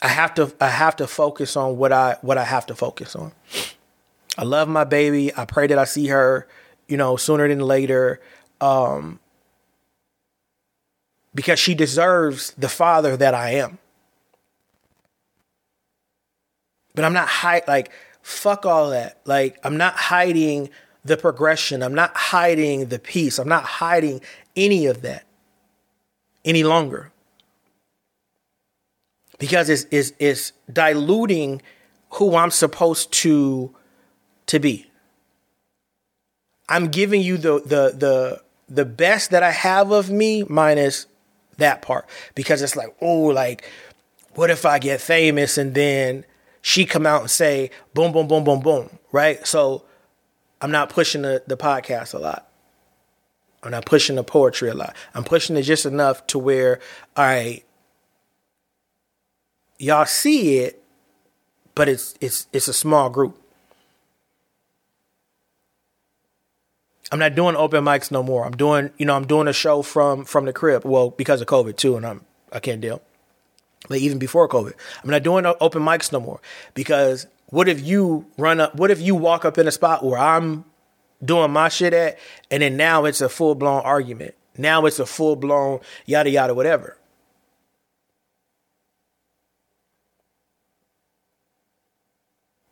[0.02, 3.16] I have to I have to focus on what I what I have to focus
[3.16, 3.32] on.
[4.38, 5.36] I love my baby.
[5.36, 6.48] I pray that I see her
[6.90, 8.20] you know, sooner than later,
[8.60, 9.20] um,
[11.34, 13.78] because she deserves the father that I am.
[16.96, 17.92] But I'm not hide like
[18.22, 19.20] fuck all that.
[19.26, 20.70] Like I'm not hiding
[21.06, 21.82] the progression.
[21.82, 23.40] I'm not hiding the peace.
[23.40, 24.22] I'm not hiding
[24.56, 25.26] any of that
[26.44, 27.12] any longer.
[29.38, 31.62] Because it's, it's, it's diluting
[32.12, 33.74] who I'm supposed to
[34.48, 34.90] to be.
[36.68, 41.06] I'm giving you the the the the best that I have of me minus
[41.60, 42.07] that part.
[42.36, 43.69] Because it's like oh like
[44.36, 46.26] what if I get famous and then
[46.61, 49.45] she come out and say boom boom boom boom boom right?
[49.45, 49.86] So
[50.61, 52.49] I'm not pushing the, the podcast a lot.
[53.64, 54.95] I'm not pushing the poetry a lot.
[55.14, 56.80] I'm pushing it just enough to where
[57.15, 57.64] all right
[59.77, 60.84] y'all see it
[61.73, 63.41] but it's it's it's a small group
[67.11, 68.45] I'm not doing open mics no more.
[68.45, 70.86] I'm doing, you know, I'm doing a show from from the crib.
[70.86, 72.22] Well, because of COVID too, and I'm
[72.52, 73.02] I can't deal.
[73.90, 74.73] Like even before COVID,
[75.03, 76.40] I'm not doing open mics no more
[76.73, 78.76] because What if you run up?
[78.76, 80.65] What if you walk up in a spot where I'm
[81.23, 82.19] doing my shit at,
[82.52, 84.36] and then now it's a full blown argument?
[84.57, 86.98] Now it's a full blown yada yada whatever.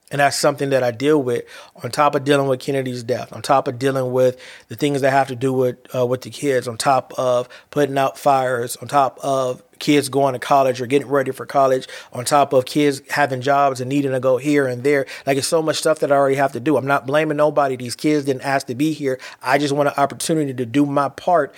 [0.10, 1.44] And that's something that I deal with
[1.84, 4.40] on top of dealing with Kennedy's death, on top of dealing with
[4.70, 7.98] the things that have to do with uh, with the kids, on top of putting
[7.98, 12.24] out fires, on top of kids going to college or getting ready for college, on
[12.24, 15.06] top of kids having jobs and needing to go here and there.
[15.26, 16.78] Like it's so much stuff that I already have to do.
[16.78, 17.76] I'm not blaming nobody.
[17.76, 19.20] These kids didn't ask to be here.
[19.42, 21.54] I just want an opportunity to do my part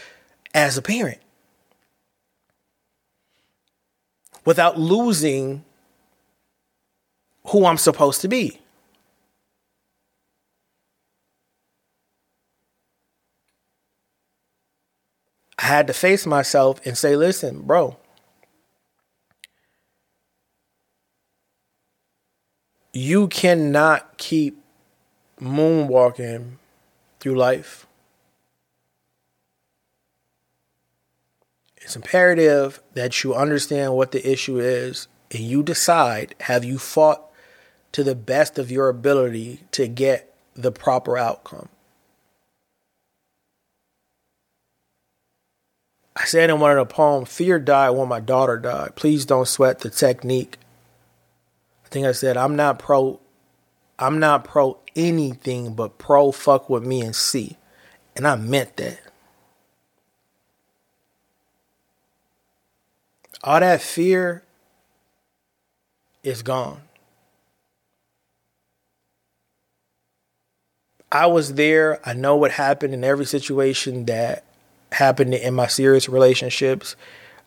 [0.56, 1.20] as a parent
[4.44, 5.64] without losing
[7.50, 8.60] who I'm supposed to be.
[15.58, 17.98] I had to face myself and say, listen, bro,
[22.94, 24.62] you cannot keep
[25.42, 26.54] moonwalking
[27.20, 27.86] through life.
[31.78, 37.29] It's imperative that you understand what the issue is and you decide have you fought
[37.92, 41.70] to the best of your ability to get the proper outcome.
[46.16, 48.96] I said in one of the poems, fear died when my daughter died.
[48.96, 50.58] Please don't sweat the technique.
[51.86, 53.20] I think I said I'm not pro
[53.98, 57.58] I'm not pro anything but pro fuck with me and see.
[58.16, 59.00] And I meant that.
[63.42, 64.44] All that fear
[66.22, 66.82] is gone.
[71.12, 72.00] I was there.
[72.08, 74.44] I know what happened in every situation that
[74.92, 76.96] happened in my serious relationships,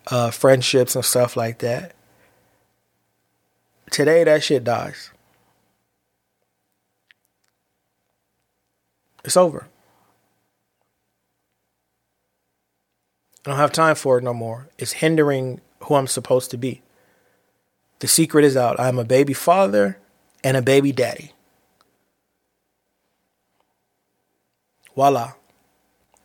[0.07, 1.93] uh, friendships, and stuff like that.
[3.91, 5.11] Today, that shit dies.
[9.23, 9.67] It's over.
[13.45, 14.69] I don't have time for it no more.
[14.77, 16.81] It's hindering who I'm supposed to be.
[17.99, 18.79] The secret is out.
[18.79, 19.97] I'm a baby father
[20.43, 21.33] and a baby daddy.
[24.95, 25.33] Voila.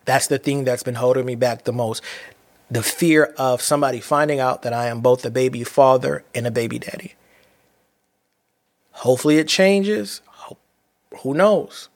[0.04, 2.02] That's the thing that's been holding me back the most.
[2.70, 6.50] The fear of somebody finding out that I am both a baby father and a
[6.50, 7.14] baby daddy.
[8.92, 10.22] Hopefully it changes.
[11.22, 11.88] Who knows?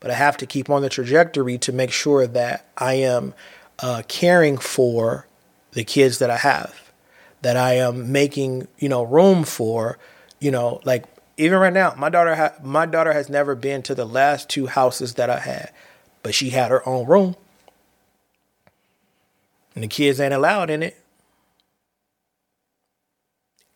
[0.00, 3.34] But I have to keep on the trajectory to make sure that I am
[3.80, 5.26] uh, caring for
[5.72, 6.92] the kids that I have,
[7.42, 9.98] that I am making you know room for,
[10.40, 11.04] you know, like
[11.38, 14.66] even right now, my daughter ha- my daughter has never been to the last two
[14.66, 15.72] houses that I had,
[16.22, 17.36] but she had her own room,
[19.74, 20.98] and the kids ain't allowed in it.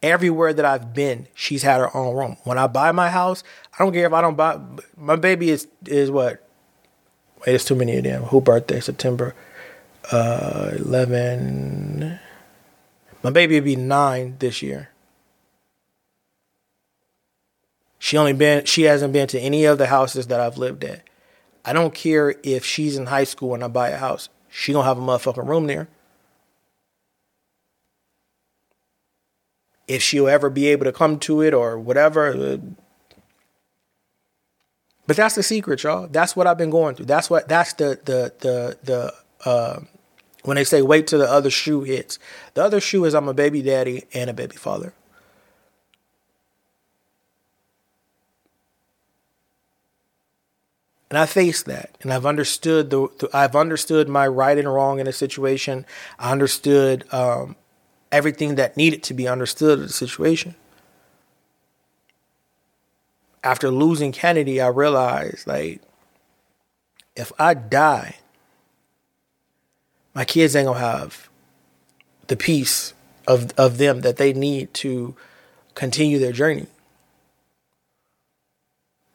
[0.02, 2.36] Everywhere that I've been, she's had her own room.
[2.43, 3.44] When I buy my house,
[3.78, 4.60] I don't care if I don't buy.
[4.97, 6.47] My baby is is what?
[7.47, 8.24] Wait, it's too many of them.
[8.24, 8.80] Who birthday?
[8.80, 9.34] September
[10.10, 12.18] uh, eleven.
[13.22, 14.91] My baby will be nine this year.
[18.04, 21.08] She only been she hasn't been to any of the houses that I've lived at.
[21.64, 24.28] I don't care if she's in high school and I buy a house.
[24.48, 25.86] She gonna have a motherfucking room there.
[29.86, 32.34] If she'll ever be able to come to it or whatever.
[32.34, 32.56] Uh,
[35.06, 36.08] but that's the secret, y'all.
[36.08, 37.06] That's what I've been going through.
[37.06, 39.14] That's what that's the the the the
[39.48, 39.78] uh,
[40.42, 42.18] when they say wait till the other shoe hits.
[42.54, 44.92] The other shoe is I'm a baby daddy and a baby father.
[51.12, 54.98] And I faced that, and I've understood the, the, I've understood my right and wrong
[54.98, 55.84] in a situation.
[56.18, 57.55] I understood um,
[58.10, 60.55] everything that needed to be understood of the situation.
[63.44, 65.82] After losing Kennedy, I realized like
[67.14, 68.16] if I die,
[70.14, 71.28] my kids ain't gonna have
[72.28, 72.94] the peace
[73.26, 75.14] of of them that they need to
[75.74, 76.68] continue their journey.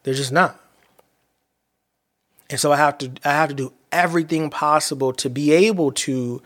[0.03, 0.61] They're just not.
[2.49, 6.41] And so I have to I have to do everything possible to be able to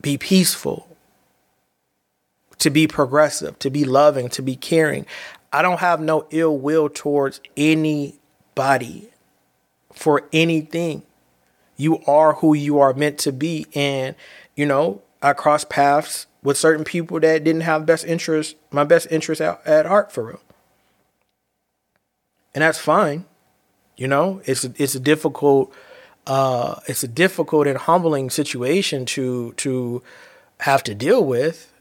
[0.00, 0.88] be peaceful,
[2.58, 5.06] to be progressive, to be loving, to be caring.
[5.52, 9.10] I don't have no ill will towards anybody
[9.92, 11.02] for anything.
[11.76, 13.66] You are who you are meant to be.
[13.74, 14.14] And,
[14.56, 19.06] you know, I cross paths with certain people that didn't have best interest, my best
[19.10, 20.40] interest at, at heart for real.
[22.54, 23.24] And that's fine.
[24.02, 25.72] You know, it's a, it's a difficult
[26.26, 30.02] uh, it's a difficult and humbling situation to to
[30.58, 31.72] have to deal with,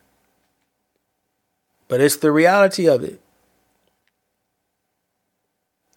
[1.88, 3.20] but it's the reality of it.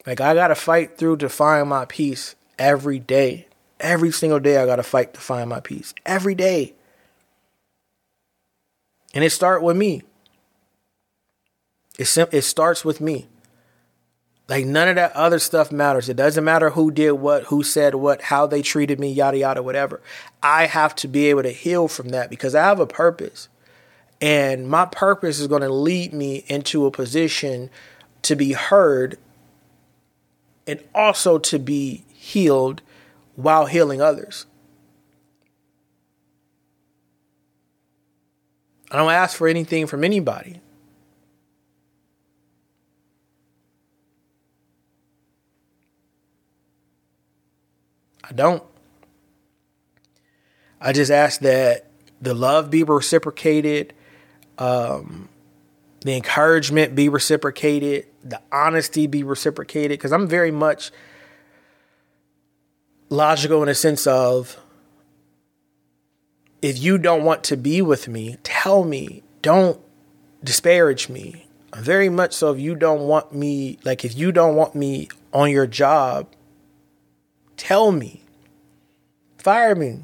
[0.06, 3.46] Like I gotta fight through to find my peace every day.
[3.78, 5.92] Every single day I gotta fight to find my peace.
[6.06, 6.72] Every day.
[9.12, 10.04] And it start with me.
[11.98, 13.26] It sim- it starts with me.
[14.48, 16.08] Like none of that other stuff matters.
[16.08, 19.62] It doesn't matter who did what, who said what, how they treated me, yada yada,
[19.62, 20.02] whatever.
[20.42, 23.48] I have to be able to heal from that because I have a purpose.
[24.20, 27.70] And my purpose is going to lead me into a position
[28.22, 29.18] to be heard
[30.66, 32.82] and also to be healed
[33.36, 34.46] while healing others.
[38.90, 40.60] I don't ask for anything from anybody.
[48.28, 48.62] I don't.
[50.80, 51.90] I just ask that
[52.20, 53.92] the love be reciprocated,
[54.58, 55.28] um,
[56.00, 60.90] the encouragement be reciprocated, the honesty be reciprocated, because I'm very much
[63.08, 64.58] logical in a sense of
[66.62, 69.22] if you don't want to be with me, tell me.
[69.42, 69.78] Don't
[70.42, 71.46] disparage me.
[71.76, 75.50] Very much so if you don't want me, like if you don't want me on
[75.50, 76.26] your job,
[77.56, 78.22] Tell me.
[79.38, 80.00] Fire me.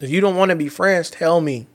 [0.00, 1.68] If you don't want to be friends, tell me.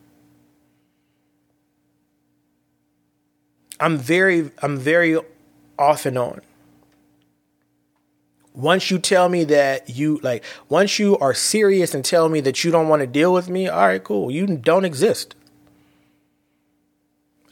[3.80, 5.18] I'm very I'm very
[5.80, 6.42] off and on.
[8.54, 12.64] Once you tell me that you like once you are serious and tell me that
[12.64, 14.32] you don't want to deal with me, all right, cool.
[14.32, 15.36] You don't exist.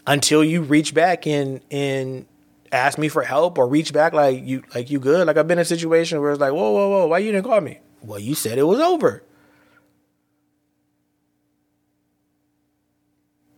[0.07, 2.25] Until you reach back and and
[2.75, 5.27] ask me for help or reach back like you like you good.
[5.27, 7.45] Like I've been in a situation where it's like, whoa, whoa, whoa, why you didn't
[7.45, 7.79] call me?
[8.01, 9.23] Well, you said it was over.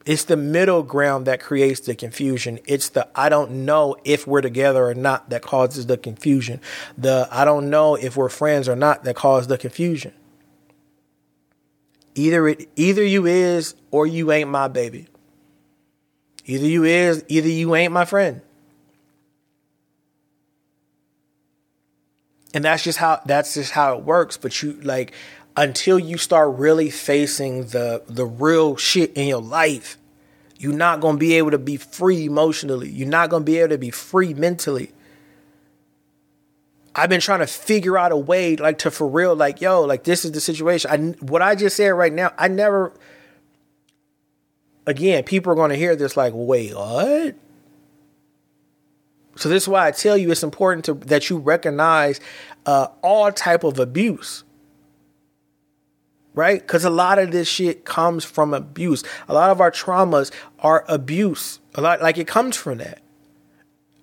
[0.07, 2.59] It's the middle ground that creates the confusion.
[2.65, 6.61] It's the I don't know if we're together or not that causes the confusion.
[6.97, 10.13] The I don't know if we're friends or not that causes the confusion.
[12.15, 15.07] Either it either you is or you ain't my baby.
[16.45, 18.39] Either you is, either you ain't my friend.
[22.53, 24.37] And that's just how that's just how it works.
[24.37, 25.13] But you like
[25.55, 29.97] until you start really facing the the real shit in your life
[30.59, 32.89] you're not going to be able to be free emotionally.
[32.89, 34.91] You're not going to be able to be free mentally.
[36.95, 40.03] I've been trying to figure out a way like to for real like yo like
[40.03, 40.89] this is the situation.
[40.89, 42.91] I what I just said right now I never
[44.87, 47.35] again people are going to hear this like wait what
[49.37, 52.19] so this is why I tell you it's important to that you recognize
[52.65, 54.43] uh, all type of abuse.
[56.33, 56.61] Right?
[56.61, 59.03] Because a lot of this shit comes from abuse.
[59.27, 61.59] A lot of our traumas are abuse.
[61.73, 62.99] A lot like it comes from that.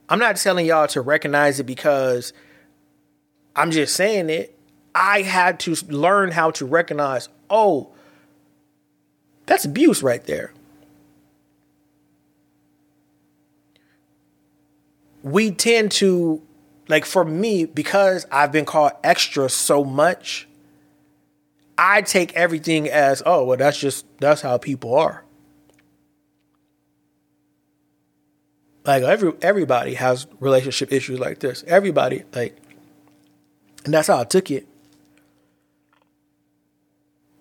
[0.09, 2.33] I'm not telling y'all to recognize it because
[3.55, 4.59] I'm just saying it.
[4.95, 7.91] I had to learn how to recognize, oh,
[9.47, 10.53] that's abuse right there.
[15.25, 16.41] We tend to
[16.87, 20.47] like for me because I've been called extra so much
[21.77, 25.25] I take everything as oh well that's just that's how people are.
[28.85, 31.65] Like every everybody has relationship issues like this.
[31.67, 32.57] Everybody like
[33.85, 34.69] and that's how I took it.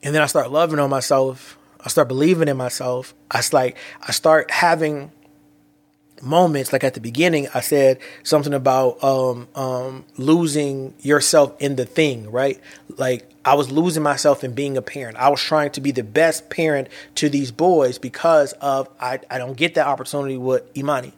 [0.02, 1.58] And then I start loving on myself.
[1.80, 3.14] I start believing in myself.
[3.30, 5.12] I like I start having
[6.24, 11.86] moments like at the beginning i said something about um, um, losing yourself in the
[11.86, 12.60] thing right?
[12.98, 15.18] Like i was losing myself in being a parent.
[15.18, 19.38] I was trying to be the best parent to these boys because of i, I
[19.38, 21.14] don't get that opportunity with imani.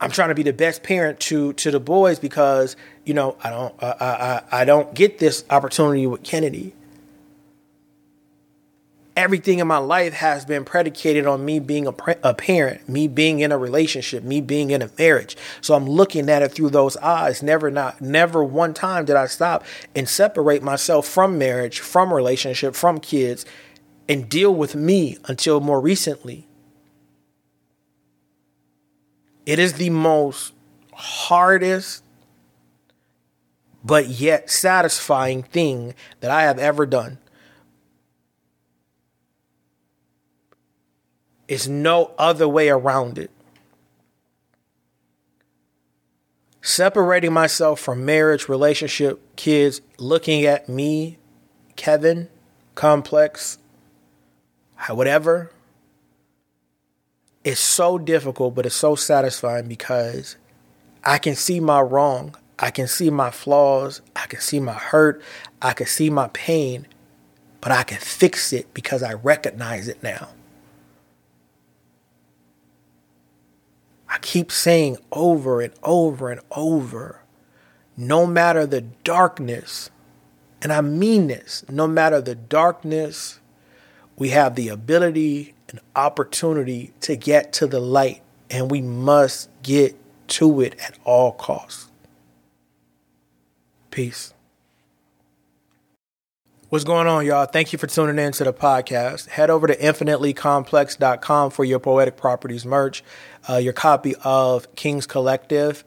[0.00, 3.50] I'm trying to be the best parent to to the boys because you know i
[3.50, 6.74] don't i i, I don't get this opportunity with kennedy
[9.16, 13.40] everything in my life has been predicated on me being a, a, parent, me being
[13.40, 15.36] in a relationship, me being in a marriage.
[15.60, 17.42] So I'm looking at it through those eyes.
[17.42, 19.64] Never not never one time did I stop
[19.94, 23.44] and separate myself from marriage, from relationship, from kids
[24.08, 26.46] and deal with me until more recently.
[29.46, 30.52] It is the most
[30.92, 32.02] hardest
[33.84, 37.18] but yet satisfying thing that I have ever done.
[41.48, 43.30] It's no other way around it.
[46.62, 51.18] Separating myself from marriage, relationship, kids, looking at me,
[51.76, 52.28] Kevin,
[52.74, 53.58] complex,
[54.88, 55.50] whatever,
[57.44, 60.36] it's so difficult, but it's so satisfying because
[61.04, 62.34] I can see my wrong.
[62.58, 64.00] I can see my flaws.
[64.16, 65.20] I can see my hurt.
[65.60, 66.86] I can see my pain,
[67.60, 70.28] but I can fix it because I recognize it now.
[74.14, 77.24] I keep saying over and over and over
[77.96, 79.90] no matter the darkness,
[80.62, 83.40] and I mean this, no matter the darkness,
[84.16, 89.96] we have the ability and opportunity to get to the light, and we must get
[90.28, 91.90] to it at all costs.
[93.90, 94.33] Peace.
[96.74, 97.46] What's going on, y'all?
[97.46, 99.28] Thank you for tuning in to the podcast.
[99.28, 103.04] Head over to infinitelycomplex.com for your poetic properties merch,
[103.48, 105.84] uh, your copy of King's Collective.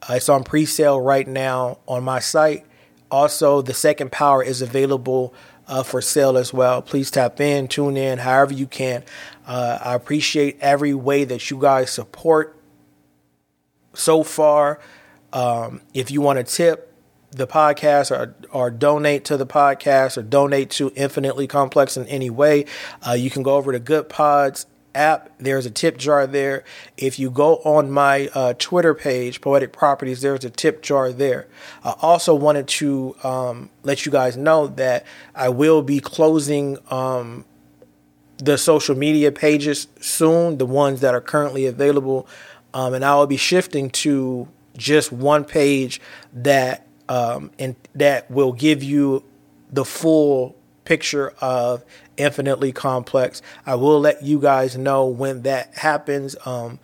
[0.00, 2.64] Uh, it's on pre sale right now on my site.
[3.10, 5.34] Also, the second power is available
[5.68, 6.80] uh, for sale as well.
[6.80, 9.04] Please tap in, tune in, however you can.
[9.46, 12.56] Uh, I appreciate every way that you guys support
[13.92, 14.80] so far.
[15.34, 16.89] Um, if you want to tip,
[17.32, 22.30] the podcast or, or donate to the podcast or donate to Infinitely Complex in any
[22.30, 22.64] way,
[23.06, 25.30] uh, you can go over to Goodpods app.
[25.38, 26.64] There's a tip jar there.
[26.96, 31.48] If you go on my uh, Twitter page, Poetic Properties, there's a tip jar there.
[31.84, 37.44] I also wanted to um, let you guys know that I will be closing um,
[38.38, 42.26] the social media pages soon, the ones that are currently available.
[42.72, 46.00] Um, and I will be shifting to just one page
[46.32, 49.24] that um, and that will give you
[49.70, 51.84] the full picture of
[52.16, 53.42] infinitely complex.
[53.66, 56.36] I will let you guys know when that happens.
[56.46, 56.78] Um,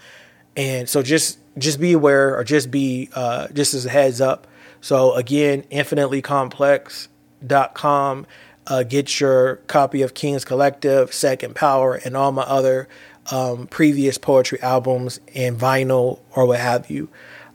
[0.56, 4.48] and so just just be aware or just be uh, just as a heads up.
[4.80, 8.26] So again, infinitelycomplex.com.
[8.66, 12.88] Uh, get your copy of King's Collective, Second Power, and all my other
[13.30, 17.08] um, previous poetry albums in vinyl or what have you.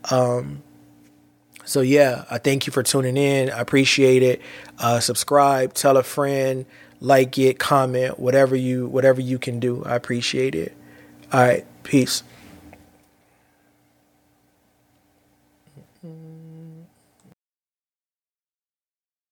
[0.10, 0.64] Um,
[1.72, 3.50] so yeah, I thank you for tuning in.
[3.50, 4.42] I appreciate it.
[4.78, 6.66] Uh, subscribe, tell a friend,
[7.00, 9.84] like it, comment, whatever you whatever you can do.
[9.86, 10.76] I appreciate it.
[11.32, 12.24] All right, peace.